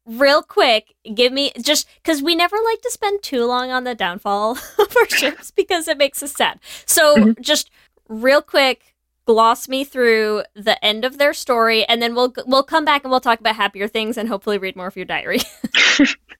real 0.05 0.41
quick, 0.41 0.93
give 1.13 1.31
me 1.31 1.51
just 1.61 1.87
because 1.95 2.21
we 2.21 2.35
never 2.35 2.57
like 2.63 2.81
to 2.81 2.91
spend 2.91 3.23
too 3.23 3.45
long 3.45 3.71
on 3.71 3.83
the 3.83 3.95
downfall 3.95 4.51
of 4.79 4.97
our 4.97 5.09
ships 5.09 5.51
because 5.55 5.87
it 5.87 5.97
makes 5.97 6.21
us 6.23 6.33
sad. 6.33 6.59
So 6.85 7.15
mm-hmm. 7.15 7.41
just 7.41 7.69
real 8.07 8.41
quick, 8.41 8.95
gloss 9.25 9.67
me 9.67 9.83
through 9.83 10.43
the 10.55 10.83
end 10.83 11.05
of 11.05 11.17
their 11.17 11.33
story, 11.33 11.85
and 11.85 12.01
then 12.01 12.15
we'll 12.15 12.33
we'll 12.45 12.63
come 12.63 12.85
back 12.85 13.03
and 13.03 13.11
we'll 13.11 13.19
talk 13.19 13.39
about 13.39 13.55
happier 13.55 13.87
things 13.87 14.17
and 14.17 14.27
hopefully 14.27 14.57
read 14.57 14.75
more 14.75 14.87
of 14.87 14.95
your 14.95 15.05
diary. 15.05 15.39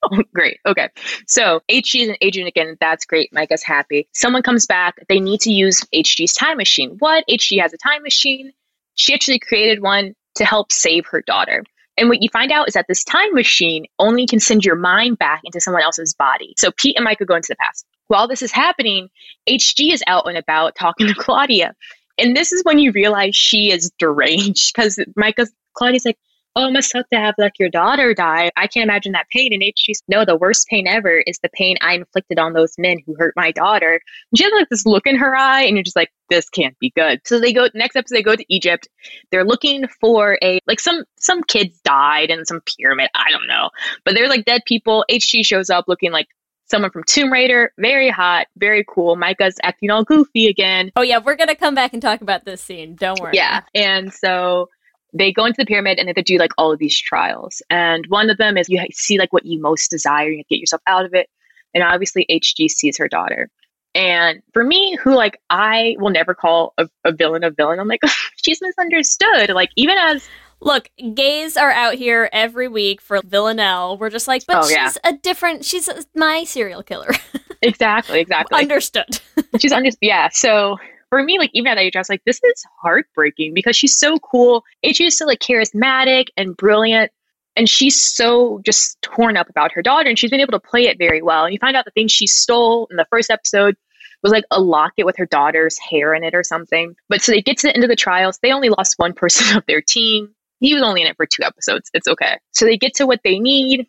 Oh, 0.04 0.24
great. 0.34 0.60
Okay. 0.66 0.90
So 1.28 1.62
HG 1.70 2.02
is 2.02 2.10
an 2.10 2.16
agent 2.22 2.48
again. 2.48 2.76
That's 2.80 3.06
great. 3.06 3.32
Myka's 3.34 3.64
happy. 3.64 4.08
Someone 4.14 4.42
comes 4.42 4.66
back. 4.66 4.96
They 5.08 5.20
need 5.20 5.42
to 5.42 5.52
use 5.52 5.86
HG's 5.94 6.34
time 6.34 6.58
machine. 6.58 6.96
What? 7.00 7.24
HG 7.30 7.62
has 7.62 7.72
a 7.72 7.78
time 7.78 8.02
machine. 8.02 8.52
She 8.96 9.14
actually 9.14 9.40
created 9.40 9.82
one 9.82 10.16
to 10.36 10.46
help 10.46 10.72
save 10.72 11.06
her 11.08 11.22
daughter. 11.22 11.64
And 11.98 12.10
what 12.10 12.22
you 12.22 12.30
find 12.30 12.52
out 12.52 12.68
is 12.68 12.74
that 12.74 12.86
this 12.88 13.04
time 13.04 13.34
machine 13.34 13.86
only 14.00 14.26
can 14.26 14.40
send 14.40 14.66
your 14.66 14.76
mind 14.76 15.20
back 15.20 15.42
into 15.44 15.60
someone 15.60 15.84
else's 15.84 16.14
body. 16.14 16.54
So 16.58 16.72
Pete 16.72 16.98
and 16.98 17.06
Myka 17.06 17.26
go 17.26 17.36
into 17.36 17.50
the 17.50 17.58
past. 17.58 17.86
While 18.08 18.28
this 18.28 18.42
is 18.42 18.52
happening, 18.52 19.10
HG 19.48 19.94
is 19.94 20.04
out 20.08 20.28
and 20.28 20.38
about 20.38 20.76
talking 20.76 21.08
to 21.14 21.14
Claudia. 21.14 21.76
And 22.18 22.36
this 22.36 22.52
is 22.52 22.64
when 22.64 22.80
you 22.80 22.92
realize 22.92 23.36
she 23.36 23.72
is 23.72 23.92
deranged 24.00 24.74
because 24.74 24.98
Myka's 25.18 25.52
Claudia's 25.74 26.06
like, 26.06 26.18
Oh, 26.56 26.68
it 26.68 26.74
must 26.74 26.92
suck 26.92 27.10
to 27.12 27.20
have 27.20 27.36
like 27.38 27.54
your 27.60 27.70
daughter 27.70 28.14
die. 28.14 28.52
I 28.58 28.68
can't 28.68 28.84
imagine 28.84 29.14
that 29.14 29.30
pain. 29.32 29.54
And 29.54 29.62
HG's 29.62 30.04
no, 30.08 30.26
the 30.26 30.36
worst 30.36 30.68
pain 30.68 30.88
ever 30.88 31.20
is 31.20 31.40
the 31.42 31.50
pain 31.54 31.78
I 31.82 31.94
inflicted 31.96 32.40
on 32.40 32.54
those 32.54 32.74
men 32.78 32.98
who 33.06 33.16
hurt 33.18 33.34
my 33.38 33.52
daughter. 33.52 33.94
And 34.32 34.38
she 34.38 34.44
has 34.44 34.52
like 34.54 34.70
this 34.70 34.86
look 34.86 35.08
in 35.08 35.16
her 35.18 35.36
eye, 35.36 35.64
and 35.64 35.76
you're 35.76 35.84
just 35.84 35.96
like, 35.96 36.12
this 36.30 36.50
can't 36.50 36.78
be 36.80 36.92
good. 36.96 37.22
So 37.26 37.40
they 37.40 37.54
go 37.54 37.70
next 37.74 37.96
episode, 37.96 38.16
they 38.16 38.24
go 38.24 38.36
to 38.36 38.46
Egypt. 38.54 38.88
They're 39.32 39.46
looking 39.46 39.88
for 40.00 40.38
a 40.44 40.60
like 40.68 40.80
some 40.80 41.04
some 41.18 41.44
kids 41.44 41.80
died 41.84 42.30
in 42.30 42.46
some 42.46 42.62
pyramid. 42.78 43.10
I 43.16 43.32
don't 43.32 43.48
know. 43.48 43.70
But 44.04 44.16
they're 44.16 44.30
like 44.30 44.46
dead 44.46 44.62
people. 44.66 45.06
HG 45.10 45.46
shows 45.46 45.70
up 45.70 45.86
looking 45.88 46.12
like 46.12 46.28
someone 46.66 46.92
from 46.92 47.04
Tomb 47.04 47.32
Raider, 47.32 47.72
very 47.78 48.10
hot, 48.10 48.48
very 48.58 48.84
cool. 48.88 49.16
Myka's 49.16 49.56
acting 49.62 49.90
all 49.90 50.04
goofy 50.04 50.48
again. 50.48 50.92
oh 50.96 51.02
yeah, 51.02 51.20
we're 51.20 51.36
gonna 51.36 51.56
come 51.56 51.76
back 51.76 51.94
and 51.94 52.02
talk 52.02 52.22
about 52.22 52.46
this 52.46 52.62
scene. 52.62 52.96
Don't 52.96 53.20
worry. 53.20 53.34
Yeah. 53.36 53.62
And 53.76 54.12
so 54.12 54.70
they 55.14 55.32
go 55.32 55.46
into 55.46 55.58
the 55.58 55.66
pyramid 55.66 56.00
and 56.00 56.08
they 56.08 56.12
have 56.12 56.16
to 56.16 56.22
do 56.24 56.38
like 56.38 56.52
all 56.58 56.72
of 56.72 56.80
these 56.80 57.00
trials. 57.00 57.62
And 57.70 58.06
one 58.08 58.30
of 58.30 58.38
them 58.38 58.58
is 58.58 58.70
you 58.70 58.82
see 58.92 59.18
like 59.20 59.34
what 59.34 59.46
you 59.46 59.62
most 59.62 59.90
desire, 59.92 60.30
you 60.30 60.44
get 60.50 60.60
yourself 60.60 60.82
out 60.88 61.06
of 61.06 61.14
it. 61.14 61.28
And 61.74 61.84
obviously 61.84 62.26
HG 62.30 62.70
sees 62.70 62.98
her 62.98 63.08
daughter. 63.08 63.50
And 63.94 64.42
for 64.54 64.64
me, 64.64 64.98
who 65.02 65.14
like 65.14 65.38
I 65.50 65.96
will 66.00 66.12
never 66.12 66.34
call 66.34 66.74
a, 66.78 66.88
a 67.04 67.12
villain 67.12 67.44
a 67.44 67.52
villain, 67.52 67.80
I'm 67.80 67.88
like, 67.88 68.02
she's 68.38 68.60
misunderstood. 68.62 69.50
Like 69.50 69.70
even 69.76 69.98
as 69.98 70.28
Look, 70.64 70.90
gays 71.16 71.58
are 71.58 71.72
out 71.72 71.96
here 71.96 72.30
every 72.32 72.68
week 72.68 73.02
for 73.02 73.20
Villanelle. 73.26 73.98
We're 73.98 74.12
just 74.12 74.28
like, 74.28 74.46
but 74.46 74.58
Oh, 74.58 74.62
she's 74.68 74.72
yeah. 74.76 74.92
a 75.04 75.14
different. 75.14 75.66
She's 75.66 75.90
my 76.16 76.44
serial 76.44 76.84
killer. 76.84 77.10
exactly, 77.64 78.20
exactly. 78.20 78.60
Understood. 78.62 79.20
she's 79.60 79.72
under 79.72 79.90
yeah 80.02 80.30
so 80.32 80.78
for 81.12 81.22
me 81.22 81.38
like 81.38 81.52
even 81.54 81.72
at 81.72 81.76
that 81.76 81.82
age 81.82 81.96
i 81.96 82.00
was 82.00 82.10
like 82.10 82.24
this 82.26 82.40
is 82.44 82.66
heartbreaking 82.82 83.54
because 83.54 83.76
she's 83.76 84.00
so 84.00 84.18
cool 84.18 84.64
and 84.84 84.96
she's 84.96 85.18
so 85.18 85.26
like 85.26 85.40
charismatic 85.40 86.28
and 86.38 86.58
brilliant. 86.58 87.12
And 87.58 87.68
she's 87.70 88.02
so 88.02 88.62
just 88.66 89.02
torn 89.02 89.36
up 89.36 89.50
about 89.50 89.74
her 89.74 89.82
daughter 89.82 90.08
and 90.08 90.18
she's 90.18 90.32
been 90.32 90.40
able 90.40 90.54
to 90.54 90.60
play 90.60 90.88
it 90.88 90.98
very 90.98 91.22
well. 91.22 91.44
And 91.44 91.54
you 91.54 91.60
find 91.60 91.76
out 91.76 91.84
the 91.84 91.92
thing 91.92 92.08
she 92.08 92.26
stole 92.26 92.88
in 92.90 92.96
the 92.96 93.06
first 93.10 93.30
episode 93.30 93.76
was 94.24 94.32
like 94.32 94.46
a 94.52 94.62
locket 94.62 95.06
with 95.06 95.18
her 95.18 95.26
daughter's 95.26 95.78
hair 95.78 96.14
in 96.14 96.24
it 96.24 96.34
or 96.34 96.44
something. 96.44 96.96
But 97.10 97.22
so 97.22 97.34
they 97.34 97.42
get 97.42 97.58
to 97.58 97.68
the 97.68 97.74
end 97.74 97.84
of 97.84 97.90
the 97.90 97.96
trials. 97.98 98.40
They 98.42 98.54
only 98.54 98.70
lost 98.70 98.94
one 98.98 99.14
person 99.14 99.58
of 99.58 99.66
their 99.66 99.82
team. 99.82 100.34
He 100.62 100.74
was 100.74 100.82
only 100.84 101.02
in 101.02 101.08
it 101.08 101.18
for 101.18 101.26
two 101.26 101.44
episodes. 101.44 101.90
It's 101.94 102.08
okay. 102.08 102.38
So 102.52 102.66
they 102.66 102.78
get 102.78 102.94
to 102.96 103.06
what 103.06 103.20
they 103.24 103.38
need 103.38 103.86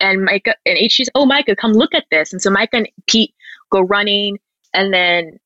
and 0.00 0.26
Myka 0.26 0.54
and 0.64 0.76
H 0.76 0.98
HG's, 0.98 1.10
oh 1.14 1.26
Myka, 1.26 1.56
come 1.56 1.72
look 1.72 1.94
at 1.94 2.06
this. 2.10 2.32
And 2.32 2.42
so 2.42 2.50
Myka 2.50 2.74
and 2.74 2.88
Pete 3.06 3.34
go 3.70 3.82
running, 3.82 4.38
and 4.74 4.92
then 4.92 5.38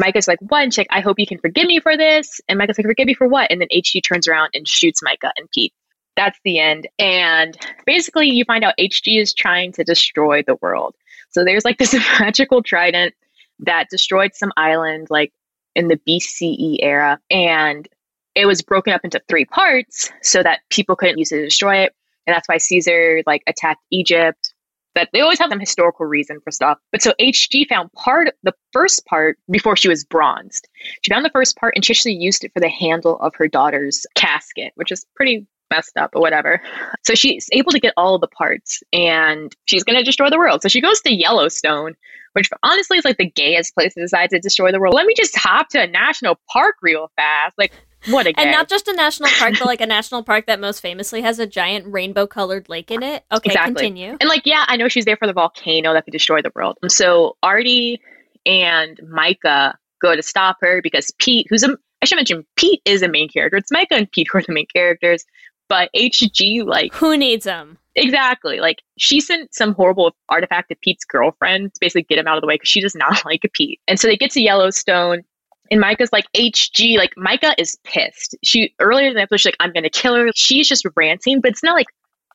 Myka's 0.00 0.28
like, 0.28 0.38
one 0.40 0.70
chick, 0.70 0.86
I 0.90 1.00
hope 1.00 1.18
you 1.18 1.26
can 1.26 1.38
forgive 1.38 1.66
me 1.66 1.80
for 1.80 1.96
this. 1.96 2.40
And 2.48 2.58
Myka's 2.58 2.78
like, 2.78 2.86
forgive 2.86 3.06
me 3.06 3.14
for 3.14 3.26
what? 3.28 3.50
And 3.50 3.60
then 3.60 3.68
HG 3.72 4.02
turns 4.04 4.28
around 4.28 4.50
and 4.54 4.66
shoots 4.66 5.00
Myka 5.02 5.30
and 5.36 5.48
Pete. 5.52 5.72
That's 6.16 6.38
the 6.44 6.58
end. 6.58 6.88
And 6.98 7.56
basically, 7.86 8.28
you 8.28 8.44
find 8.44 8.64
out 8.64 8.74
HG 8.78 9.20
is 9.20 9.34
trying 9.34 9.72
to 9.72 9.84
destroy 9.84 10.42
the 10.42 10.56
world. 10.60 10.94
So 11.30 11.44
there's 11.44 11.64
like 11.64 11.78
this 11.78 11.94
magical 12.20 12.62
trident 12.62 13.14
that 13.60 13.88
destroyed 13.90 14.32
some 14.34 14.52
island, 14.56 15.08
like 15.10 15.32
in 15.74 15.88
the 15.88 16.00
BCE 16.08 16.78
era, 16.80 17.20
and 17.30 17.88
it 18.34 18.46
was 18.46 18.62
broken 18.62 18.92
up 18.92 19.00
into 19.04 19.20
three 19.28 19.44
parts 19.44 20.10
so 20.22 20.42
that 20.42 20.60
people 20.70 20.94
couldn't 20.96 21.18
use 21.18 21.32
it 21.32 21.36
to 21.36 21.44
destroy 21.44 21.78
it 21.78 21.92
and 22.28 22.34
that's 22.34 22.46
why 22.46 22.58
Caesar 22.58 23.22
like 23.26 23.42
attacked 23.46 23.82
Egypt. 23.90 24.52
That 24.98 25.10
they 25.12 25.20
always 25.20 25.38
have 25.38 25.50
some 25.50 25.60
historical 25.60 26.06
reason 26.06 26.40
for 26.42 26.50
stuff. 26.50 26.76
But 26.90 27.02
so 27.02 27.12
HG 27.20 27.68
found 27.68 27.92
part 27.92 28.34
the 28.42 28.52
first 28.72 29.06
part 29.06 29.38
before 29.48 29.76
she 29.76 29.88
was 29.88 30.04
bronzed. 30.04 30.68
She 31.02 31.12
found 31.12 31.24
the 31.24 31.30
first 31.30 31.56
part 31.56 31.74
and 31.76 31.84
she 31.84 31.92
actually 31.92 32.14
used 32.14 32.42
it 32.42 32.52
for 32.52 32.58
the 32.58 32.68
handle 32.68 33.16
of 33.20 33.32
her 33.36 33.46
daughter's 33.46 34.06
casket, 34.16 34.72
which 34.74 34.90
is 34.90 35.06
pretty 35.14 35.46
messed 35.70 35.96
up, 35.96 36.10
or 36.14 36.20
whatever. 36.20 36.60
So 37.04 37.14
she's 37.14 37.48
able 37.52 37.70
to 37.70 37.78
get 37.78 37.94
all 37.96 38.18
the 38.18 38.26
parts 38.26 38.82
and 38.92 39.54
she's 39.66 39.84
gonna 39.84 40.02
destroy 40.02 40.30
the 40.30 40.38
world. 40.38 40.62
So 40.62 40.68
she 40.68 40.80
goes 40.80 41.00
to 41.02 41.14
Yellowstone, 41.14 41.94
which 42.32 42.50
honestly 42.64 42.98
is 42.98 43.04
like 43.04 43.18
the 43.18 43.30
gayest 43.30 43.74
place 43.74 43.94
to 43.94 44.00
decide 44.00 44.30
to 44.30 44.40
destroy 44.40 44.72
the 44.72 44.80
world. 44.80 44.94
Let 44.94 45.06
me 45.06 45.14
just 45.16 45.36
hop 45.36 45.68
to 45.70 45.82
a 45.82 45.86
national 45.86 46.40
park 46.52 46.74
real 46.82 47.12
fast. 47.14 47.56
Like 47.56 47.72
What 48.06 48.26
a 48.26 48.38
And 48.38 48.50
not 48.50 48.68
just 48.68 48.88
a 48.88 48.94
national 48.94 49.28
park, 49.30 49.54
but 49.58 49.66
like 49.66 49.80
a 49.80 49.86
national 49.86 50.22
park 50.22 50.46
that 50.46 50.60
most 50.60 50.80
famously 50.80 51.22
has 51.22 51.38
a 51.38 51.46
giant 51.46 51.92
rainbow 51.92 52.26
colored 52.26 52.68
lake 52.68 52.90
in 52.90 53.02
it. 53.02 53.24
Okay, 53.32 53.50
exactly. 53.50 53.74
continue. 53.74 54.16
And 54.20 54.28
like, 54.28 54.42
yeah, 54.44 54.64
I 54.68 54.76
know 54.76 54.88
she's 54.88 55.04
there 55.04 55.16
for 55.16 55.26
the 55.26 55.32
volcano 55.32 55.92
that 55.92 56.04
could 56.04 56.12
destroy 56.12 56.40
the 56.40 56.52
world. 56.54 56.78
And 56.82 56.92
so 56.92 57.36
Artie 57.42 58.00
and 58.46 59.00
Myka 59.04 59.74
go 60.00 60.14
to 60.14 60.22
stop 60.22 60.58
her 60.60 60.80
because 60.82 61.12
Pete, 61.18 61.46
who's 61.50 61.62
a 61.62 61.76
I 62.00 62.06
should 62.06 62.16
mention 62.16 62.46
Pete 62.56 62.80
is 62.84 63.02
a 63.02 63.08
main 63.08 63.28
character. 63.28 63.56
It's 63.56 63.72
Myka 63.72 63.86
and 63.90 64.10
Pete 64.10 64.28
who 64.30 64.38
are 64.38 64.42
the 64.42 64.52
main 64.52 64.66
characters. 64.72 65.24
But 65.68 65.90
HG, 65.94 66.64
like 66.64 66.94
Who 66.94 67.16
needs 67.16 67.44
them? 67.44 67.78
Exactly. 67.94 68.60
Like 68.60 68.82
she 68.96 69.20
sent 69.20 69.54
some 69.54 69.74
horrible 69.74 70.14
artifact 70.28 70.68
to 70.70 70.76
Pete's 70.76 71.04
girlfriend 71.04 71.74
to 71.74 71.80
basically 71.80 72.04
get 72.04 72.18
him 72.18 72.28
out 72.28 72.36
of 72.36 72.40
the 72.40 72.46
way 72.46 72.54
because 72.54 72.68
she 72.68 72.80
does 72.80 72.94
not 72.94 73.24
like 73.24 73.42
Pete. 73.52 73.80
And 73.88 73.98
so 73.98 74.08
they 74.08 74.16
get 74.16 74.30
to 74.32 74.40
Yellowstone. 74.40 75.22
And 75.70 75.82
Myka's 75.82 76.12
like, 76.12 76.26
HG, 76.36 76.96
like 76.96 77.12
Myka 77.16 77.54
is 77.58 77.76
pissed. 77.84 78.36
She 78.42 78.74
earlier 78.80 79.08
in 79.08 79.14
the 79.14 79.20
episode, 79.22 79.40
she's 79.40 79.46
like, 79.46 79.56
I'm 79.60 79.72
gonna 79.72 79.90
kill 79.90 80.14
her. 80.14 80.28
She's 80.34 80.68
just 80.68 80.86
ranting, 80.96 81.40
but 81.40 81.50
it's 81.52 81.62
not 81.62 81.74
like 81.74 81.86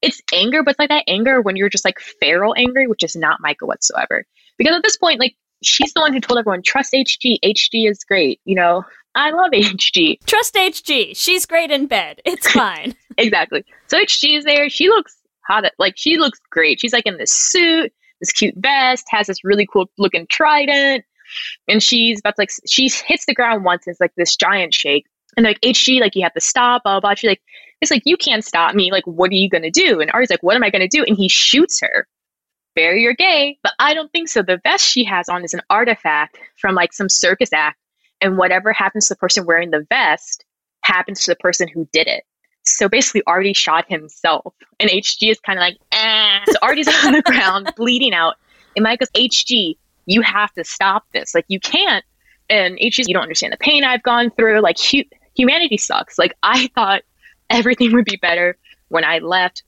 it's 0.02 0.22
anger, 0.34 0.64
but 0.64 0.72
it's 0.72 0.80
like 0.80 0.90
that 0.90 1.06
anger 1.08 1.42
when 1.42 1.56
you're 1.56 1.70
just 1.70 1.86
like 1.86 2.00
feral 2.00 2.54
angry, 2.58 2.88
which 2.88 3.04
is 3.04 3.16
not 3.16 3.40
Myka 3.42 3.66
whatsoever. 3.68 4.26
Because 4.58 4.76
at 4.76 4.84
this 4.84 4.98
point, 4.98 5.20
like 5.20 5.36
she's 5.64 5.94
the 5.94 6.02
one 6.02 6.14
who 6.14 6.20
told 6.20 6.40
everyone, 6.40 6.62
trust 6.62 6.94
HG. 6.94 7.38
HG 7.44 7.90
is 7.90 8.04
great. 8.04 8.40
You 8.46 8.56
know, 8.56 8.84
I 9.16 9.32
love 9.32 9.52
HG. 9.52 10.18
Trust 10.26 10.56
HG. 10.56 11.16
She's 11.16 11.46
great 11.46 11.72
in 11.72 11.88
bed. 11.88 12.22
It's 12.26 12.52
fine. 12.52 12.96
exactly. 13.18 13.64
So 13.88 13.98
HG 13.98 14.38
is 14.38 14.44
there. 14.46 14.70
She 14.70 14.90
looks 14.90 15.16
hot. 15.48 15.64
Like 15.80 15.94
she 15.98 16.18
looks 16.18 16.40
great. 16.52 16.80
She's 16.80 16.94
like 16.94 17.06
in 17.06 17.18
this 17.18 17.34
suit, 17.34 17.92
this 18.20 18.32
cute 18.32 18.56
vest, 18.58 19.06
has 19.10 19.28
this 19.28 19.44
really 19.44 19.68
cool 19.72 19.86
looking 19.98 20.28
trident, 20.28 21.04
and 21.68 21.82
she's 21.82 22.20
about 22.20 22.36
to 22.36 22.42
like 22.42 22.52
she 22.68 22.90
hits 23.06 23.26
the 23.26 23.34
ground 23.34 23.64
once. 23.64 23.86
And 23.86 23.94
it's 23.94 24.02
like 24.02 24.14
this 24.16 24.36
giant 24.36 24.74
shake, 24.74 25.06
and 25.38 25.44
like 25.44 25.60
HG, 25.62 26.00
like 26.00 26.16
you 26.16 26.24
have 26.24 26.34
to 26.34 26.42
stop. 26.42 26.84
Blah 26.84 27.00
blah. 27.00 27.10
blah. 27.10 27.16
She's 27.16 27.30
like, 27.30 27.42
it's 27.82 27.92
like 27.92 28.04
you 28.06 28.18
can't 28.18 28.44
stop 28.44 28.76
me. 28.76 28.92
Like 28.92 29.06
what 29.06 29.32
are 29.32 29.36
you 29.36 29.50
gonna 29.50 29.72
do? 29.72 30.00
And 30.00 30.12
Artie's 30.12 30.30
like, 30.30 30.44
what 30.44 30.56
am 30.56 30.64
I 30.64 30.70
gonna 30.70 30.88
do? 30.88 31.04
And 31.04 31.18
he 31.18 31.30
shoots 31.30 31.80
her. 31.82 32.08
Barry, 32.76 33.04
you're 33.04 33.14
gay, 33.14 33.60
but 33.62 33.74
I 33.78 33.94
don't 33.94 34.12
think 34.12 34.30
so. 34.30 34.42
The 34.42 34.60
vest 34.64 34.84
she 34.84 35.04
has 35.04 35.30
on 35.30 35.44
is 35.44 35.54
an 35.54 35.62
artifact 35.70 36.40
from 36.60 36.74
like 36.74 36.92
some 36.92 37.08
circus 37.08 37.54
act, 37.54 37.78
and 38.20 38.38
whatever 38.38 38.74
happens 38.74 39.08
to 39.08 39.14
the 39.14 39.20
person 39.20 39.46
wearing 39.46 39.70
the 39.70 39.86
vest 39.90 40.44
happens 40.82 41.22
to 41.22 41.32
the 41.32 41.36
person 41.36 41.68
who 41.68 41.88
did 41.94 42.08
it. 42.08 42.24
So 42.66 42.88
basically, 42.88 43.24
Artie 43.28 43.54
shot 43.54 43.86
himself, 43.90 44.54
and 44.80 44.90
HG 44.90 45.32
is 45.32 45.40
kind 45.40 45.60
of 45.60 45.62
like, 45.62 45.78
eh. 45.92 46.40
So 46.48 46.58
Artie's 46.62 46.88
on 47.06 47.14
the 47.14 47.22
ground, 47.22 47.72
bleeding 47.76 48.14
out, 48.14 48.36
and 48.76 48.86
goes, 48.86 49.10
HG, 49.12 49.76
you 50.06 50.22
have 50.22 50.52
to 50.54 50.64
stop 50.64 51.06
this. 51.14 51.34
Like, 51.34 51.46
you 51.48 51.60
can't. 51.60 52.04
And 52.50 52.78
HG, 52.78 53.08
you 53.08 53.14
don't 53.14 53.24
understand 53.24 53.54
the 53.54 53.58
pain 53.58 53.84
I've 53.84 54.04
gone 54.04 54.32
through. 54.32 54.62
Like, 54.62 54.80
hu- 54.80 55.04
humanity 55.36 55.78
sucks. 55.78 56.18
Like, 56.18 56.36
I 56.44 56.68
thought 56.76 57.04
everything 57.50 57.94
would 57.94 58.06
be 58.06 58.18
better 58.18 58.58
when 58.90 59.04
I 59.04 59.20
left. 59.20 59.64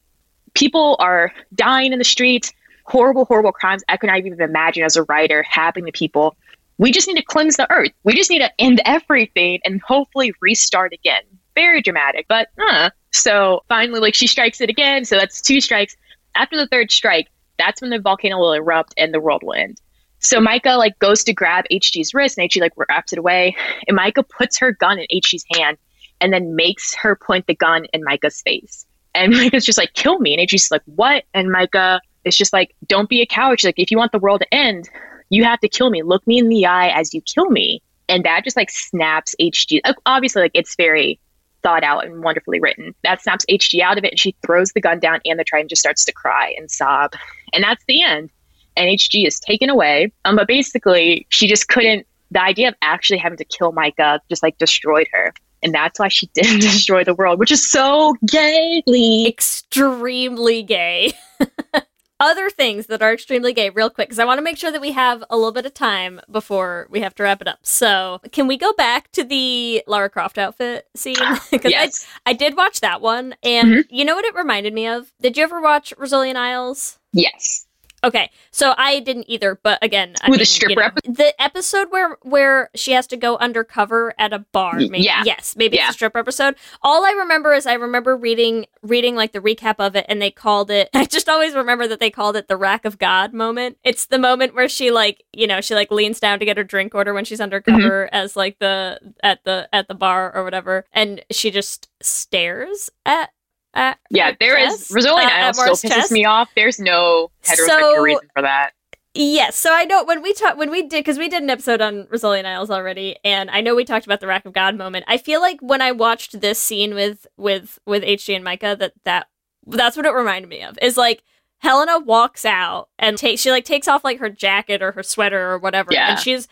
People 0.54 0.96
are 1.00 1.32
dying 1.54 1.94
in 1.94 2.00
the 2.00 2.06
streets, 2.06 2.54
horrible, 2.84 3.26
horrible 3.26 3.52
crimes 3.52 3.84
I 3.90 3.98
could 3.98 4.08
not 4.08 4.20
even 4.20 4.40
imagine 4.40 4.84
as 4.84 4.96
a 4.96 5.04
writer 5.04 5.44
happening 5.44 5.86
to 5.86 5.92
people. 5.92 6.36
We 6.78 6.92
just 6.92 7.08
need 7.08 7.16
to 7.16 7.24
cleanse 7.24 7.56
the 7.58 7.72
earth. 7.72 7.92
We 8.04 8.14
just 8.14 8.30
need 8.30 8.40
to 8.40 8.52
end 8.60 8.82
everything 8.86 9.60
and 9.64 9.82
hopefully 9.82 10.34
restart 10.42 10.94
again. 10.94 11.22
Very 11.56 11.82
dramatic, 11.82 12.26
but 12.28 12.50
uh. 12.62 12.90
So 13.12 13.64
finally, 13.70 14.02
like 14.02 14.14
she 14.14 14.28
strikes 14.28 14.60
it 14.60 14.70
again. 14.70 15.06
So 15.06 15.18
that's 15.18 15.42
two 15.42 15.62
strikes. 15.62 15.96
After 16.36 16.58
the 16.58 16.68
third 16.68 16.92
strike, 16.92 17.30
that's 17.58 17.82
when 17.82 17.90
the 17.90 18.00
volcano 18.00 18.38
will 18.38 18.52
erupt 18.52 18.94
and 18.98 19.14
the 19.14 19.22
world 19.22 19.42
will 19.42 19.54
end. 19.54 19.80
So 20.26 20.40
Myka 20.40 20.78
like 20.78 20.98
goes 21.00 21.24
to 21.26 21.34
grab 21.34 21.66
HG's 21.72 22.14
wrist 22.14 22.38
and 22.38 22.50
HG 22.50 22.62
like 22.62 22.74
wraps 22.76 23.14
it 23.14 23.20
away. 23.20 23.56
And 23.88 23.98
Myka 23.98 24.28
puts 24.28 24.58
her 24.60 24.72
gun 24.72 25.00
in 25.00 25.06
HG's 25.14 25.46
hand 25.56 25.78
and 26.22 26.34
then 26.34 26.56
makes 26.56 26.96
her 26.96 27.16
point 27.16 27.48
the 27.48 27.56
gun 27.56 27.86
in 27.94 28.04
Myka's 28.04 28.42
face. 28.42 28.86
And 29.14 29.34
Myka's 29.36 29.66
just 29.66 29.78
like, 29.78 29.94
kill 29.94 30.20
me. 30.20 30.38
And 30.38 30.48
HG's 30.48 30.72
like, 30.72 30.82
what? 30.86 31.24
And 31.34 31.50
Myka 31.50 32.00
is 32.24 32.38
just 32.38 32.54
like, 32.54 32.76
don't 32.88 33.10
be 33.10 33.22
a 33.22 33.26
coward. 33.26 33.60
She's 33.60 33.68
like, 33.68 33.80
if 33.80 33.92
you 33.92 33.98
want 33.98 34.12
the 34.12 34.20
world 34.20 34.42
to 34.42 34.54
end, 34.54 34.90
you 35.30 35.44
have 35.44 35.60
to 35.62 35.70
kill 35.70 35.90
me. 35.90 36.02
Look 36.02 36.26
me 36.28 36.40
in 36.40 36.50
the 36.50 36.66
eye 36.66 36.90
as 36.90 37.14
you 37.14 37.22
kill 37.22 37.50
me. 37.50 37.82
And 38.08 38.24
that 38.24 38.44
just 38.44 38.58
like 38.58 38.70
snaps 38.70 39.36
HG. 39.40 39.82
Obviously, 40.06 40.44
like 40.44 40.52
it's 40.54 40.76
very 40.76 41.20
thought 41.64 41.84
out 41.84 42.06
and 42.06 42.24
wonderfully 42.24 42.60
written. 42.60 42.94
That 43.04 43.22
snaps 43.24 43.44
HG 43.50 43.82
out 43.82 43.98
of 43.98 44.04
it, 44.04 44.12
and 44.12 44.20
she 44.20 44.36
throws 44.46 44.72
the 44.74 44.82
gun 44.82 45.00
down 45.00 45.20
and 45.26 45.40
the 45.40 45.44
trident 45.44 45.72
just 45.72 45.80
starts 45.80 46.06
to 46.06 46.12
cry 46.12 46.54
and 46.58 46.70
sob. 46.70 47.14
And 47.54 47.64
that's 47.64 47.84
the 47.88 48.04
end. 48.04 48.30
And 48.78 48.88
HG 48.90 49.26
is 49.26 49.40
taken 49.40 49.70
away. 49.70 50.12
Um, 50.26 50.36
but 50.36 50.48
basically, 50.48 51.26
she 51.30 51.48
just 51.48 51.68
couldn't. 51.68 52.06
The 52.32 52.42
idea 52.42 52.68
of 52.70 52.76
actually 52.82 53.20
having 53.20 53.38
to 53.38 53.46
kill 53.46 53.72
Myka 53.72 54.20
just 54.30 54.44
like 54.44 54.58
destroyed 54.58 55.08
her. 55.14 55.34
And 55.64 55.74
that's 55.74 56.00
why 56.00 56.10
she 56.10 56.28
didn't 56.34 56.60
destroy 56.60 57.04
the 57.04 57.14
world, 57.14 57.40
which 57.40 57.52
is 57.52 57.70
so 57.72 58.16
gay. 58.28 58.84
Extremely 59.26 60.64
gay. 60.64 61.14
Other 62.20 62.50
things 62.50 62.88
that 62.88 63.02
are 63.02 63.14
extremely 63.14 63.52
gay, 63.52 63.70
real 63.70 63.90
quick, 63.90 64.08
because 64.08 64.20
I 64.20 64.26
want 64.26 64.38
to 64.38 64.42
make 64.42 64.58
sure 64.58 64.72
that 64.72 64.80
we 64.80 64.94
have 64.94 65.24
a 65.30 65.36
little 65.36 65.52
bit 65.52 65.66
of 65.66 65.74
time 65.74 66.22
before 66.32 66.88
we 66.90 67.02
have 67.02 67.14
to 67.16 67.24
wrap 67.24 67.42
it 67.42 67.48
up. 67.48 67.60
So, 67.64 68.22
can 68.32 68.48
we 68.48 68.56
go 68.58 68.72
back 68.74 69.12
to 69.12 69.24
the 69.26 69.84
Lara 69.86 70.10
Croft 70.10 70.38
outfit 70.38 70.88
scene? 70.96 71.16
Because 71.52 71.72
Yes. 71.72 72.08
I, 72.26 72.30
I 72.32 72.34
did 72.34 72.56
watch 72.56 72.80
that 72.80 73.02
one, 73.02 73.36
and 73.44 73.68
Mhm. 73.68 73.86
you 73.90 74.06
know 74.06 74.16
what 74.16 74.24
it 74.24 74.34
reminded 74.34 74.74
me 74.74 74.88
of? 74.88 75.12
Did 75.22 75.36
you 75.36 75.44
ever 75.44 75.60
watch 75.62 75.94
Rizzoli 75.98 76.34
& 76.36 76.38
Isles? 76.38 77.00
Yes. 77.12 77.65
Okay, 78.06 78.30
so 78.52 78.74
I 78.78 79.00
didn't 79.00 79.26
either, 79.28 79.60
but 79.64 79.80
again, 79.84 80.14
I 80.22 80.28
Ooh, 80.30 80.34
the 80.34 80.38
mean, 80.38 80.46
stripper 80.46 80.70
you 80.72 80.76
know, 80.76 80.86
episode? 80.86 81.16
the 81.18 81.42
episode 81.42 81.88
where 81.92 82.18
where 82.22 82.70
she 82.76 82.92
has 82.92 83.08
to 83.08 83.18
go 83.18 83.36
undercover 83.38 84.14
at 84.20 84.32
a 84.32 84.40
bar. 84.40 84.76
Maybe, 84.76 85.00
yeah. 85.00 85.24
yes, 85.26 85.56
maybe 85.58 85.78
Yeah. 85.78 85.86
it's 85.88 85.92
a 85.92 85.94
stripper 85.94 86.20
episode. 86.20 86.56
All 86.84 87.04
I 87.04 87.12
remember 87.12 87.54
is 87.54 87.66
I 87.66 87.74
remember 87.74 88.16
reading 88.16 88.68
reading 88.84 89.16
like 89.16 89.32
the 89.32 89.40
recap 89.42 89.76
of 89.80 89.96
it, 89.96 90.06
and 90.08 90.22
they 90.22 90.30
called 90.32 90.70
it. 90.70 90.90
I 90.94 91.06
just 91.06 91.28
always 91.28 91.56
remember 91.56 91.88
that 91.88 92.00
they 92.00 92.12
called 92.12 92.36
it 92.36 92.48
the 92.48 92.58
rack 92.58 92.86
of 92.86 92.98
God 93.00 93.34
moment. 93.34 93.78
It's 93.84 94.06
the 94.06 94.20
moment 94.20 94.54
where 94.54 94.70
she 94.70 94.92
like 94.92 95.24
you 95.34 95.48
know 95.48 95.60
she 95.62 95.74
like 95.74 95.90
leans 95.92 96.20
down 96.20 96.38
to 96.40 96.46
get 96.46 96.58
her 96.58 96.64
drink 96.64 96.94
order 96.94 97.14
when 97.14 97.26
she's 97.26 97.42
undercover 97.42 98.06
Mm-hmm. 98.06 98.16
as 98.16 98.36
like 98.36 98.60
the 98.60 99.00
at 99.24 99.44
the 99.46 99.68
at 99.74 99.88
the 99.88 99.96
bar 99.96 100.32
or 100.36 100.44
whatever, 100.44 100.86
and 100.94 101.24
she 101.32 101.50
just 101.50 101.90
stares 102.02 102.90
at. 103.06 103.32
At 103.76 104.00
Yeah, 104.10 104.32
her 104.32 104.38
there 104.40 104.58
is 104.58 104.90
Rosalian 104.94 105.28
uh, 105.30 105.32
at 105.32 105.44
Isles 105.46 105.58
still 105.58 105.66
Mars 105.68 105.82
pisses 105.82 105.90
chest. 105.90 106.12
me 106.12 106.26
off. 106.26 106.50
There's 106.56 106.80
no 106.80 107.32
heterosexual 107.44 107.68
So- 107.68 108.02
reason 108.02 108.30
for 108.34 108.42
that. 108.42 108.72
Yes, 109.18 109.56
so 109.56 109.74
I 109.74 109.86
know 109.86 110.04
when 110.04 110.22
we 110.22 110.34
talked 110.34 110.58
when 110.58 110.70
we 110.70 110.82
did 110.82 110.92
because 111.00 111.18
we 111.18 111.30
did 111.30 111.42
an 111.42 111.50
episode 111.50 111.80
on 111.80 112.04
Rizzoli 112.08 112.44
& 112.44 112.46
Isles 112.46 112.70
already, 112.70 113.16
and 113.24 113.50
I 113.50 113.62
know 113.62 113.74
we 113.74 113.86
talked 113.86 114.06
about 114.06 114.20
the 114.20 114.28
Rack 114.28 114.46
of 114.46 114.52
God 114.52 114.76
moment. 114.76 115.06
I 115.08 115.18
feel 115.18 115.40
like 115.40 115.58
when 115.62 115.82
I 115.82 115.94
watched 115.94 116.42
this 116.42 116.60
scene 116.60 116.94
with 116.94 117.26
with 117.38 117.80
with 117.86 118.04
HG 118.04 118.36
and 118.36 118.46
Myka, 118.46 118.78
that 118.78 118.92
that 119.06 119.28
that's 119.68 119.96
what 119.96 120.06
it 120.06 120.10
reminded 120.12 120.50
me 120.50 120.64
of. 120.64 120.78
Is 120.82 120.98
like 120.98 121.24
Helena 121.60 121.98
walks 121.98 122.44
out 122.44 122.90
and 123.00 123.18
takes 123.18 123.40
she 123.42 123.52
like 123.52 123.64
takes 123.64 123.88
off 123.88 124.04
like 124.04 124.20
her 124.20 124.30
jacket 124.30 124.82
or 124.82 124.92
her 124.92 125.02
sweater 125.04 125.50
or 125.50 125.60
whatever, 125.60 125.94
Yeah. 125.94 126.12
and 126.12 126.20
she's 126.20 126.50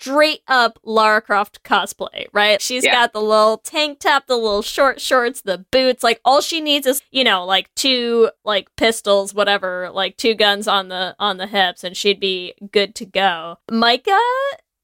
straight 0.00 0.40
up 0.48 0.78
Lara 0.82 1.20
Croft 1.20 1.62
cosplay, 1.62 2.26
right? 2.32 2.60
She's 2.60 2.84
Yeah. 2.84 2.92
got 2.92 3.12
the 3.12 3.20
little 3.20 3.58
tank 3.58 4.00
top, 4.00 4.26
the 4.26 4.36
little 4.36 4.62
short 4.62 5.00
shorts, 5.00 5.42
the 5.42 5.58
boots. 5.58 6.02
Like 6.02 6.20
all 6.24 6.40
she 6.40 6.60
needs 6.60 6.86
is, 6.86 7.02
you 7.10 7.22
know, 7.24 7.44
like 7.44 7.72
two 7.74 8.30
like 8.44 8.74
pistols, 8.76 9.34
whatever, 9.34 9.90
like 9.92 10.16
two 10.16 10.34
guns 10.34 10.66
on 10.66 10.88
the 10.88 11.14
on 11.18 11.36
the 11.36 11.46
hips, 11.46 11.84
and 11.84 11.96
she'd 11.96 12.20
be 12.20 12.54
good 12.72 12.94
to 12.96 13.04
go. 13.04 13.58
Myka 13.70 14.18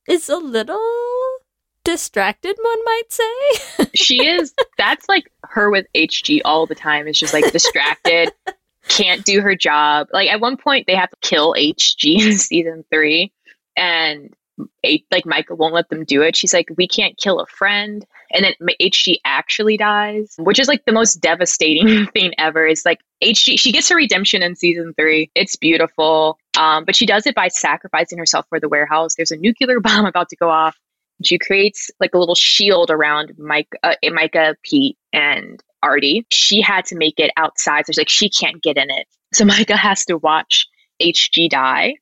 is 0.06 0.28
a 0.28 0.36
little 0.36 0.78
distracted, 1.84 2.56
one 2.60 2.84
might 2.84 3.02
say. 3.12 3.86
she 3.94 4.26
is 4.26 4.52
that's 4.76 5.08
like 5.08 5.30
her 5.44 5.70
with 5.70 5.86
HG 5.94 6.40
all 6.44 6.66
the 6.66 6.74
time. 6.74 7.06
Is 7.08 7.18
just 7.18 7.32
like 7.32 7.50
distracted, 7.52 8.32
can't 8.88 9.24
do 9.24 9.40
her 9.40 9.54
job. 9.54 10.08
Like 10.12 10.28
at 10.28 10.40
one 10.40 10.56
point 10.56 10.86
they 10.86 10.94
have 10.94 11.10
to 11.10 11.16
kill 11.22 11.54
HG 11.54 12.22
in 12.26 12.36
season 12.36 12.84
three, 12.92 13.32
and 13.76 14.34
like 15.10 15.24
Myka 15.24 15.56
won't 15.56 15.74
let 15.74 15.88
them 15.88 16.04
do 16.04 16.22
it. 16.22 16.36
She's 16.36 16.54
like, 16.54 16.68
we 16.76 16.88
can't 16.88 17.16
kill 17.18 17.40
a 17.40 17.46
friend, 17.46 18.04
and 18.32 18.44
then 18.44 18.54
HG 18.80 19.16
actually 19.24 19.76
dies, 19.76 20.34
which 20.38 20.58
is 20.58 20.68
like 20.68 20.84
the 20.84 20.92
most 20.92 21.16
devastating 21.16 22.06
thing 22.14 22.32
ever. 22.38 22.66
It's 22.66 22.84
like 22.84 23.00
HG 23.22 23.58
she 23.58 23.72
gets 23.72 23.88
her 23.88 23.96
redemption 23.96 24.42
in 24.42 24.56
season 24.56 24.94
three. 24.98 25.30
It's 25.34 25.56
beautiful, 25.56 26.38
um, 26.58 26.84
but 26.84 26.96
she 26.96 27.06
does 27.06 27.26
it 27.26 27.34
by 27.34 27.48
sacrificing 27.48 28.18
herself 28.18 28.46
for 28.48 28.60
the 28.60 28.68
warehouse. 28.68 29.14
There's 29.16 29.30
a 29.30 29.36
nuclear 29.36 29.80
bomb 29.80 30.06
about 30.06 30.28
to 30.30 30.36
go 30.36 30.50
off. 30.50 30.76
She 31.24 31.38
creates 31.38 31.90
like 31.98 32.14
a 32.14 32.18
little 32.18 32.34
shield 32.34 32.90
around 32.90 33.32
Mike, 33.38 33.68
uh, 33.82 33.94
Myka, 34.04 34.54
Pete, 34.62 34.98
and 35.12 35.62
Artie. 35.82 36.26
She 36.30 36.60
had 36.60 36.84
to 36.86 36.96
make 36.96 37.18
it 37.18 37.30
outside, 37.36 37.86
so 37.86 37.92
she's 37.92 37.98
like 37.98 38.08
she 38.08 38.28
can't 38.28 38.62
get 38.62 38.76
in 38.76 38.90
it. 38.90 39.06
So 39.32 39.44
Myka 39.44 39.76
has 39.76 40.04
to 40.06 40.18
watch 40.18 40.66
HG 41.02 41.50
die, 41.50 41.94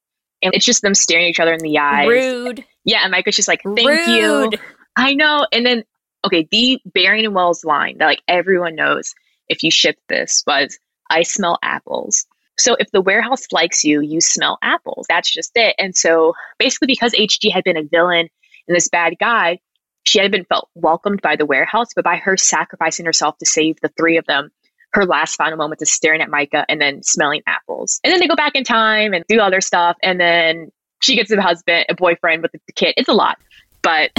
and 0.45 0.55
it's 0.55 0.65
just 0.65 0.83
them 0.83 0.95
staring 0.95 1.27
each 1.27 1.41
other 1.41 1.53
in 1.53 1.61
the 1.61 1.79
eyes. 1.79 2.09
Rude. 2.09 2.65
Yeah, 2.85 3.01
and 3.03 3.13
Myka's 3.13 3.37
just 3.37 3.49
like, 3.49 3.63
"Thank 3.63 4.07
you." 4.09 4.43
Rude. 4.43 4.61
I 4.97 5.15
know. 5.15 5.47
And 5.51 5.67
then, 5.67 5.85
okay, 6.25 6.47
the 6.51 6.81
Bering 6.85 7.25
and 7.25 7.35
Wells 7.35 7.65
line 7.65 7.99
that 7.99 8.07
like 8.07 8.23
everyone 8.29 8.77
knows 8.77 9.15
if 9.49 9.63
you 9.63 9.71
ship 9.71 9.97
this 10.09 10.45
was, 10.47 10.79
"I 11.11 11.23
smell 11.23 11.59
apples." 11.63 12.27
So 12.59 12.77
if 12.79 12.91
the 12.93 13.01
warehouse 13.01 13.47
likes 13.51 13.83
you, 13.83 14.01
you 14.01 14.21
smell 14.21 14.59
apples. 14.63 15.07
That's 15.09 15.33
just 15.33 15.51
it. 15.57 15.75
And 15.79 15.97
so 15.97 16.35
basically, 16.59 16.87
because 16.87 17.13
HG 17.13 17.51
had 17.51 17.65
been 17.65 17.77
a 17.77 17.83
villain 17.83 18.29
and 18.69 18.77
this 18.77 18.89
bad 18.89 19.15
guy, 19.19 19.59
she 20.05 20.21
had 20.21 20.31
been 20.31 20.45
felt 20.45 20.69
welcomed 20.75 21.21
by 21.23 21.37
the 21.37 21.47
warehouse, 21.47 21.89
but 21.97 22.05
by 22.05 22.17
her 22.17 22.37
sacrificing 22.37 23.07
herself 23.07 23.37
to 23.39 23.47
save 23.47 23.81
the 23.81 23.91
three 23.97 24.19
of 24.19 24.27
them, 24.27 24.51
her 24.95 25.05
last 25.05 25.37
final 25.37 25.57
moment 25.59 25.83
is 25.83 25.93
staring 25.93 26.21
at 26.23 26.29
Myka 26.29 26.65
and 26.69 26.81
then 26.81 27.03
smelling 27.03 27.43
apples. 27.47 28.01
And 28.03 28.13
then 28.13 28.21
they 28.21 28.27
go 28.29 28.37
back 28.37 28.55
in 28.55 28.65
time 28.65 29.13
and 29.13 29.25
do 29.29 29.41
other 29.41 29.61
stuff. 29.61 29.97
And 30.03 30.19
then 30.21 30.71
she 31.03 31.15
gets 31.17 31.31
a 31.31 31.41
husband, 31.43 31.85
a 31.89 31.95
boyfriend 31.95 32.43
with 32.43 32.53
the 32.53 32.61
kid. 32.75 32.95
It's 32.97 33.09
a 33.09 33.13
lot, 33.13 33.37
but 33.83 34.11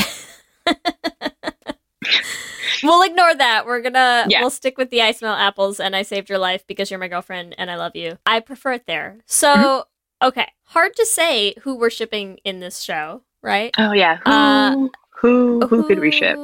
We'll 2.84 3.02
ignore 3.04 3.34
that. 3.34 3.66
We're 3.66 3.82
gonna 3.82 4.26
Yeah. 4.30 4.42
we'll 4.42 4.50
stick 4.50 4.78
with 4.78 4.90
the 4.90 5.02
I 5.02 5.12
smell 5.12 5.34
apples 5.34 5.80
and 5.80 5.96
I 5.96 6.02
saved 6.04 6.30
your 6.30 6.38
life 6.40 6.66
because 6.68 6.92
you're 6.92 7.00
my 7.00 7.08
girlfriend 7.08 7.56
and 7.58 7.72
I 7.72 7.76
love 7.78 7.96
you. 7.96 8.18
I 8.26 8.40
prefer 8.42 8.74
it 8.74 8.86
there. 8.86 9.20
So 9.26 9.48
Mm-hmm. 9.48 10.28
okay, 10.28 10.52
hard 10.66 10.96
to 10.98 11.06
say 11.06 11.56
who 11.62 11.76
we're 11.76 11.90
shipping 11.90 12.40
in 12.44 12.60
this 12.60 12.82
show, 12.82 13.24
right? 13.42 13.72
oh 13.78 13.94
yeah, 13.94 14.18
who 14.18 14.30
Uh, 14.32 14.88
who 15.18 15.66
who 15.68 15.84
could 15.88 16.00
we 16.00 16.12
ship? 16.12 16.38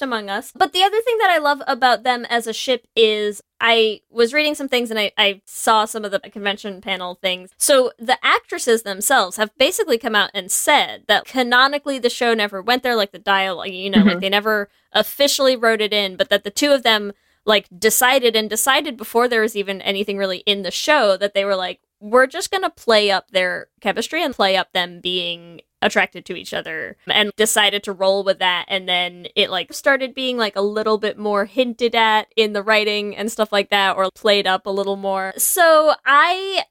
Among 0.00 0.28
us. 0.28 0.52
But 0.54 0.72
the 0.74 0.82
other 0.82 1.00
thing 1.00 1.16
that 1.18 1.30
I 1.30 1.38
love 1.38 1.62
about 1.66 2.02
them 2.02 2.26
as 2.28 2.46
a 2.46 2.52
ship 2.52 2.86
is 2.94 3.40
I 3.60 4.00
was 4.10 4.34
reading 4.34 4.54
some 4.54 4.68
things 4.68 4.90
and 4.90 4.98
I, 5.00 5.12
I 5.16 5.40
saw 5.46 5.86
some 5.86 6.04
of 6.04 6.10
the 6.10 6.20
convention 6.20 6.80
panel 6.82 7.14
things. 7.22 7.50
So 7.56 7.92
the 7.98 8.18
actresses 8.22 8.82
themselves 8.82 9.36
have 9.38 9.56
basically 9.56 9.96
come 9.96 10.14
out 10.14 10.30
and 10.34 10.50
said 10.50 11.04
that 11.08 11.24
canonically 11.24 11.98
the 11.98 12.10
show 12.10 12.34
never 12.34 12.60
went 12.60 12.82
there, 12.82 12.96
like 12.96 13.12
the 13.12 13.18
dialogue, 13.18 13.70
you 13.70 13.88
know, 13.88 14.02
like 14.02 14.18
Mhm. 14.18 14.20
they 14.20 14.28
never 14.28 14.68
officially 14.92 15.56
wrote 15.56 15.80
it 15.80 15.92
in, 15.94 16.16
but 16.16 16.28
that 16.28 16.44
the 16.44 16.50
two 16.50 16.72
of 16.72 16.82
them 16.82 17.12
like 17.46 17.66
decided 17.78 18.36
and 18.36 18.50
decided 18.50 18.96
before 18.96 19.26
there 19.26 19.40
was 19.40 19.56
even 19.56 19.80
anything 19.80 20.18
really 20.18 20.38
in 20.38 20.62
the 20.62 20.70
show 20.70 21.16
that 21.16 21.32
they 21.32 21.44
were 21.46 21.56
like, 21.56 21.80
we're 22.00 22.26
just 22.26 22.50
gonna 22.50 22.68
play 22.68 23.10
up 23.10 23.30
their 23.30 23.68
chemistry 23.80 24.22
and 24.22 24.34
play 24.34 24.54
up 24.56 24.72
them 24.74 25.00
being 25.00 25.62
attracted 25.80 26.24
to 26.26 26.34
each 26.34 26.52
other 26.52 26.96
and 27.06 27.30
decided 27.36 27.82
to 27.84 27.92
roll 27.92 28.24
with 28.24 28.38
that. 28.40 28.64
And 28.68 28.88
then 28.88 29.26
it 29.36 29.48
like 29.50 29.72
started 29.72 30.14
being 30.14 30.36
like 30.36 30.56
a 30.56 30.60
little 30.62 30.98
bit 30.98 31.18
more 31.18 31.44
hinted 31.44 31.94
at 31.94 32.26
in 32.36 32.52
the 32.52 32.62
writing 32.62 33.16
and 33.16 33.30
stuff 33.30 33.52
like 33.52 33.70
that 33.70 33.96
or 33.96 34.10
played 34.10 34.46
up 34.46 34.66
a 34.66 34.70
little 34.70 34.96
more. 34.96 35.32
So 35.36 35.94
i 36.04 36.64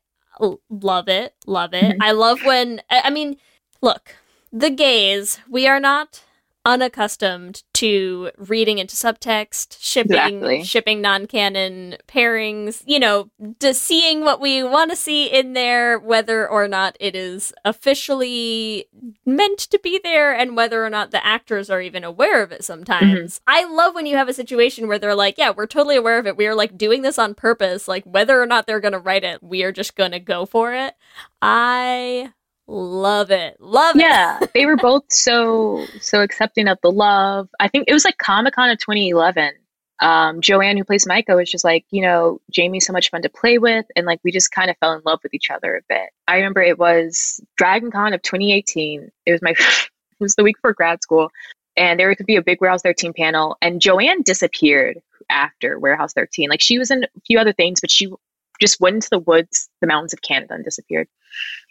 love 0.70 1.08
it 1.08 1.34
love 1.47 1.74
it. 1.74 1.95
Mhm. 1.95 1.97
i 2.01 2.12
love 2.12 2.43
when 2.43 2.82
I 2.91 3.01
I 3.05 3.10
mean 3.10 3.38
look 3.82 4.16
the 4.51 4.70
gays 4.70 5.39
we 5.49 5.68
are 5.68 5.80
not 5.80 6.22
unaccustomed 6.68 7.63
to 7.74 8.30
reading 8.38 8.78
into 8.78 8.95
subtext 8.95 9.78
shipping 9.80 10.18
Exactly. 10.18 10.63
shipping 10.65 10.99
non-canon 11.01 11.95
pairings 12.09 12.84
you 12.86 12.99
know 12.99 13.32
to 13.59 13.74
seeing 13.74 14.22
what 14.26 14.41
we 14.41 14.61
want 14.61 14.91
to 14.91 14.97
see 14.97 15.28
in 15.28 15.53
there 15.53 15.97
whether 15.97 16.47
or 16.47 16.68
not 16.68 16.97
it 16.99 17.15
is 17.15 17.53
officially 17.63 18.86
meant 19.26 19.57
to 19.59 19.80
be 19.82 19.97
there 20.03 20.36
and 20.36 20.57
whether 20.57 20.86
or 20.86 20.89
not 20.89 21.11
the 21.11 21.26
actors 21.26 21.70
are 21.70 21.82
even 21.82 22.03
aware 22.03 22.43
of 22.43 22.51
it 22.51 22.65
sometimes. 22.65 23.39
Mm-hmm. 23.39 23.43
I 23.47 23.63
love 23.63 23.95
when 23.95 24.05
you 24.05 24.18
have 24.18 24.28
a 24.28 24.34
situation 24.34 24.89
where 24.89 24.99
they're 24.99 25.15
like 25.15 25.38
yeah 25.38 25.51
we're 25.55 25.68
totally 25.68 25.95
aware 25.95 26.20
of 26.20 26.28
it. 26.28 26.36
We 26.36 26.47
are 26.47 26.55
like 26.55 26.78
doing 26.78 27.01
this 27.01 27.18
on 27.18 27.34
purpose. 27.34 27.88
Like 27.88 28.03
whether 28.03 28.41
or 28.41 28.45
not 28.45 28.68
they're 28.68 28.82
gonna 28.82 28.99
write 28.99 29.24
it 29.24 29.41
we 29.41 29.63
are 29.63 29.72
just 29.72 29.95
gonna 29.95 30.20
go 30.20 30.45
for 30.45 30.74
it. 30.74 30.95
I 31.41 32.34
love 32.68 33.32
it 33.32 33.55
love 33.59 33.95
it 33.95 34.01
Yeah, 34.01 34.39
they 34.53 34.65
were 34.65 34.78
both 34.78 35.03
so 35.09 35.86
so 36.01 36.22
accepting 36.22 36.68
of 36.68 36.78
the 36.82 36.91
love. 36.91 37.49
I 37.59 37.68
think 37.68 37.86
it 37.88 37.93
was 37.93 38.05
like 38.05 38.18
Comic 38.18 38.55
Con 38.55 38.70
of 38.70 38.78
2011. 38.80 39.51
Um, 39.99 40.41
Joanne, 40.41 40.78
who 40.78 40.84
plays 40.84 41.05
Myka, 41.05 41.36
was 41.36 41.49
just 41.49 41.63
like, 41.63 41.84
you 41.89 42.03
know, 42.03 42.39
Jaime's 42.55 42.86
so 42.86 42.93
much 42.93 43.09
fun 43.09 43.24
to 43.24 43.30
play 43.30 43.57
with, 43.57 43.86
and 43.95 44.05
like 44.05 44.20
we 44.24 44.32
just 44.32 44.51
kind 44.51 44.70
of 44.70 44.78
fell 44.78 44.93
in 44.93 45.01
love 45.05 45.20
with 45.24 45.34
each 45.34 45.49
other 45.49 45.76
a 45.76 45.82
bit. 45.89 46.09
I 46.28 46.36
remember 46.36 46.61
it 46.61 46.78
was 46.78 47.39
Dragon 47.55 47.89
Con 47.89 48.13
of 48.13 48.22
2018. 48.22 49.11
It 49.26 49.32
was 49.32 49.41
my 49.41 49.51
it 49.57 49.89
was 50.20 50.36
the 50.36 50.43
week 50.43 50.57
before 50.57 50.74
grad 50.74 51.01
school, 51.01 51.32
and 51.76 51.99
there 51.99 52.13
could 52.15 52.26
be 52.26 52.36
a 52.36 52.43
big 52.43 52.61
Warehouse 52.61 52.82
13 52.84 53.13
panel, 53.13 53.57
and 53.61 53.82
Joanne 53.82 54.22
disappeared 54.22 54.99
after 55.30 55.80
Warehouse 55.80 56.13
13. 56.13 56.49
Like 56.49 56.61
she 56.61 56.78
was 56.78 56.91
in 56.91 57.03
a 57.03 57.22
few 57.26 57.39
other 57.39 57.53
things, 57.53 57.82
but 57.82 57.91
she 57.91 58.11
just 58.59 58.80
went 58.80 58.95
into 58.95 59.09
the 59.09 59.20
woods, 59.20 59.70
the 59.82 59.88
mountains 59.88 60.13
of 60.13 60.22
Canada, 60.22 60.53
and 60.53 60.63
disappeared. 60.63 61.07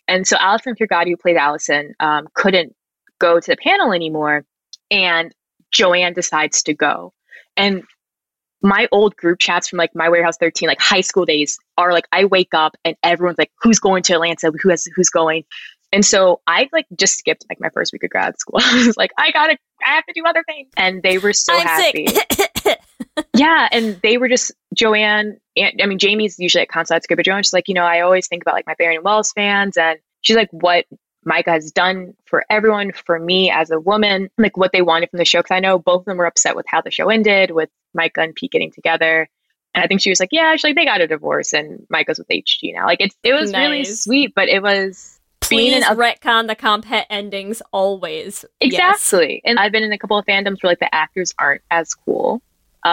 And 0.09 0.27
so 0.27 0.37
Allison 0.39 0.75
Scagliotti, 0.75 1.11
who 1.11 1.17
played 1.17 1.37
Allison, 1.37 1.95
um, 2.01 2.29
couldn't 2.35 2.75
go 3.19 3.41
to 3.41 3.51
the 3.51 3.57
panel 3.57 3.93
anymore. 3.93 4.45
And 4.91 5.35
Joanne 5.73 6.13
decides 6.13 6.63
to 6.65 6.75
go. 6.75 7.13
And 7.57 7.83
my 8.63 8.89
old 8.93 9.17
group 9.17 9.39
chats 9.39 9.69
from 9.69 9.79
like 9.79 9.95
my 9.95 10.09
warehouse 10.09 10.37
13, 10.39 10.69
like 10.69 10.81
high 10.81 11.01
school 11.01 11.25
days, 11.25 11.59
are 11.77 11.93
like 11.93 12.07
I 12.13 12.25
wake 12.25 12.55
up 12.55 12.77
and 12.85 12.97
everyone's 13.03 13.39
like, 13.39 13.51
who's 13.63 13.79
going 13.79 14.03
to 14.05 14.15
Atlanta? 14.15 14.53
Who 14.63 14.71
has 14.71 14.87
who's 14.95 15.11
going? 15.11 15.45
And 15.93 16.05
so 16.05 16.41
I 16.47 16.69
like 16.73 16.87
just 16.99 17.19
skipped 17.19 17.45
like 17.49 17.61
my 17.61 17.71
first 17.71 17.93
week 17.93 18.03
of 18.05 18.11
grad 18.11 18.39
school. 18.39 18.59
I 18.63 18.87
was 18.87 18.97
like, 18.97 19.13
I 19.19 19.31
gotta 19.31 19.57
I 19.85 19.95
have 19.95 20.07
to 20.07 20.13
do 20.15 20.23
other 20.27 20.43
things. 20.47 20.69
And 20.77 21.03
they 21.03 21.19
were 21.19 21.33
so 21.33 21.55
I'm 21.55 21.67
happy. 21.67 22.09
yeah, 23.37 23.69
and 23.71 24.01
they 24.03 24.19
were 24.19 24.29
just 24.29 24.53
Joanne. 24.77 25.39
And, 25.57 25.81
I 25.83 25.87
mean, 25.87 25.99
Jaime's 26.01 26.39
usually 26.39 26.63
at 26.63 26.69
Consulate 26.69 27.03
Script, 27.03 27.19
but 27.19 27.25
Joanne's 27.25 27.47
just 27.47 27.55
like, 27.55 27.69
you 27.69 27.75
know, 27.75 27.85
I 27.85 28.01
always 28.01 28.29
think 28.29 28.43
about 28.43 28.55
like 28.55 28.67
my 28.67 28.75
Bering 28.79 28.97
and 28.97 29.05
Wells 29.05 29.33
fans, 29.33 29.77
and 29.77 29.99
she's 30.21 30.37
like, 30.37 30.51
what 30.53 30.85
Myka 31.27 31.49
has 31.49 31.73
done 31.73 32.15
for 32.27 32.45
everyone, 32.49 32.93
for 32.93 33.19
me 33.19 33.51
as 33.51 33.71
a 33.71 33.81
woman, 33.81 34.31
like 34.39 34.57
what 34.57 34.73
they 34.73 34.83
wanted 34.83 35.11
from 35.11 35.19
the 35.19 35.25
show. 35.25 35.41
Because 35.41 35.55
I 35.55 35.61
know 35.61 35.79
both 35.79 36.01
of 36.01 36.05
them 36.05 36.19
were 36.19 36.27
upset 36.27 36.55
with 36.55 36.67
how 36.69 36.81
the 36.81 36.91
show 36.91 37.09
ended, 37.09 37.51
with 37.51 37.71
Myka 37.97 38.23
and 38.23 38.35
Pete 38.35 38.53
getting 38.53 38.71
together. 38.71 39.29
And 39.75 39.85
I 39.85 39.89
think 39.89 40.01
she 40.01 40.11
was 40.11 40.21
like, 40.21 40.31
yeah, 40.33 40.53
she's 40.55 40.65
like, 40.65 40.77
they 40.77 40.85
got 40.85 41.01
a 41.01 41.07
divorce, 41.07 41.53
and 41.53 41.87
Myka's 41.93 42.19
with 42.19 42.29
HG 42.29 42.75
now. 42.75 42.87
Like, 42.87 43.01
it's 43.01 43.17
it 43.23 43.35
was 43.35 43.53
really 43.53 43.85
sweet, 43.85 44.35
but 44.35 44.49
it 44.49 44.63
was 44.63 45.19
being 45.49 45.73
please 45.73 45.77
in 45.77 45.83
a 45.85 45.95
retcon 45.95 46.49
the 46.49 46.57
compet 46.57 47.05
endings 47.09 47.63
always 47.73 48.45
Yes. 48.61 48.73
Exactly. 48.73 49.43
And 49.45 49.59
I've 49.59 49.73
been 49.73 49.85
in 49.85 49.93
a 49.93 49.99
couple 49.99 50.19
of 50.19 50.27
fandoms 50.27 50.63
where 50.63 50.73
like 50.73 50.81
the 50.81 50.93
actors 50.93 51.35
aren't 51.39 51.63
as 51.71 51.95
cool 51.95 52.43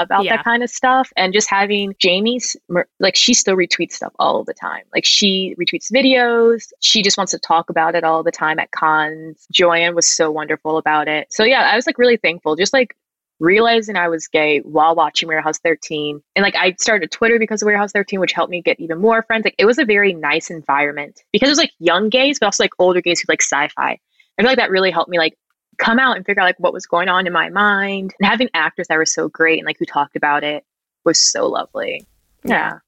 about 0.01 0.25
Yeah. 0.25 0.37
that 0.37 0.43
kind 0.43 0.63
of 0.63 0.69
stuff. 0.69 1.11
And 1.15 1.33
just 1.33 1.49
having 1.49 1.95
Jaime's, 2.01 2.57
like, 2.99 3.15
she 3.15 3.33
still 3.33 3.55
retweets 3.55 3.93
stuff 3.93 4.13
all 4.19 4.43
the 4.43 4.53
time. 4.53 4.83
Like, 4.93 5.05
she 5.05 5.55
retweets 5.59 5.91
videos. 5.91 6.67
She 6.81 7.01
just 7.03 7.17
wants 7.17 7.31
to 7.31 7.39
talk 7.39 7.69
about 7.69 7.95
it 7.95 8.03
all 8.03 8.23
the 8.23 8.31
time 8.31 8.59
at 8.59 8.71
cons. 8.71 9.45
Joanne 9.51 9.95
was 9.95 10.07
so 10.07 10.31
wonderful 10.31 10.77
about 10.77 11.07
it. 11.07 11.27
So, 11.31 11.43
yeah, 11.43 11.69
I 11.71 11.75
was 11.75 11.85
like 11.85 11.97
really 11.97 12.17
thankful. 12.17 12.55
Just 12.55 12.73
like 12.73 12.95
realizing 13.39 13.95
I 13.97 14.07
was 14.07 14.27
gay 14.27 14.59
while 14.59 14.95
watching 14.95 15.27
Warehouse 15.27 15.59
13. 15.59 16.21
And 16.35 16.43
like, 16.43 16.55
I 16.55 16.75
started 16.79 17.11
Twitter 17.11 17.39
because 17.39 17.61
of 17.61 17.65
Warehouse 17.65 17.91
13, 17.91 18.19
which 18.19 18.31
helped 18.31 18.51
me 18.51 18.61
get 18.61 18.79
even 18.79 18.99
more 18.99 19.21
friends. 19.23 19.43
Like, 19.43 19.55
it 19.57 19.65
was 19.65 19.77
a 19.79 19.85
very 19.85 20.13
nice 20.13 20.49
environment 20.49 21.21
because 21.31 21.49
it 21.49 21.51
was 21.51 21.57
like 21.57 21.71
young 21.79 22.09
gays, 22.09 22.39
but 22.39 22.47
also 22.47 22.63
like 22.63 22.71
older 22.79 23.01
gays 23.01 23.19
who 23.19 23.25
like 23.29 23.41
sci 23.41 23.67
fi. 23.69 23.99
I 24.37 24.41
feel 24.41 24.49
like 24.49 24.57
that 24.57 24.71
really 24.71 24.91
helped 24.91 25.09
me 25.09 25.17
like 25.19 25.37
come 25.83 25.99
out 25.99 26.15
and 26.15 26.25
figure 26.25 26.41
out 26.41 26.45
like 26.45 26.59
what 26.59 26.73
was 26.73 26.85
going 26.85 27.09
on 27.09 27.27
in 27.27 27.33
my 27.33 27.49
mind 27.49 28.13
and 28.19 28.27
having 28.27 28.49
actors 28.53 28.87
that 28.87 28.97
were 28.97 29.05
so 29.05 29.27
great 29.29 29.59
and 29.59 29.65
like 29.65 29.77
who 29.79 29.85
talked 29.85 30.15
about 30.15 30.43
it 30.43 30.63
was 31.03 31.19
so 31.19 31.47
lovely 31.47 32.05
yeah, 32.45 32.79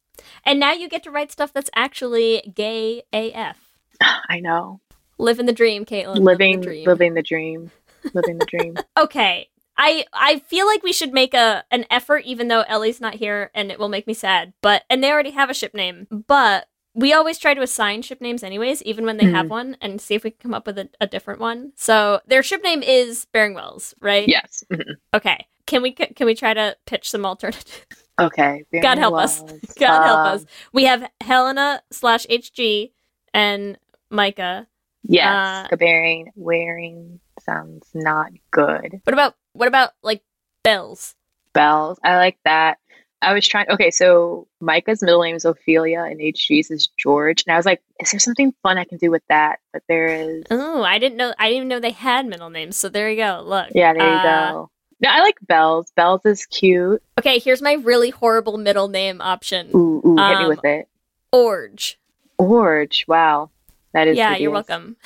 And 0.46 0.60
now 0.60 0.74
you 0.74 0.90
get 0.90 1.04
to 1.04 1.12
write 1.12 1.32
stuff 1.32 1.54
that's 1.54 1.70
actually 1.76 2.52
gay 2.54 3.04
AF. 3.14 3.58
i 4.30 4.40
know 4.40 4.80
Living 5.18 5.46
the 5.46 5.54
dream, 5.54 5.86
Caitlyn. 5.86 6.20
living 6.20 6.60
the 6.60 6.66
dream. 6.66 6.86
living 6.86 7.14
the 7.14 7.22
dream 7.24 7.72
living 8.14 8.38
the 8.38 8.46
dream 8.46 8.76
Okay. 8.98 9.50
I 9.78 10.06
I 10.14 10.40
feel 10.40 10.66
like 10.68 10.84
we 10.84 10.94
should 10.94 11.12
make 11.14 11.34
a 11.34 11.66
an 11.70 11.86
effort, 11.90 12.24
even 12.24 12.48
though 12.48 12.62
Ellie's 12.62 13.02
not 13.02 13.16
here, 13.16 13.52
and 13.54 13.72
it 13.72 13.78
will 13.80 13.90
make 13.90 14.08
me 14.08 14.14
sad. 14.14 14.54
But 14.62 14.84
and 14.90 15.04
they 15.04 15.12
already 15.12 15.32
have 15.32 15.50
a 15.50 15.54
ship 15.54 15.74
name. 15.74 16.08
But 16.28 16.68
we 16.96 17.14
always 17.14 17.38
try 17.38 17.54
to 17.54 17.62
assign 17.62 18.02
ship 18.02 18.22
names, 18.22 18.42
anyways, 18.42 18.82
even 18.84 19.06
when 19.06 19.18
they 19.18 19.26
have 19.26 19.48
Mhm. 19.48 19.50
one, 19.50 19.78
and 19.82 20.00
see 20.02 20.16
if 20.16 20.24
we 20.24 20.32
can 20.32 20.40
come 20.40 20.54
up 20.54 20.66
with 20.66 20.80
a, 20.80 20.90
a 21.02 21.06
different 21.08 21.40
one. 21.42 21.74
So 21.76 22.22
their 22.26 22.42
ship 22.42 22.64
name 22.64 22.82
is 22.82 23.26
Bering 23.26 23.54
Wells, 23.54 23.94
right? 24.00 24.28
yes 24.28 24.64
Mhm. 24.72 24.96
Okay. 25.14 25.46
Can 25.68 25.82
we 25.82 25.92
can 25.92 26.26
we 26.26 26.36
try 26.36 26.54
to 26.54 26.78
pitch 26.86 27.10
some 27.10 27.26
alternatives? 27.26 27.82
okay 28.20 28.64
God 28.74 28.82
Bering 28.82 29.00
help 29.00 29.16
us. 29.16 29.42
Wells. 29.42 29.62
God 29.78 30.02
help 30.04 30.20
Um, 30.22 30.28
us. 30.28 30.46
We 30.74 30.86
have 30.86 31.10
Helena 31.22 31.84
slash 31.92 32.26
HG 32.30 32.92
and 33.34 33.78
Micah. 34.10 34.68
yes 35.04 35.66
Uh, 35.66 35.68
the 35.70 35.78
bearing 35.78 36.32
wearing 36.36 37.20
sounds 37.42 37.90
not 37.94 38.32
good 38.52 39.02
What 39.04 39.14
about 39.14 39.36
what 39.54 39.68
about 39.68 39.92
like 40.02 40.24
bells? 40.64 41.16
bells 41.54 41.98
i 42.04 42.18
like 42.18 42.38
that 42.46 42.78
i 43.26 43.34
was 43.34 43.48
trying 43.48 43.70
okay 43.70 43.92
so 43.92 44.48
Myka's 44.62 45.02
middle 45.02 45.22
name 45.24 45.36
is 45.36 45.44
ophelia 45.46 46.04
and 46.04 46.20
hg's 46.20 46.70
is 46.72 46.88
george 46.98 47.44
and 47.46 47.54
i 47.54 47.58
was 47.58 47.66
like 47.66 47.82
is 48.00 48.12
there 48.12 48.20
something 48.20 48.54
fun 48.64 48.78
i 48.78 48.84
can 48.86 48.98
do 48.98 49.10
with 49.12 49.24
that 49.30 49.60
but 49.74 49.82
there 49.90 50.06
is 50.06 50.44
Oh, 50.52 50.84
I 50.84 51.00
didn't 51.00 51.18
know. 51.18 51.34
I 51.40 51.46
didn't 51.48 51.58
even 51.58 51.68
know 51.70 51.80
they 51.80 51.92
had 51.92 52.26
middle 52.28 52.50
names. 52.50 52.78
So 52.78 52.88
there 52.90 53.10
you 53.10 53.18
go. 53.18 53.42
Look. 53.46 53.70
Yeah, 53.74 53.94
there 53.94 54.08
you 54.08 54.18
Uh, 54.20 54.52
go. 54.52 54.70
No, 55.02 55.10
I 55.10 55.22
like 55.22 55.36
Bells. 55.42 55.92
Bells 55.96 56.22
is 56.26 56.46
cute. 56.46 57.02
Okay, 57.20 57.40
here's 57.40 57.62
my 57.62 57.74
really 57.74 58.10
horrible 58.12 58.58
middle 58.58 58.88
name 58.88 59.20
option. 59.22 59.70
Ooh, 59.76 60.02
ooh 60.06 60.16
hit 60.18 60.38
me 60.38 60.44
Um, 60.44 60.48
with 60.50 60.64
it. 60.64 60.88
Orge. 61.32 62.00
Orge. 62.38 63.06
Wow. 63.08 63.50
That 63.94 64.08
is 64.08 64.18
Yeah, 64.18 64.36
you're 64.38 64.52
welcome. 64.52 64.96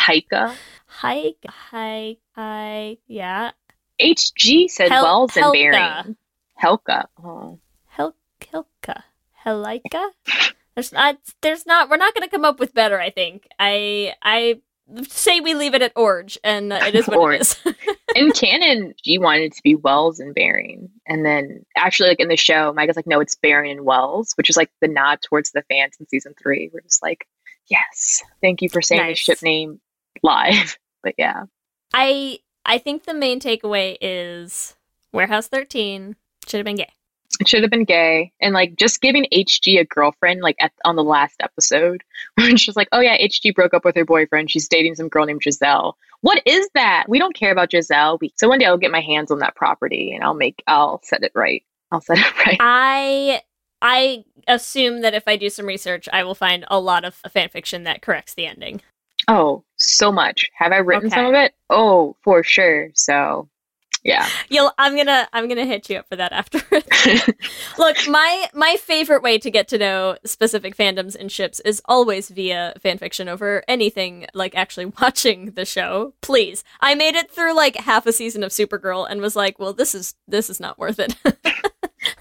Hika. 0.00 0.54
Hike, 0.86 1.44
hike, 1.48 2.18
hike. 2.34 3.00
Yeah. 3.08 3.50
HG 4.00 4.68
said 4.70 4.90
Hel- 4.90 5.04
Wells 5.04 5.36
and 5.36 5.52
Bering. 5.52 5.74
Helka. 5.74 6.16
Helka. 6.62 7.06
Oh. 7.22 7.58
Hel- 7.86 8.16
Hilka. 8.40 9.02
Helika? 9.44 10.10
There's 10.74 10.92
not 10.92 11.18
there's 11.40 11.66
not 11.66 11.88
we're 11.88 11.96
not 11.96 12.14
gonna 12.14 12.28
come 12.28 12.44
up 12.44 12.58
with 12.58 12.74
better, 12.74 13.00
I 13.00 13.10
think. 13.10 13.46
I 13.58 14.14
I 14.22 14.60
say 15.08 15.40
we 15.40 15.54
leave 15.54 15.74
it 15.74 15.82
at 15.82 15.92
Orge, 15.96 16.38
and 16.44 16.72
it 16.72 16.94
is 16.94 17.06
what 17.06 17.16
Orge. 17.16 17.36
it 17.36 17.40
is. 17.40 17.56
in 18.16 18.32
canon, 18.32 18.94
she 19.02 19.18
wanted 19.18 19.44
it 19.44 19.54
to 19.54 19.62
be 19.62 19.74
Wells 19.76 20.20
and 20.20 20.34
Bering. 20.34 20.90
And 21.06 21.24
then 21.24 21.64
actually, 21.76 22.08
like 22.10 22.20
in 22.20 22.28
the 22.28 22.36
show, 22.36 22.72
Myka's 22.72 22.96
like, 22.96 23.06
no, 23.06 23.20
it's 23.20 23.34
Baring 23.36 23.70
and 23.70 23.84
Wells, 23.84 24.32
which 24.36 24.50
is 24.50 24.56
like 24.56 24.70
the 24.80 24.88
nod 24.88 25.20
towards 25.22 25.52
the 25.52 25.62
fans 25.70 25.94
in 26.00 26.08
season 26.08 26.34
three. 26.40 26.70
We're 26.72 26.80
just 26.80 27.02
like, 27.02 27.26
yes, 27.68 28.22
thank 28.40 28.60
you 28.62 28.68
for 28.68 28.82
saying 28.82 29.06
the 29.06 29.14
ship 29.14 29.42
name 29.42 29.80
live. 30.22 30.78
But 31.02 31.16
yeah, 31.18 31.42
I 31.92 32.38
I 32.66 32.78
think 32.78 33.04
the 33.04 33.14
main 33.14 33.40
takeaway 33.40 33.96
is 34.00 34.74
Warehouse 35.12 35.48
13 35.48 36.16
should 36.46 36.58
have 36.58 36.64
been 36.64 36.76
gay. 36.76 36.90
it 37.40 37.48
should 37.48 37.62
have 37.62 37.70
been 37.70 37.84
gay. 37.84 38.32
And 38.40 38.54
like 38.54 38.76
just 38.76 39.00
giving 39.00 39.26
HG 39.32 39.80
a 39.80 39.84
girlfriend, 39.84 40.40
like 40.40 40.56
at, 40.60 40.72
on 40.84 40.96
the 40.96 41.04
last 41.04 41.36
episode, 41.40 42.02
where 42.34 42.50
it's 42.50 42.64
just 42.64 42.76
like, 42.76 42.88
oh 42.92 43.00
yeah, 43.00 43.16
HG 43.18 43.54
broke 43.54 43.74
up 43.74 43.84
with 43.84 43.96
her 43.96 44.04
boyfriend. 44.04 44.50
She's 44.50 44.68
dating 44.68 44.94
some 44.94 45.08
girl 45.08 45.26
named 45.26 45.42
Giselle. 45.42 45.96
What 46.20 46.42
is 46.46 46.68
that? 46.74 47.04
We 47.08 47.18
don't 47.18 47.34
care 47.36 47.52
about 47.52 47.70
Giselle. 47.70 48.18
We, 48.20 48.32
so 48.36 48.48
one 48.48 48.58
day 48.58 48.64
I'll 48.64 48.78
get 48.78 48.90
my 48.90 49.00
hands 49.00 49.30
on 49.30 49.40
that 49.40 49.56
property 49.56 50.12
and 50.14 50.24
I'll 50.24 50.34
make, 50.34 50.62
I'll 50.66 51.00
set 51.02 51.22
it 51.22 51.32
right. 51.34 51.62
I'll 51.92 52.00
set 52.00 52.18
it 52.18 52.38
right. 52.46 52.56
I 52.60 53.42
I 53.82 54.24
assume 54.48 55.02
that 55.02 55.12
if 55.12 55.24
I 55.28 55.36
do 55.36 55.50
some 55.50 55.66
research, 55.66 56.08
I 56.10 56.24
will 56.24 56.34
find 56.34 56.64
a 56.68 56.80
lot 56.80 57.04
of 57.04 57.14
fan 57.14 57.50
fiction 57.50 57.84
that 57.84 58.00
corrects 58.00 58.32
the 58.32 58.46
ending. 58.46 58.80
Oh, 59.28 59.64
so 59.76 60.12
much. 60.12 60.50
Have 60.56 60.72
I 60.72 60.78
written 60.78 61.10
some 61.10 61.26
of 61.26 61.34
it? 61.34 61.54
Oh, 61.70 62.16
for 62.22 62.42
sure. 62.42 62.90
So, 62.94 63.48
yeah. 64.04 64.28
You'll 64.50 64.70
I'm 64.76 64.96
gonna 64.96 65.26
I'm 65.32 65.48
gonna 65.48 65.64
hit 65.64 65.88
you 65.88 65.96
up 65.96 66.08
for 66.08 66.16
that 66.16 66.32
afterwards. 66.32 66.86
Look, 67.78 67.96
my 68.06 68.48
my 68.52 68.76
favorite 68.76 69.22
way 69.22 69.38
to 69.38 69.50
get 69.50 69.66
to 69.68 69.78
know 69.78 70.18
specific 70.26 70.76
fandoms 70.76 71.16
and 71.16 71.32
ships 71.32 71.60
is 71.60 71.80
always 71.86 72.28
via 72.28 72.74
fanfiction 72.84 73.28
over 73.28 73.64
anything 73.66 74.26
like 74.34 74.54
actually 74.54 74.86
watching 75.00 75.52
the 75.52 75.64
show. 75.64 76.12
Please. 76.20 76.64
I 76.80 76.94
made 76.94 77.14
it 77.14 77.30
through 77.30 77.56
like 77.56 77.76
half 77.76 78.06
a 78.06 78.12
season 78.12 78.42
of 78.42 78.50
Supergirl 78.50 79.10
and 79.10 79.22
was 79.22 79.34
like, 79.34 79.58
well 79.58 79.72
this 79.72 79.94
is 79.94 80.14
this 80.28 80.50
is 80.50 80.60
not 80.60 80.78
worth 80.78 80.98
it. 80.98 81.16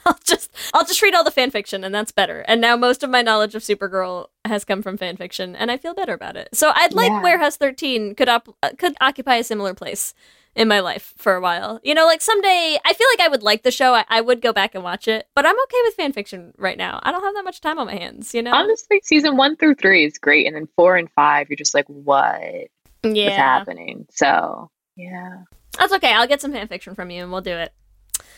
I'll 0.05 0.19
just 0.23 0.51
I'll 0.73 0.85
just 0.85 1.01
read 1.01 1.15
all 1.15 1.23
the 1.23 1.31
fan 1.31 1.51
fiction 1.51 1.83
and 1.83 1.93
that's 1.93 2.11
better. 2.11 2.41
And 2.41 2.59
now 2.61 2.75
most 2.75 3.03
of 3.03 3.09
my 3.09 3.21
knowledge 3.21 3.55
of 3.55 3.61
Supergirl 3.61 4.27
has 4.45 4.65
come 4.65 4.81
from 4.81 4.97
fan 4.97 5.17
fiction 5.17 5.55
and 5.55 5.71
I 5.71 5.77
feel 5.77 5.93
better 5.93 6.13
about 6.13 6.35
it. 6.35 6.49
So 6.53 6.71
I'd 6.73 6.93
like 6.93 7.09
Yeah. 7.09 7.21
Warehouse 7.21 7.57
13 7.57 8.15
could 8.15 8.29
op- 8.29 8.55
could 8.77 8.95
occupy 8.99 9.35
a 9.35 9.43
similar 9.43 9.73
place 9.73 10.13
in 10.55 10.67
my 10.67 10.79
life 10.79 11.13
for 11.17 11.35
a 11.35 11.41
while. 11.41 11.79
You 11.83 11.93
know, 11.93 12.05
like 12.05 12.21
someday 12.21 12.77
I 12.85 12.93
feel 12.93 13.07
like 13.13 13.21
I 13.21 13.29
would 13.29 13.43
like 13.43 13.63
the 13.63 13.71
show. 13.71 13.93
I, 13.93 14.05
I 14.09 14.21
would 14.21 14.41
go 14.41 14.53
back 14.53 14.75
and 14.75 14.83
watch 14.83 15.07
it, 15.07 15.27
but 15.35 15.45
I'm 15.45 15.55
okay 15.63 15.77
with 15.85 15.95
fan 15.95 16.13
fiction 16.13 16.53
right 16.57 16.77
now. 16.77 16.99
I 17.03 17.11
don't 17.11 17.23
have 17.23 17.33
that 17.35 17.45
much 17.45 17.61
time 17.61 17.79
on 17.79 17.87
my 17.87 17.95
hands, 17.95 18.33
you 18.33 18.41
know? 18.41 18.53
Honestly, 18.53 19.01
season 19.03 19.37
one 19.37 19.55
through 19.55 19.75
three 19.75 20.05
is 20.05 20.17
great. 20.17 20.45
And 20.47 20.55
then 20.55 20.67
four 20.75 20.95
and 20.95 21.09
five, 21.11 21.49
you're 21.49 21.57
just 21.57 21.73
like, 21.73 21.85
what 21.87 22.41
is 22.41 22.69
yeah. 23.03 23.29
happening? 23.31 24.05
So, 24.11 24.69
yeah. 24.95 25.43
That's 25.79 25.93
okay. 25.93 26.13
I'll 26.13 26.27
get 26.27 26.41
some 26.41 26.51
fan 26.51 26.67
fiction 26.67 26.93
from 26.93 27.09
you 27.09 27.23
and 27.23 27.31
we'll 27.31 27.41
do 27.41 27.55
it. 27.55 27.73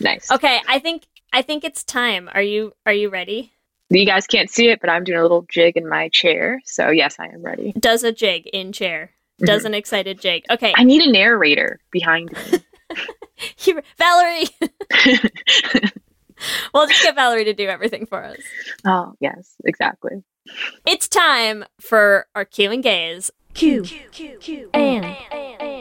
Nice. 0.00 0.30
Okay, 0.30 0.60
I 0.68 0.78
think 0.78 1.04
I 1.32 1.42
think 1.42 1.64
it's 1.64 1.84
time. 1.84 2.28
Are 2.32 2.42
you 2.42 2.72
are 2.84 2.92
you 2.92 3.08
ready? 3.10 3.52
You 3.90 4.04
guys 4.04 4.26
can't 4.26 4.50
see 4.50 4.68
it, 4.70 4.80
but 4.80 4.90
I'm 4.90 5.04
doing 5.04 5.18
a 5.18 5.22
little 5.22 5.46
jig 5.48 5.76
in 5.76 5.88
my 5.88 6.08
chair. 6.08 6.60
So, 6.64 6.90
yes, 6.90 7.16
I 7.20 7.26
am 7.26 7.42
ready. 7.42 7.72
Does 7.78 8.02
a 8.02 8.10
jig 8.10 8.46
in 8.48 8.72
chair. 8.72 9.12
Does 9.38 9.64
an 9.64 9.74
excited 9.74 10.20
jig. 10.20 10.44
Okay. 10.50 10.72
I 10.76 10.82
need 10.82 11.02
a 11.02 11.12
narrator 11.12 11.78
behind 11.90 12.32
me. 12.32 12.58
You- 13.64 13.82
Valerie. 13.98 14.46
we'll 16.72 16.86
just 16.86 17.02
get 17.02 17.14
Valerie 17.14 17.44
to 17.44 17.52
do 17.52 17.68
everything 17.68 18.06
for 18.06 18.24
us. 18.24 18.38
oh, 18.86 19.12
yes, 19.20 19.54
exactly. 19.64 20.24
It's 20.86 21.06
time 21.06 21.64
for 21.80 22.26
our 22.34 22.46
Q 22.46 22.70
and 22.72 22.82
gays. 22.82 23.30
Q 23.52 23.82
Q, 23.82 24.00
Q, 24.10 24.38
Q 24.38 24.70
and 24.72 25.04
gay. 25.04 25.75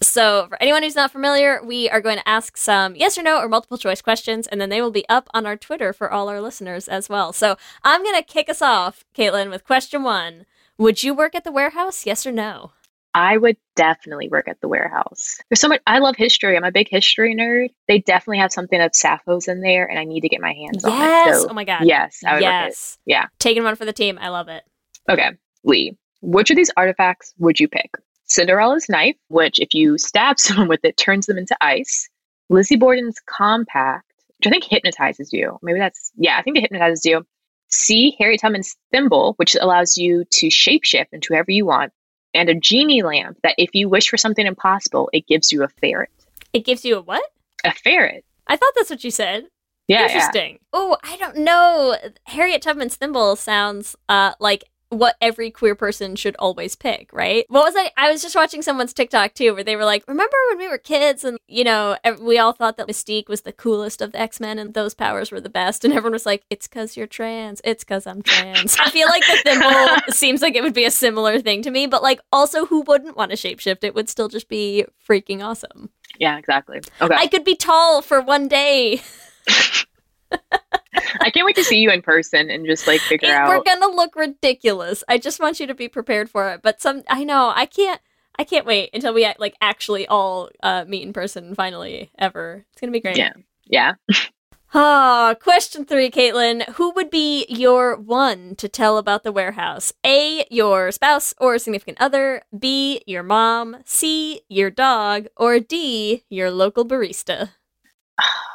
So, 0.00 0.46
for 0.48 0.62
anyone 0.62 0.82
who's 0.82 0.94
not 0.96 1.10
familiar, 1.10 1.60
we 1.62 1.88
are 1.90 2.00
going 2.00 2.18
to 2.18 2.28
ask 2.28 2.56
some 2.56 2.94
yes 2.94 3.18
or 3.18 3.22
no 3.22 3.40
or 3.40 3.48
multiple 3.48 3.78
choice 3.78 4.00
questions, 4.00 4.46
and 4.46 4.60
then 4.60 4.68
they 4.68 4.80
will 4.80 4.90
be 4.90 5.08
up 5.08 5.28
on 5.34 5.46
our 5.46 5.56
Twitter 5.56 5.92
for 5.92 6.10
all 6.10 6.28
our 6.28 6.40
listeners 6.40 6.88
as 6.88 7.08
well. 7.08 7.32
So, 7.32 7.56
I'm 7.82 8.02
going 8.02 8.16
to 8.16 8.22
kick 8.22 8.48
us 8.48 8.62
off, 8.62 9.04
Caitlyn, 9.16 9.50
with 9.50 9.64
question 9.64 10.02
one 10.02 10.46
Would 10.78 11.02
you 11.02 11.14
work 11.14 11.34
at 11.34 11.44
the 11.44 11.52
warehouse? 11.52 12.06
Yes 12.06 12.26
or 12.26 12.32
no? 12.32 12.72
I 13.14 13.36
would 13.36 13.56
definitely 13.74 14.28
work 14.28 14.46
at 14.48 14.60
the 14.60 14.68
warehouse. 14.68 15.38
There's 15.48 15.60
so 15.60 15.68
much. 15.68 15.80
I 15.86 15.98
love 15.98 16.14
history. 16.16 16.56
I'm 16.56 16.62
a 16.62 16.70
big 16.70 16.88
history 16.88 17.34
nerd. 17.34 17.70
They 17.88 17.98
definitely 17.98 18.38
have 18.38 18.52
something 18.52 18.80
of 18.80 18.94
Sappho's 18.94 19.48
in 19.48 19.60
there, 19.60 19.86
and 19.86 19.98
I 19.98 20.04
need 20.04 20.20
to 20.20 20.28
get 20.28 20.40
my 20.40 20.52
hands 20.52 20.84
on 20.84 20.92
it. 20.92 20.96
Yes. 20.96 21.42
So, 21.42 21.48
oh 21.50 21.54
my 21.54 21.64
God. 21.64 21.84
Yes, 21.84 22.20
I 22.24 22.34
would 22.34 22.42
work 22.42 22.52
it. 22.52 22.66
yes. 22.66 22.98
Yeah. 23.06 23.26
Taking 23.38 23.64
one 23.64 23.74
for 23.74 23.84
the 23.84 23.92
team. 23.92 24.18
I 24.20 24.28
love 24.28 24.48
it. 24.48 24.62
Okay, 25.10 25.30
Leigh, 25.64 25.96
which 26.20 26.50
of 26.50 26.56
these 26.56 26.70
artifacts 26.76 27.34
would 27.38 27.58
you 27.58 27.66
pick? 27.66 27.90
Cinderella's 28.28 28.88
knife, 28.88 29.16
which 29.28 29.58
if 29.58 29.74
you 29.74 29.98
stab 29.98 30.38
someone 30.40 30.68
with 30.68 30.84
it, 30.84 30.96
turns 30.96 31.26
them 31.26 31.38
into 31.38 31.56
ice. 31.60 32.08
Lizzie 32.50 32.76
Borden's 32.76 33.20
compact, 33.26 34.10
which 34.38 34.46
I 34.46 34.50
think 34.50 34.64
hypnotizes 34.64 35.32
you. 35.32 35.58
Maybe 35.62 35.78
that's, 35.78 36.12
yeah, 36.16 36.38
I 36.38 36.42
think 36.42 36.56
it 36.56 36.62
hypnotizes 36.62 37.04
you. 37.04 37.26
C. 37.70 38.16
Harriet 38.18 38.40
Tubman's 38.40 38.76
thimble, 38.90 39.34
which 39.36 39.54
allows 39.54 39.98
you 39.98 40.24
to 40.30 40.46
shapeshift 40.46 41.08
into 41.12 41.28
whoever 41.34 41.50
you 41.50 41.66
want. 41.66 41.92
And 42.34 42.48
a 42.48 42.54
genie 42.54 43.02
lamp 43.02 43.38
that 43.42 43.54
if 43.58 43.70
you 43.74 43.88
wish 43.88 44.08
for 44.08 44.16
something 44.16 44.46
impossible, 44.46 45.10
it 45.12 45.26
gives 45.26 45.50
you 45.52 45.62
a 45.62 45.68
ferret. 45.68 46.10
It 46.52 46.64
gives 46.64 46.84
you 46.84 46.96
a 46.96 47.02
what? 47.02 47.24
A 47.64 47.72
ferret. 47.72 48.24
I 48.46 48.56
thought 48.56 48.72
that's 48.76 48.90
what 48.90 49.04
you 49.04 49.10
said. 49.10 49.48
Yeah. 49.86 50.00
yeah. 50.00 50.04
Interesting. 50.06 50.58
Oh, 50.72 50.96
I 51.02 51.16
don't 51.16 51.38
know. 51.38 51.96
Harriet 52.24 52.62
Tubman's 52.62 52.96
thimble 52.96 53.36
sounds 53.36 53.96
uh 54.08 54.32
like 54.40 54.64
what 54.90 55.16
every 55.20 55.50
queer 55.50 55.74
person 55.74 56.16
should 56.16 56.36
always 56.38 56.74
pick, 56.74 57.12
right? 57.12 57.44
What 57.48 57.64
was 57.64 57.74
I? 57.76 57.90
I 57.96 58.10
was 58.10 58.22
just 58.22 58.34
watching 58.34 58.62
someone's 58.62 58.92
TikTok 58.92 59.34
too, 59.34 59.54
where 59.54 59.64
they 59.64 59.76
were 59.76 59.84
like, 59.84 60.04
"Remember 60.08 60.36
when 60.48 60.58
we 60.58 60.68
were 60.68 60.78
kids 60.78 61.24
and 61.24 61.38
you 61.46 61.64
know 61.64 61.96
we 62.20 62.38
all 62.38 62.52
thought 62.52 62.76
that 62.76 62.88
Mystique 62.88 63.28
was 63.28 63.42
the 63.42 63.52
coolest 63.52 64.00
of 64.00 64.12
the 64.12 64.20
X 64.20 64.40
Men 64.40 64.58
and 64.58 64.74
those 64.74 64.94
powers 64.94 65.30
were 65.30 65.40
the 65.40 65.48
best," 65.48 65.84
and 65.84 65.92
everyone 65.92 66.12
was 66.12 66.26
like, 66.26 66.44
"It's 66.50 66.66
because 66.66 66.96
you're 66.96 67.06
trans. 67.06 67.60
It's 67.64 67.84
because 67.84 68.06
I'm 68.06 68.22
trans." 68.22 68.76
I 68.78 68.90
feel 68.90 69.08
like 69.08 69.24
the 69.26 69.40
thimble 69.44 69.96
seems 70.14 70.42
like 70.42 70.54
it 70.54 70.62
would 70.62 70.74
be 70.74 70.84
a 70.84 70.90
similar 70.90 71.40
thing 71.40 71.62
to 71.62 71.70
me, 71.70 71.86
but 71.86 72.02
like 72.02 72.20
also, 72.32 72.66
who 72.66 72.82
wouldn't 72.82 73.16
want 73.16 73.30
to 73.30 73.36
shapeshift? 73.36 73.84
It 73.84 73.94
would 73.94 74.08
still 74.08 74.28
just 74.28 74.48
be 74.48 74.86
freaking 75.06 75.44
awesome. 75.44 75.90
Yeah, 76.18 76.38
exactly. 76.38 76.80
Okay. 77.00 77.14
I 77.14 77.26
could 77.26 77.44
be 77.44 77.54
tall 77.54 78.02
for 78.02 78.20
one 78.20 78.48
day. 78.48 79.02
I 81.20 81.30
can't 81.30 81.46
wait 81.46 81.56
to 81.56 81.64
see 81.64 81.78
you 81.78 81.90
in 81.90 82.02
person 82.02 82.50
and 82.50 82.66
just 82.66 82.86
like 82.86 83.00
figure 83.00 83.28
It- 83.30 83.48
we're 83.48 83.62
gonna 83.62 83.88
look 83.94 84.14
ridiculous. 84.16 85.02
I 85.08 85.18
just 85.18 85.40
want 85.40 85.60
you 85.60 85.66
to 85.66 85.74
be 85.74 85.88
prepared 85.88 86.30
for 86.30 86.48
it. 86.50 86.62
But 86.62 86.80
some, 86.80 87.02
I 87.08 87.24
know, 87.24 87.52
I 87.54 87.66
can't, 87.66 88.00
I 88.38 88.44
can't 88.44 88.66
wait 88.66 88.90
until 88.92 89.14
we 89.14 89.26
like 89.38 89.54
actually 89.60 90.06
all 90.06 90.50
uh, 90.62 90.84
meet 90.86 91.02
in 91.02 91.12
person 91.12 91.54
finally 91.54 92.10
ever. 92.18 92.64
It's 92.72 92.80
gonna 92.80 92.92
be 92.92 93.00
great. 93.00 93.16
Yeah. 93.16 93.32
Yeah. 93.66 93.94
Ah, 94.74 95.34
question 95.40 95.86
three, 95.86 96.10
Caitlyn. 96.10 96.62
Who 96.74 96.90
would 96.90 97.08
be 97.08 97.46
your 97.48 97.96
one 97.96 98.54
to 98.56 98.68
tell 98.68 98.98
about 98.98 99.22
the 99.22 99.32
warehouse? 99.32 99.94
A, 100.04 100.44
your 100.50 100.92
spouse 100.92 101.32
or 101.38 101.58
significant 101.58 101.96
other. 101.98 102.42
B, 102.56 103.00
your 103.06 103.22
mom. 103.22 103.78
C, 103.86 104.42
your 104.46 104.68
dog. 104.70 105.26
Or 105.38 105.58
D, 105.58 106.24
your 106.28 106.50
local 106.50 106.84
barista. 106.84 107.52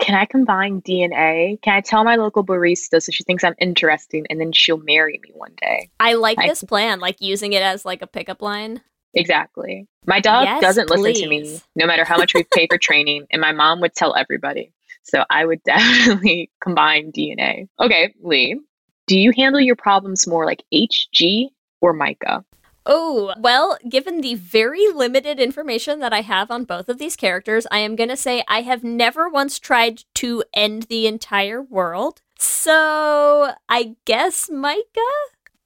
Can 0.00 0.14
I 0.14 0.24
combine 0.24 0.80
DNA? 0.80 1.60
Can 1.62 1.74
I 1.74 1.80
tell 1.80 2.04
my 2.04 2.16
local 2.16 2.44
barista 2.44 3.02
so 3.02 3.12
she 3.12 3.22
thinks 3.22 3.44
I'm 3.44 3.54
interesting 3.60 4.26
and 4.30 4.40
then 4.40 4.52
she'll 4.52 4.78
marry 4.78 5.20
me 5.22 5.30
one 5.34 5.52
day? 5.60 5.90
I 6.00 6.14
like 6.14 6.38
I- 6.38 6.48
this 6.48 6.64
plan, 6.64 7.00
like 7.00 7.20
using 7.20 7.52
it 7.52 7.62
as 7.62 7.84
like 7.84 8.02
a 8.02 8.06
pickup 8.06 8.42
line. 8.42 8.80
Exactly. 9.14 9.86
My 10.06 10.20
dog 10.20 10.44
Yes, 10.44 10.60
doesn't 10.60 10.88
listen 10.88 11.14
to 11.14 11.28
me 11.28 11.60
no 11.74 11.86
matter 11.86 12.04
how 12.04 12.16
much 12.16 12.32
we 12.32 12.44
pay 12.44 12.66
for 12.68 12.78
training, 12.82 13.26
and 13.30 13.40
my 13.40 13.52
mom 13.52 13.80
would 13.80 13.94
tell 13.94 14.14
everybody. 14.14 14.72
So 15.02 15.24
I 15.28 15.44
would 15.44 15.62
definitely 15.64 16.50
combine 16.62 17.12
DNA. 17.12 17.68
Okay, 17.80 18.14
Leigh, 18.22 18.56
do 19.06 19.18
you 19.18 19.32
handle 19.36 19.60
your 19.60 19.76
problems 19.76 20.26
more 20.26 20.46
like 20.46 20.62
HG 20.72 21.48
or 21.80 21.92
Myka? 21.92 22.44
Oh, 22.86 23.34
well, 23.38 23.78
given 23.88 24.20
the 24.20 24.34
very 24.34 24.88
limited 24.88 25.38
information 25.38 26.00
that 26.00 26.12
I 26.12 26.22
have 26.22 26.50
on 26.50 26.64
both 26.64 26.88
of 26.88 26.98
these 26.98 27.14
characters, 27.16 27.66
I 27.70 27.78
am 27.80 27.94
going 27.94 28.08
to 28.08 28.16
say 28.16 28.42
I 28.48 28.62
have 28.62 28.82
never 28.82 29.28
once 29.28 29.58
tried 29.58 30.04
to 30.14 30.42
end 30.54 30.84
the 30.84 31.06
entire 31.06 31.62
world. 31.62 32.22
So, 32.38 33.52
I 33.68 33.96
guess 34.06 34.48
Myka? 34.48 34.82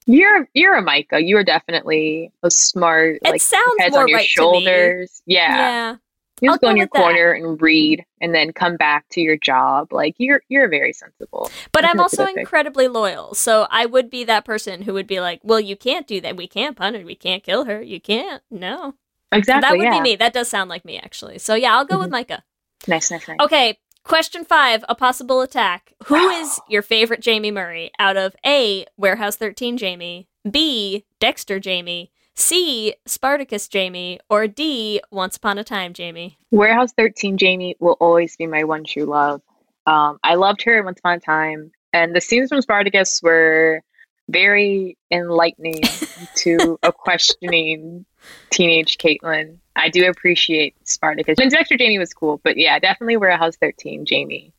You're 0.07 0.49
you're 0.55 0.75
a 0.77 0.83
Myka. 0.83 1.25
You 1.27 1.37
are 1.39 1.45
definitely 1.45 2.31
a 2.43 2.51
smart, 2.51 3.21
It 3.25 3.31
like 3.31 3.41
sounds 3.41 3.65
more 3.91 4.03
on 4.03 4.09
your 4.09 4.19
right 4.19 4.29
to 4.37 4.51
me. 4.53 4.65
shoulders. 4.65 5.23
Yeah. 5.25 5.57
Yeah. 5.57 5.97
You 6.41 6.51
I'll 6.51 6.55
just 6.55 6.63
go 6.63 6.67
go 6.69 6.71
in 6.73 6.77
your 6.77 6.87
with 6.87 6.93
that. 6.95 6.99
corner 7.01 7.33
and 7.33 7.61
read 7.63 8.05
and 8.21 8.35
then 8.35 8.53
come 8.53 8.77
back 8.77 9.07
to 9.11 9.21
your 9.21 9.37
job. 9.37 9.93
Like 9.93 10.15
you're 10.19 10.43
you're 10.49 10.69
very 10.69 10.93
sensible. 10.93 11.51
But 11.73 11.85
I'm 11.85 11.97
that's 11.97 12.15
a 12.15 12.23
also 12.23 12.27
pick. 12.27 12.39
incredibly 12.39 12.89
loyal. 12.89 13.35
So, 13.35 13.67
I 13.71 13.87
would 13.87 14.11
be 14.11 14.25
that 14.25 14.45
person 14.45 14.83
who 14.83 14.93
would 14.95 15.07
be 15.07 15.21
like, 15.21 15.41
well, 15.45 15.61
you 15.61 15.77
can't 15.77 16.07
do 16.07 16.21
that. 16.23 16.37
We 16.37 16.47
can't 16.49 16.77
punish. 16.77 17.05
We 17.05 17.15
can't 17.15 17.43
kill 17.43 17.65
her. 17.67 17.81
You 17.83 18.01
can't. 18.01 18.43
No. 18.51 18.95
Exactly. 19.33 19.61
that 19.63 19.77
would 19.77 19.85
yeah. 19.85 19.95
be 20.03 20.11
me. 20.11 20.17
That 20.17 20.33
does 20.33 20.49
sound 20.49 20.71
like 20.71 20.85
me, 20.85 20.99
actually. 20.99 21.39
So, 21.39 21.55
yeah, 21.55 21.75
I'll 21.75 21.85
go 21.85 21.99
with 21.99 22.11
Mhm. 22.11 22.25
Myka. 22.27 22.41
Nice, 22.87 23.11
nice, 23.11 23.27
nice. 23.27 23.39
Okay, 23.41 23.79
question 24.05 24.45
five 24.45 24.85
a 24.89 24.95
possible 24.95 25.41
attack. 25.41 25.93
Who 26.07 26.29
is 26.31 26.61
your 26.69 26.83
favorite 26.83 27.25
Jaime 27.25 27.51
Murray 27.51 27.91
out 27.99 28.17
of 28.17 28.37
A, 28.45 28.87
Warehouse 28.97 29.37
13 29.37 29.79
Jaime, 29.79 30.29
B, 30.49 31.05
Dexter 31.21 31.61
Jaime, 31.65 32.11
C. 32.37 32.95
Spartacus 33.07 33.69
Jaime, 33.73 34.19
or 34.29 34.47
D. 34.49 35.01
Once 35.11 35.37
Upon 35.37 35.59
a 35.59 35.65
Time 35.65 35.93
Jaime? 35.97 36.37
Warehouse 36.51 36.93
13 36.93 37.37
Jaime 37.41 37.77
will 37.79 37.97
always 38.01 38.37
be 38.37 38.47
my 38.47 38.65
one 38.65 38.85
true 38.85 39.05
love. 39.05 39.41
Um, 39.87 40.19
I 40.25 40.35
loved 40.35 40.63
her 40.63 40.83
once 40.83 40.99
upon 40.99 41.19
a 41.19 41.21
time, 41.21 41.71
and 41.93 42.15
the 42.15 42.21
scenes 42.21 42.49
from 42.49 42.61
Spartacus 42.63 43.23
were 43.23 43.83
very 44.29 44.97
enlightening 45.11 45.83
to 46.37 46.79
a 46.83 46.93
questioning 46.93 48.05
teenage 48.51 48.99
Caitlyn. 48.99 49.59
I 49.77 49.89
do 49.91 50.09
appreciate 50.09 50.75
Spartacus. 50.89 51.39
And 51.39 51.51
Dexter 51.51 51.77
Jaime 51.79 51.99
was 51.99 52.15
cool, 52.15 52.41
but 52.43 52.57
yeah, 52.57 52.79
definitely 52.79 53.17
Warehouse 53.17 53.57
13 53.57 54.07
Jaime. 54.11 54.53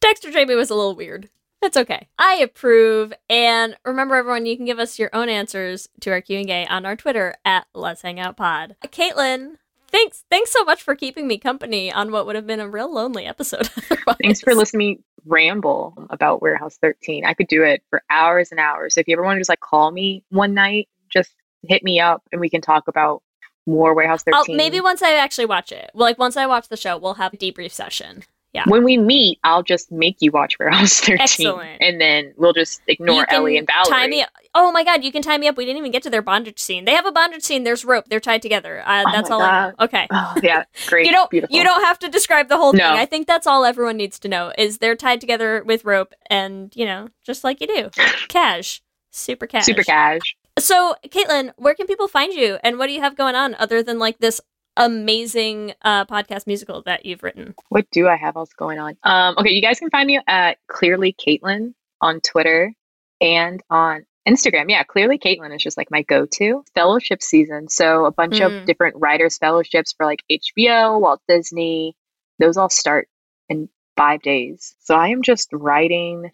Dexter 0.00 0.32
Jaime 0.32 0.54
was 0.54 0.70
a 0.70 0.74
little 0.74 0.96
weird. 0.96 1.28
That's 1.62 1.76
okay. 1.76 2.08
I 2.18 2.36
approve. 2.36 3.12
And 3.28 3.76
remember, 3.84 4.14
everyone, 4.14 4.46
you 4.46 4.56
can 4.56 4.66
give 4.66 4.78
us 4.78 4.98
your 4.98 5.10
own 5.12 5.28
answers 5.28 5.88
to 6.00 6.10
our 6.10 6.20
Q 6.20 6.40
and 6.40 6.50
A 6.50 6.66
on 6.66 6.86
our 6.86 6.96
Twitter 6.96 7.34
at 7.44 7.66
Lez 7.74 8.02
Hang 8.02 8.20
Out 8.20 8.36
Pod. 8.36 8.76
Caitlyn, 8.84 9.56
thanks. 9.88 10.24
Thanks 10.30 10.52
so 10.52 10.64
much 10.64 10.82
for 10.82 10.94
keeping 10.94 11.26
me 11.26 11.38
company 11.38 11.92
on 11.92 12.12
what 12.12 12.26
would 12.26 12.36
have 12.36 12.46
been 12.46 12.60
a 12.60 12.68
real 12.68 12.92
lonely 12.92 13.26
episode. 13.26 13.68
Thanks 14.22 14.40
for 14.40 14.54
listening 14.54 14.78
me 14.78 15.00
ramble 15.26 15.94
about 16.10 16.40
Warehouse 16.40 16.78
13. 16.80 17.24
I 17.24 17.34
could 17.34 17.48
do 17.48 17.64
it 17.64 17.82
for 17.90 18.02
hours 18.10 18.50
and 18.50 18.60
hours. 18.60 18.94
So 18.94 19.00
if 19.00 19.08
you 19.08 19.14
ever 19.14 19.24
want 19.24 19.36
to 19.36 19.40
just 19.40 19.48
like 19.48 19.60
call 19.60 19.90
me 19.90 20.24
one 20.30 20.54
night, 20.54 20.88
just 21.10 21.32
hit 21.62 21.82
me 21.82 22.00
up 22.00 22.22
and 22.32 22.40
we 22.40 22.48
can 22.48 22.60
talk 22.60 22.88
about 22.88 23.22
more 23.66 23.94
Warehouse 23.94 24.22
13. 24.22 24.34
I'll, 24.36 24.56
maybe 24.56 24.80
once 24.80 25.02
I 25.02 25.16
actually 25.16 25.46
watch 25.46 25.72
it, 25.72 25.90
Well, 25.94 26.02
like 26.02 26.18
once 26.18 26.36
I 26.36 26.46
watch 26.46 26.68
the 26.68 26.76
show, 26.76 26.96
we'll 26.96 27.14
have 27.14 27.34
a 27.34 27.36
debrief 27.36 27.72
session. 27.72 28.22
Yeah. 28.56 28.64
When 28.66 28.84
we 28.84 28.96
meet, 28.96 29.38
I'll 29.44 29.62
just 29.62 29.92
make 29.92 30.16
you 30.20 30.30
watch 30.30 30.58
Warehouse 30.58 31.00
13. 31.00 31.18
Excellent. 31.20 31.82
And 31.82 32.00
then 32.00 32.32
we'll 32.36 32.54
just 32.54 32.80
ignore 32.86 33.30
Ellie 33.30 33.58
and 33.58 33.66
Valerie. 33.66 33.90
Tie 33.90 34.06
me 34.08 34.24
Oh 34.54 34.72
my 34.72 34.82
god, 34.82 35.04
you 35.04 35.12
can 35.12 35.20
tie 35.20 35.36
me 35.36 35.46
up. 35.48 35.58
We 35.58 35.66
didn't 35.66 35.76
even 35.78 35.92
get 35.92 36.02
to 36.04 36.10
their 36.10 36.22
bondage 36.22 36.58
scene. 36.58 36.86
They 36.86 36.94
have 36.94 37.04
a 37.04 37.12
bondage 37.12 37.42
scene. 37.42 37.64
There's 37.64 37.84
rope. 37.84 38.06
They're 38.08 38.20
tied 38.20 38.40
together. 38.40 38.82
Uh, 38.86 39.04
Oh 39.06 39.12
that's 39.12 39.30
all. 39.30 39.42
I 39.42 39.68
know. 39.68 39.74
Okay. 39.84 40.06
Oh, 40.10 40.34
yeah, 40.42 40.64
great. 40.86 41.04
You 41.06 41.12
don't. 41.12 41.30
Beautiful. 41.30 41.54
You 41.54 41.62
don't 41.62 41.82
have 41.84 41.98
to 41.98 42.08
describe 42.08 42.48
the 42.48 42.56
whole 42.56 42.72
No. 42.72 42.78
thing. 42.78 42.96
I 42.96 43.04
think 43.04 43.26
that's 43.26 43.46
all 43.46 43.66
everyone 43.66 43.98
needs 43.98 44.18
to 44.20 44.28
know. 44.28 44.52
Is 44.56 44.78
they're 44.78 44.96
tied 44.96 45.20
together 45.20 45.62
with 45.66 45.84
rope, 45.84 46.14
and 46.30 46.72
you 46.74 46.86
know, 46.86 47.08
just 47.22 47.44
like 47.44 47.60
you 47.60 47.66
do, 47.66 47.90
cash, 48.28 48.80
super 49.10 49.46
cash, 49.46 49.66
Super 49.66 49.82
cash. 49.82 50.36
So, 50.58 50.94
Caitlyn, 51.06 51.52
where 51.58 51.74
can 51.74 51.86
people 51.86 52.08
find 52.08 52.32
you, 52.32 52.56
and 52.64 52.78
what 52.78 52.86
do 52.86 52.94
you 52.94 53.00
have 53.02 53.14
going 53.14 53.34
on 53.34 53.54
other 53.56 53.82
than 53.82 53.98
like 53.98 54.20
this 54.20 54.40
amazing 54.76 55.74
uh, 55.82 56.04
podcast 56.06 56.46
musical 56.46 56.82
that 56.82 57.06
you've 57.06 57.22
written? 57.22 57.54
What 57.68 57.90
do 57.90 58.08
I 58.08 58.16
have 58.16 58.36
else 58.36 58.52
going 58.52 58.78
on? 58.78 58.96
Um, 59.02 59.34
okay, 59.38 59.50
you 59.50 59.62
guys 59.62 59.78
can 59.78 59.90
find 59.90 60.06
me 60.06 60.20
at 60.26 60.58
Clearly 60.68 61.14
Caitlyn 61.14 61.74
on 62.00 62.20
Twitter 62.20 62.72
and 63.20 63.62
on 63.70 64.04
Instagram. 64.28 64.68
Yeah, 64.68 64.82
Clearly 64.82 65.18
Caitlyn 65.18 65.54
is 65.54 65.62
just 65.62 65.76
like 65.76 65.90
my 65.90 66.02
go-to 66.02 66.64
fellowship 66.74 67.22
season. 67.22 67.68
So 67.68 68.04
a 68.06 68.10
bunch 68.12 68.40
Mm. 68.40 68.60
of 68.60 68.66
different 68.66 68.96
writers 68.98 69.38
fellowships 69.38 69.92
for 69.92 70.04
like 70.04 70.22
HBO, 70.30 71.00
Walt 71.00 71.20
Disney. 71.28 71.96
Those 72.38 72.56
all 72.56 72.68
start 72.68 73.08
in 73.48 73.68
five 73.96 74.20
days. 74.20 74.74
So 74.80 74.94
I 74.94 75.08
am 75.08 75.22
just 75.22 75.48
writing 75.52 76.30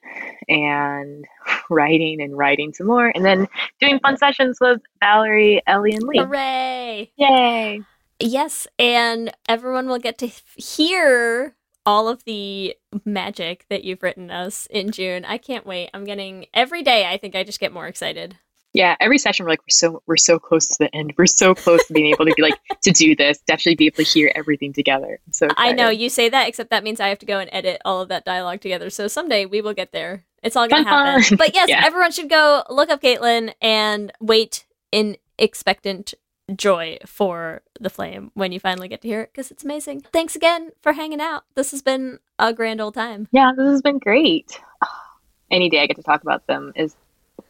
and 0.48 1.24
writing 1.70 2.20
and 2.20 2.36
writing 2.36 2.72
some 2.74 2.88
more, 2.88 3.12
and 3.14 3.24
then 3.24 3.46
doing 3.80 4.00
fun 4.00 4.16
sessions 4.16 4.58
with 4.60 4.80
Valerie, 5.00 5.62
Ellie, 5.66 5.92
and 5.94 6.02
Leigh. 6.02 6.18
Hooray! 6.18 7.12
Yay! 7.16 7.80
Yes, 8.22 8.66
and 8.78 9.32
everyone 9.48 9.88
will 9.88 9.98
get 9.98 10.18
to 10.18 10.30
hear 10.56 11.56
all 11.84 12.08
of 12.08 12.24
the 12.24 12.76
magic 13.04 13.66
that 13.68 13.84
you've 13.84 14.02
written 14.02 14.30
us 14.30 14.66
in 14.70 14.92
June. 14.92 15.24
I 15.24 15.38
can't 15.38 15.66
wait. 15.66 15.90
I'm 15.92 16.04
getting 16.04 16.46
every 16.54 16.82
day. 16.82 17.06
I 17.06 17.16
think 17.16 17.34
I 17.34 17.42
just 17.42 17.58
get 17.60 17.72
more 17.72 17.86
excited. 17.88 18.36
Yeah, 18.74 18.96
every 19.00 19.18
session 19.18 19.44
we're 19.44 19.50
like 19.50 19.60
we're 19.62 19.66
so 19.70 20.02
we're 20.06 20.16
so 20.16 20.38
close 20.38 20.66
to 20.68 20.76
the 20.78 20.94
end. 20.96 21.12
We're 21.18 21.26
so 21.26 21.54
close 21.54 21.84
to 21.88 21.92
being 21.92 22.06
able 22.06 22.24
to 22.24 22.32
be 22.34 22.40
like 22.40 22.54
to 22.82 22.90
do 22.90 23.14
this, 23.14 23.38
Definitely 23.46 23.74
be 23.74 23.86
able 23.86 23.96
to 23.96 24.02
hear 24.04 24.32
everything 24.34 24.72
together. 24.72 25.18
I'm 25.26 25.32
so 25.32 25.48
I 25.58 25.72
know 25.72 25.90
you 25.90 26.08
say 26.08 26.30
that, 26.30 26.48
except 26.48 26.70
that 26.70 26.82
means 26.82 26.98
I 26.98 27.08
have 27.08 27.18
to 27.18 27.26
go 27.26 27.38
and 27.38 27.50
edit 27.52 27.82
all 27.84 28.00
of 28.00 28.08
that 28.08 28.24
dialogue 28.24 28.60
together. 28.62 28.88
So 28.88 29.08
someday 29.08 29.44
we 29.44 29.60
will 29.60 29.74
get 29.74 29.92
there. 29.92 30.24
It's 30.42 30.56
all 30.56 30.68
going 30.68 30.84
to 30.84 30.88
Fun, 30.90 31.06
happen. 31.06 31.22
fun. 31.22 31.36
But 31.38 31.54
yes, 31.54 31.68
Yeah. 31.68 31.82
everyone 31.84 32.12
should 32.12 32.30
go 32.30 32.62
look 32.70 32.88
up 32.88 33.02
Caitlyn 33.02 33.52
and 33.60 34.10
wait 34.20 34.64
in 34.90 35.18
expectant 35.38 36.14
joy 36.56 36.98
for 37.06 37.62
the 37.80 37.90
flame 37.90 38.30
when 38.34 38.52
you 38.52 38.60
finally 38.60 38.88
get 38.88 39.00
to 39.02 39.08
hear 39.08 39.22
it 39.22 39.30
because 39.32 39.50
it's 39.50 39.64
amazing. 39.64 40.02
Thanks 40.12 40.36
again 40.36 40.70
for 40.82 40.92
hanging 40.92 41.20
out. 41.20 41.44
This 41.54 41.70
has 41.70 41.82
been 41.82 42.18
a 42.38 42.52
grand 42.52 42.80
old 42.80 42.94
time. 42.94 43.28
Yeah, 43.32 43.52
this 43.56 43.68
has 43.68 43.82
been 43.82 43.98
great. 43.98 44.60
Any 45.50 45.68
day 45.68 45.82
I 45.82 45.86
get 45.86 45.96
to 45.96 46.02
talk 46.02 46.22
about 46.22 46.46
them 46.46 46.72
is 46.76 46.96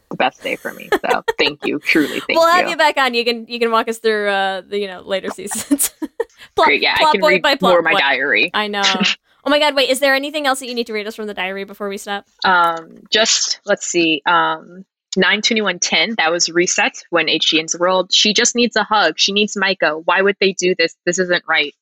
the 0.09 0.17
best 0.17 0.43
day 0.43 0.55
for 0.55 0.73
me. 0.73 0.89
So 1.09 1.23
thank 1.37 1.65
you, 1.65 1.79
truly, 1.79 2.19
thank 2.19 2.37
we'll 2.39 2.47
have 2.51 2.69
you 2.69 2.77
back 2.77 2.97
on. 2.97 3.13
You 3.13 3.25
can 3.25 3.47
you 3.47 3.59
can 3.59 3.71
walk 3.71 3.87
us 3.87 3.97
through 3.99 4.29
uh 4.29 4.61
the 4.61 4.79
you 4.79 4.87
know 4.87 5.01
later 5.01 5.29
seasons. 5.29 5.89
plot, 5.89 6.09
Great, 6.67 6.81
yeah, 6.81 6.93
I 6.95 6.99
plot 6.99 7.11
can 7.13 7.21
point 7.21 7.31
read 7.33 7.41
by 7.41 7.55
plot 7.55 7.73
more 7.73 7.81
my 7.81 7.91
point. 7.91 8.01
diary. 8.01 8.51
I 8.53 8.67
know. 8.67 8.83
oh 9.45 9.49
my 9.49 9.59
god! 9.59 9.75
Wait, 9.75 9.89
is 9.89 9.99
there 9.99 10.13
anything 10.13 10.45
else 10.45 10.59
that 10.59 10.67
you 10.67 10.75
need 10.75 10.87
to 10.87 10.93
read 10.93 11.07
us 11.07 11.15
from 11.15 11.27
the 11.27 11.33
diary 11.33 11.63
before 11.63 11.89
we 11.89 11.97
stop? 11.97 12.25
Um, 12.43 12.99
just 13.09 13.59
let's 13.65 13.87
see. 13.87 14.21
Um, 14.25 14.85
nine 15.17 15.41
twenty 15.41 15.61
one 15.61 15.79
ten. 15.79 16.15
That 16.17 16.31
was 16.31 16.49
reset 16.49 17.03
when 17.09 17.27
HG 17.27 17.59
ends 17.59 17.73
the 17.73 17.79
world. 17.79 18.13
She 18.13 18.33
just 18.33 18.55
needs 18.55 18.75
a 18.75 18.83
hug. 18.83 19.17
She 19.17 19.31
needs 19.31 19.55
Myka. 19.55 20.01
Why 20.05 20.21
would 20.21 20.35
they 20.39 20.53
do 20.53 20.75
this? 20.77 20.95
This 21.05 21.19
isn't 21.19 21.43
right. 21.47 21.73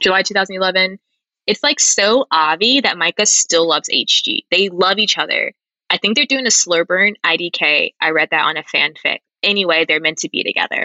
July 0.00 0.22
two 0.22 0.34
thousand 0.34 0.56
eleven. 0.56 0.98
It's 1.46 1.62
like 1.62 1.80
so 1.80 2.26
obvi 2.32 2.82
that 2.82 2.96
Micah 2.98 3.26
still 3.26 3.68
loves 3.68 3.88
HG. 3.88 4.44
They 4.50 4.68
love 4.68 4.98
each 4.98 5.18
other. 5.18 5.52
I 5.90 5.98
think 5.98 6.16
they're 6.16 6.26
doing 6.26 6.46
a 6.46 6.50
slow 6.50 6.84
burn 6.84 7.14
IDK. 7.24 7.94
I 8.00 8.10
read 8.10 8.28
that 8.30 8.44
on 8.44 8.56
a 8.56 8.62
fanfic. 8.62 9.18
Anyway, 9.42 9.84
they're 9.86 10.00
meant 10.00 10.18
to 10.18 10.28
be 10.28 10.42
together. 10.42 10.84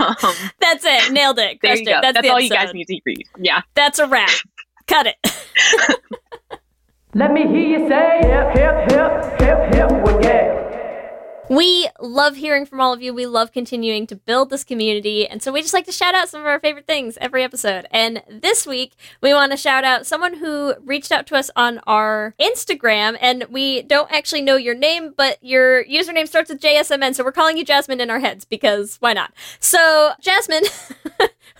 um, 0.00 0.16
That's 0.60 0.84
it. 0.84 1.12
Nailed 1.12 1.38
it. 1.38 1.58
there 1.62 1.76
you 1.76 1.84
go. 1.84 2.00
That's, 2.02 2.14
That's 2.14 2.28
all 2.28 2.40
you 2.40 2.50
guys 2.50 2.72
need 2.74 2.86
to 2.86 3.00
read. 3.04 3.28
Yeah. 3.38 3.62
That's 3.74 3.98
a 3.98 4.08
wrap. 4.08 4.30
Cut 4.86 5.06
it. 5.06 5.16
Let 7.16 7.32
me 7.32 7.46
hear 7.48 7.78
you 7.78 7.88
say 7.88 8.20
hip, 8.24 8.54
hip, 8.54 8.92
hip, 8.92 9.40
hip, 9.40 9.74
hip, 9.74 10.22
yeah. 10.22 10.75
We 11.48 11.88
love 12.00 12.36
hearing 12.36 12.66
from 12.66 12.80
all 12.80 12.92
of 12.92 13.00
you. 13.00 13.14
We 13.14 13.24
love 13.24 13.52
continuing 13.52 14.06
to 14.08 14.16
build 14.16 14.50
this 14.50 14.64
community. 14.64 15.28
And 15.28 15.40
so 15.40 15.52
we 15.52 15.62
just 15.62 15.74
like 15.74 15.86
to 15.86 15.92
shout 15.92 16.14
out 16.14 16.28
some 16.28 16.40
of 16.40 16.46
our 16.46 16.58
favorite 16.58 16.86
things 16.86 17.16
every 17.20 17.44
episode. 17.44 17.86
And 17.92 18.22
this 18.28 18.66
week, 18.66 18.94
we 19.20 19.32
want 19.32 19.52
to 19.52 19.56
shout 19.56 19.84
out 19.84 20.06
someone 20.06 20.34
who 20.34 20.74
reached 20.84 21.12
out 21.12 21.26
to 21.28 21.36
us 21.36 21.50
on 21.54 21.78
our 21.86 22.34
Instagram. 22.40 23.16
And 23.20 23.44
we 23.48 23.82
don't 23.82 24.10
actually 24.10 24.42
know 24.42 24.56
your 24.56 24.74
name, 24.74 25.14
but 25.16 25.38
your 25.40 25.84
username 25.84 26.26
starts 26.26 26.50
with 26.50 26.60
JSMN. 26.60 27.14
So 27.14 27.22
we're 27.22 27.32
calling 27.32 27.56
you 27.56 27.64
Jasmine 27.64 28.00
in 28.00 28.10
our 28.10 28.20
heads 28.20 28.44
because 28.44 28.96
why 28.98 29.12
not? 29.12 29.32
So, 29.60 30.12
Jasmine. 30.20 30.64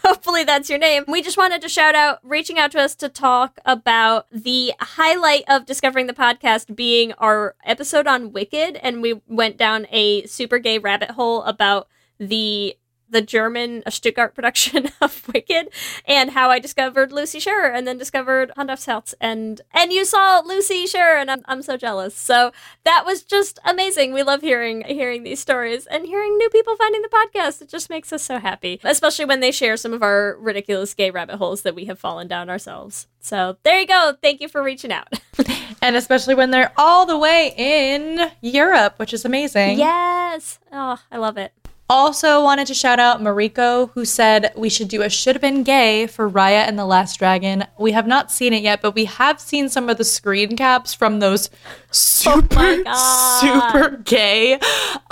Hopefully 0.05 0.45
that's 0.45 0.71
your 0.71 0.79
name. 0.79 1.05
We 1.09 1.23
just 1.23 1.37
wanted 1.37 1.61
to 1.63 1.69
shout 1.69 1.95
out 1.95 2.21
reaching 2.23 2.59
out 2.59 2.71
to 2.73 2.81
us 2.81 2.95
to 2.97 3.09
talk 3.09 3.59
about 3.65 4.27
the 4.31 4.73
highlight 4.79 5.43
of 5.49 5.67
discovering 5.67 6.07
the 6.07 6.13
podcast 6.13 6.77
being 6.77 7.13
our 7.15 7.57
episode 7.65 8.07
on 8.07 8.33
Wicked, 8.33 8.77
and 8.77 9.03
we 9.03 9.21
went 9.27 9.57
down 9.57 9.76
a 9.91 10.27
super 10.27 10.59
gay 10.59 10.79
rabbit 10.79 11.11
hole 11.11 11.43
about 11.43 11.89
the 12.19 12.77
the 13.09 13.23
German 13.23 13.83
uh, 13.87 13.91
Stuttgart 13.91 14.35
production 14.35 14.89
of 15.01 15.27
Wicked 15.33 15.69
and 16.07 16.31
how 16.31 16.51
I 16.51 16.59
discovered 16.59 17.13
Lucy 17.13 17.41
Scherer 17.41 17.71
and 17.71 17.87
then 17.87 17.99
discovered 17.99 18.53
Hand 18.57 18.71
aufs 18.71 18.87
Herz 18.87 19.15
and 19.21 19.61
and 19.73 19.93
you 19.93 20.05
saw 20.05 20.41
Lucy 20.45 20.87
Scherer 20.87 21.19
and 21.19 21.31
I'm, 21.31 21.43
I'm 21.47 21.63
so 21.63 21.77
jealous. 21.77 22.15
So 22.15 22.53
that 22.85 23.05
was 23.07 23.23
just 23.23 23.59
amazing. 23.65 24.13
We 24.13 24.23
love 24.23 24.41
hearing 24.41 24.83
hearing 24.85 25.23
these 25.23 25.41
stories 25.41 25.87
and 25.87 26.07
hearing 26.07 26.37
new 26.37 26.49
people 26.51 26.77
finding 26.77 27.03
the 27.03 27.09
podcast. 27.09 27.63
It 27.63 27.69
just 27.69 27.91
makes 27.91 28.13
us 28.13 28.23
so 28.23 28.39
happy, 28.39 28.81
especially 28.85 29.25
when 29.25 29.41
they 29.41 29.53
share 29.53 29.77
some 29.77 29.93
of 29.93 30.03
our 30.03 30.37
ridiculous 30.41 30.95
gay 30.95 31.11
rabbit 31.11 31.37
holes 31.37 31.63
that 31.63 31.75
we 31.75 31.85
have 31.87 31.99
fallen 31.99 32.29
down 32.29 32.51
ourselves. 32.51 33.07
So 33.21 33.57
there 33.63 33.81
you 33.81 33.87
go. 33.87 34.15
Thank 34.23 34.41
you 34.41 34.49
for 34.49 34.63
reaching 34.63 34.93
out. 34.93 35.13
And 35.83 35.95
especially 35.95 36.35
when 36.35 36.51
they're 36.51 36.73
all 36.77 37.07
the 37.07 37.19
way 37.19 37.53
in 37.57 38.31
Europe, 38.41 38.95
which 38.99 39.13
is 39.13 39.25
amazing. 39.25 39.79
yes. 39.79 40.59
Oh, 40.73 40.99
I 41.13 41.19
love 41.19 41.37
it. 41.37 41.53
Also 41.89 42.43
wanted 42.43 42.67
to 42.67 42.75
shout 42.75 42.99
out 42.99 43.21
Mariko, 43.21 43.91
who 43.93 44.05
said 44.05 44.53
we 44.57 44.69
should 44.69 44.89
do 44.89 45.03
a 45.03 45.09
should 45.09 45.37
have 45.37 45.43
been 45.43 45.63
gay 45.63 46.09
for 46.09 46.29
Raya 46.29 46.67
and 46.67 46.77
the 46.77 46.85
Last 46.85 47.19
Dragon. 47.19 47.65
We 47.79 47.93
have 47.93 48.09
not 48.09 48.33
seen 48.33 48.53
it 48.53 48.63
yet, 48.63 48.83
but 48.83 48.97
we 48.97 49.05
have 49.05 49.41
seen 49.41 49.69
some 49.69 49.89
of 49.89 49.97
the 49.97 50.05
screen 50.05 50.57
caps 50.57 50.95
from 50.95 51.21
those 51.21 51.49
super, 51.93 52.59
oh 52.59 52.83
God. 52.83 53.41
super 53.41 53.97
gay 53.99 54.59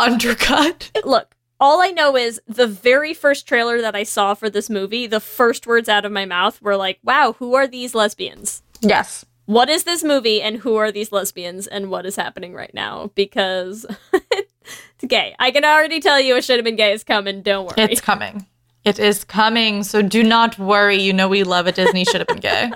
undercut. 0.01 0.91
Look, 1.05 1.37
all 1.61 1.81
I 1.81 1.91
know 1.91 2.17
is 2.17 2.41
the 2.49 2.67
very 2.67 3.15
first 3.15 3.47
trailer 3.47 3.81
that 3.81 3.95
I 3.95 4.03
saw 4.03 4.35
for 4.35 4.51
this 4.51 4.69
movie, 4.69 5.07
the 5.07 5.21
first 5.21 5.69
words 5.69 5.89
out 5.89 6.05
of 6.05 6.11
my 6.11 6.25
mouth 6.25 6.61
were 6.61 6.77
like, 6.77 6.99
wow, 7.05 7.37
who 7.39 7.55
are 7.55 7.69
these 7.69 7.95
lesbians? 7.95 8.63
Yes. 8.81 9.25
What 9.47 9.69
is 9.69 9.85
this 9.85 10.03
movie 10.03 10.43
and 10.43 10.59
who 10.59 10.77
are 10.77 10.91
these 10.91 11.13
lesbians 11.13 11.67
and 11.67 11.91
what 11.91 12.07
is 12.07 12.17
happening 12.17 12.55
right 12.55 12.73
now? 12.75 13.11
Because 13.15 13.87
it's 15.05 15.11
gay. 15.11 15.35
I 15.39 15.51
can 15.51 15.65
already 15.65 16.01
tell 16.01 16.21
you 16.21 16.37
it 16.37 16.45
should 16.45 16.57
have 16.57 16.65
been 16.65 16.77
gay 16.77 16.93
is 16.93 17.05
coming. 17.05 17.43
Don't 17.43 17.67
worry. 17.67 17.75
It's 17.77 18.01
coming. 18.01 18.47
It 18.85 18.99
is 18.99 19.25
coming, 19.25 19.83
so 19.83 20.03
do 20.03 20.23
not 20.23 20.59
worry. 20.59 20.97
You 20.97 21.13
know 21.13 21.29
we 21.29 21.43
love 21.43 21.67
a 21.67 21.73
Disney 21.73 22.05
should 22.05 22.21
have 22.21 22.29
been 22.29 22.41
gay. 22.41 22.71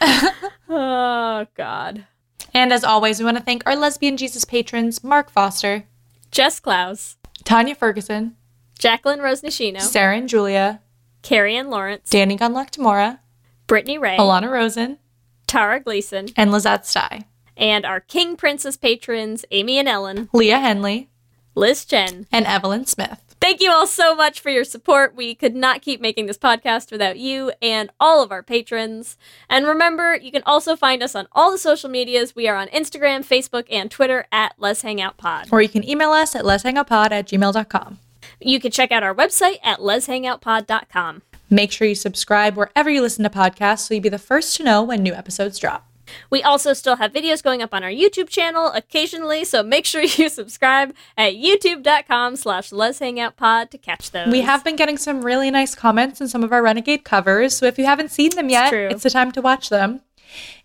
oh, 0.68 1.46
God. 1.54 2.06
And 2.52 2.72
as 2.72 2.84
always, 2.84 3.18
we 3.18 3.24
want 3.24 3.36
to 3.38 3.42
thank 3.42 3.66
our 3.66 3.76
lesbian 3.76 4.16
Jesus 4.16 4.44
patrons, 4.44 5.02
Mark 5.02 5.30
Foster, 5.30 5.84
Jess 6.30 6.60
Klaus, 6.60 7.16
Tanya 7.44 7.74
Ferguson, 7.74 8.36
Jacqueline 8.78 9.20
Rose 9.20 9.40
Nishino, 9.40 9.80
Sarah 9.80 10.16
and 10.16 10.28
Julia, 10.28 10.80
Carrie 11.22 11.56
Ann 11.56 11.70
Lawrence, 11.70 12.10
Danny 12.10 12.36
Gunlock 12.36 12.70
Tamora, 12.70 13.20
Brittany 13.66 13.98
Ray, 13.98 14.16
Alana 14.18 14.50
Rosen, 14.50 14.98
Tara 15.46 15.80
Gleason, 15.80 16.28
and 16.36 16.52
Lizette 16.52 16.86
Stye, 16.86 17.24
and 17.56 17.84
our 17.84 18.00
King 18.00 18.36
Princess 18.36 18.76
patrons, 18.76 19.44
Amy 19.50 19.78
and 19.78 19.88
Ellen, 19.88 20.28
Leah 20.32 20.60
Henley, 20.60 21.08
Liz 21.54 21.84
Chen, 21.84 22.26
and 22.32 22.46
Evelyn 22.46 22.86
Smith. 22.86 23.20
Thank 23.40 23.60
you 23.60 23.70
all 23.70 23.86
so 23.86 24.14
much 24.14 24.40
for 24.40 24.48
your 24.48 24.64
support. 24.64 25.14
We 25.14 25.34
could 25.34 25.54
not 25.54 25.82
keep 25.82 26.00
making 26.00 26.24
this 26.24 26.38
podcast 26.38 26.90
without 26.90 27.18
you 27.18 27.52
and 27.60 27.90
all 28.00 28.22
of 28.22 28.32
our 28.32 28.42
patrons. 28.42 29.18
And 29.50 29.66
remember, 29.66 30.16
you 30.16 30.32
can 30.32 30.42
also 30.46 30.76
find 30.76 31.02
us 31.02 31.14
on 31.14 31.28
all 31.32 31.52
the 31.52 31.58
social 31.58 31.90
medias. 31.90 32.34
We 32.34 32.48
are 32.48 32.56
on 32.56 32.68
Instagram, 32.68 33.20
Facebook, 33.20 33.66
and 33.70 33.90
Twitter 33.90 34.26
at 34.32 34.54
Lez 34.58 34.80
Hang 34.80 34.98
Out 34.98 35.18
Pod. 35.18 35.48
Or 35.52 35.60
you 35.60 35.68
can 35.68 35.86
email 35.86 36.12
us 36.12 36.34
at 36.34 36.42
lezhangoutpod 36.44 37.10
at 37.10 37.26
gmail.com. 37.26 37.98
You 38.40 38.60
can 38.60 38.70
check 38.70 38.90
out 38.90 39.02
our 39.02 39.14
website 39.14 39.58
at 39.62 39.78
lezhangoutpod.com. 39.78 41.22
Make 41.50 41.70
sure 41.70 41.86
you 41.86 41.94
subscribe 41.94 42.56
wherever 42.56 42.88
you 42.88 43.02
listen 43.02 43.24
to 43.24 43.30
podcasts 43.30 43.80
so 43.80 43.94
you'll 43.94 44.02
be 44.02 44.08
the 44.08 44.18
first 44.18 44.56
to 44.56 44.64
know 44.64 44.82
when 44.82 45.02
new 45.02 45.12
episodes 45.12 45.58
drop. 45.58 45.86
We 46.30 46.42
also 46.42 46.72
still 46.72 46.96
have 46.96 47.12
videos 47.12 47.42
going 47.42 47.62
up 47.62 47.74
on 47.74 47.82
our 47.82 47.90
YouTube 47.90 48.28
channel 48.28 48.68
occasionally, 48.68 49.44
so 49.44 49.62
make 49.62 49.86
sure 49.86 50.02
you 50.02 50.28
subscribe 50.28 50.94
at 51.16 51.34
youtube.com 51.34 52.36
slash 52.36 52.72
lez 52.72 52.98
hang 52.98 53.20
out 53.20 53.36
pod 53.36 53.70
to 53.70 53.78
catch 53.78 54.10
those. 54.10 54.30
We 54.30 54.42
have 54.42 54.64
been 54.64 54.76
getting 54.76 54.98
some 54.98 55.22
really 55.22 55.50
nice 55.50 55.74
comments 55.74 56.20
in 56.20 56.28
some 56.28 56.44
of 56.44 56.52
our 56.52 56.62
Renegade 56.62 57.04
covers, 57.04 57.56
so 57.56 57.66
if 57.66 57.78
you 57.78 57.84
haven't 57.84 58.10
seen 58.10 58.30
them 58.30 58.48
yet, 58.48 58.70
true. 58.70 58.88
it's 58.90 59.02
the 59.02 59.10
time 59.10 59.32
to 59.32 59.42
watch 59.42 59.68
them. 59.68 60.00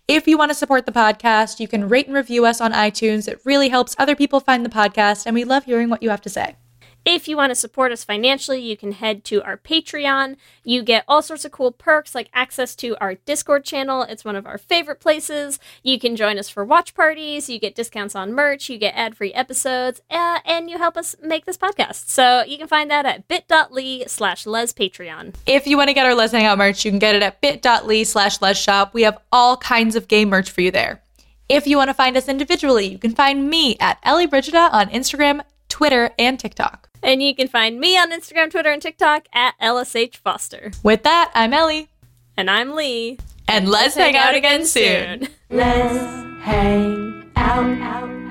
If 0.08 0.26
you 0.26 0.36
want 0.36 0.50
to 0.50 0.56
support 0.56 0.86
the 0.86 0.92
podcast, 0.92 1.60
you 1.60 1.68
can 1.68 1.88
rate 1.88 2.06
and 2.06 2.16
review 2.16 2.44
us 2.44 2.60
on 2.60 2.72
iTunes. 2.72 3.28
It 3.28 3.40
really 3.44 3.68
helps 3.68 3.94
other 3.96 4.16
people 4.16 4.40
find 4.40 4.64
the 4.64 4.70
podcast, 4.70 5.24
and 5.24 5.34
we 5.34 5.44
love 5.44 5.64
hearing 5.64 5.88
what 5.88 6.02
you 6.02 6.10
have 6.10 6.22
to 6.22 6.28
say. 6.28 6.56
If 7.04 7.28
you 7.28 7.36
want 7.36 7.50
to 7.50 7.54
support 7.54 7.92
us 7.92 8.04
financially, 8.04 8.60
you 8.60 8.76
can 8.76 8.92
head 8.92 9.24
to 9.24 9.42
our 9.42 9.56
Patreon. 9.56 10.36
You 10.64 10.82
get 10.82 11.04
all 11.08 11.22
sorts 11.22 11.46
of 11.46 11.50
cool 11.50 11.72
perks 11.72 12.14
like 12.14 12.28
access 12.34 12.76
to 12.76 12.94
our 13.00 13.14
Discord 13.14 13.64
channel. 13.64 14.02
It's 14.02 14.24
one 14.24 14.36
of 14.36 14.46
our 14.46 14.58
favorite 14.58 15.00
places. 15.00 15.58
You 15.82 15.98
can 15.98 16.14
join 16.14 16.38
us 16.38 16.50
for 16.50 16.62
watch 16.62 16.94
parties. 16.94 17.48
You 17.48 17.58
get 17.58 17.74
discounts 17.74 18.14
on 18.14 18.34
merch. 18.34 18.68
You 18.68 18.76
get 18.76 18.94
ad 18.94 19.16
free 19.16 19.32
episodes. 19.32 20.02
Uh, 20.10 20.40
and 20.44 20.68
you 20.68 20.76
help 20.76 20.98
us 20.98 21.16
make 21.22 21.46
this 21.46 21.56
podcast. 21.56 22.08
So 22.08 22.44
you 22.46 22.58
can 22.58 22.68
find 22.68 22.90
that 22.90 23.06
at 23.06 23.26
bit.ly 23.28 24.04
slash 24.06 24.46
lez 24.46 24.74
Patreon. 24.74 25.34
If 25.46 25.66
you 25.66 25.78
want 25.78 25.88
to 25.88 25.94
get 25.94 26.04
our 26.04 26.14
Lez 26.14 26.32
Hang 26.32 26.44
Out 26.44 26.58
merch, 26.58 26.84
you 26.84 26.90
can 26.90 26.98
get 26.98 27.14
it 27.14 27.22
at 27.22 27.40
bit.ly 27.40 28.02
slash 28.02 28.42
Lez 28.42 28.58
Shop. 28.58 28.92
We 28.92 29.02
have 29.02 29.18
all 29.32 29.56
kinds 29.56 29.96
of 29.96 30.06
game 30.06 30.28
merch 30.28 30.50
for 30.50 30.60
you 30.60 30.70
there. 30.70 31.02
If 31.48 31.66
you 31.66 31.78
want 31.78 31.88
to 31.88 31.94
find 31.94 32.16
us 32.18 32.28
individually, 32.28 32.86
you 32.86 32.98
can 32.98 33.14
find 33.14 33.48
me 33.48 33.76
at 33.80 33.98
Ellie 34.02 34.26
Brigida 34.26 34.68
on 34.70 34.90
Instagram, 34.90 35.40
Twitter, 35.68 36.10
and 36.18 36.38
TikTok. 36.38 36.89
And 37.02 37.22
you 37.22 37.34
can 37.34 37.48
find 37.48 37.80
me 37.80 37.96
on 37.96 38.12
Instagram, 38.12 38.50
Twitter, 38.50 38.70
and 38.70 38.82
TikTok 38.82 39.26
at 39.32 39.58
LSH 39.60 40.16
Foster. 40.16 40.72
With 40.82 41.02
that, 41.04 41.30
I'm 41.34 41.52
Ellie. 41.52 41.88
And 42.36 42.50
I'm 42.50 42.74
Leigh. 42.74 43.18
And 43.48 43.68
let's 43.68 43.94
hang 43.94 44.16
out 44.16 44.34
again 44.34 44.64
soon. 44.64 45.28
Let's 45.50 46.42
hang 46.42 47.30
out. 47.36 48.29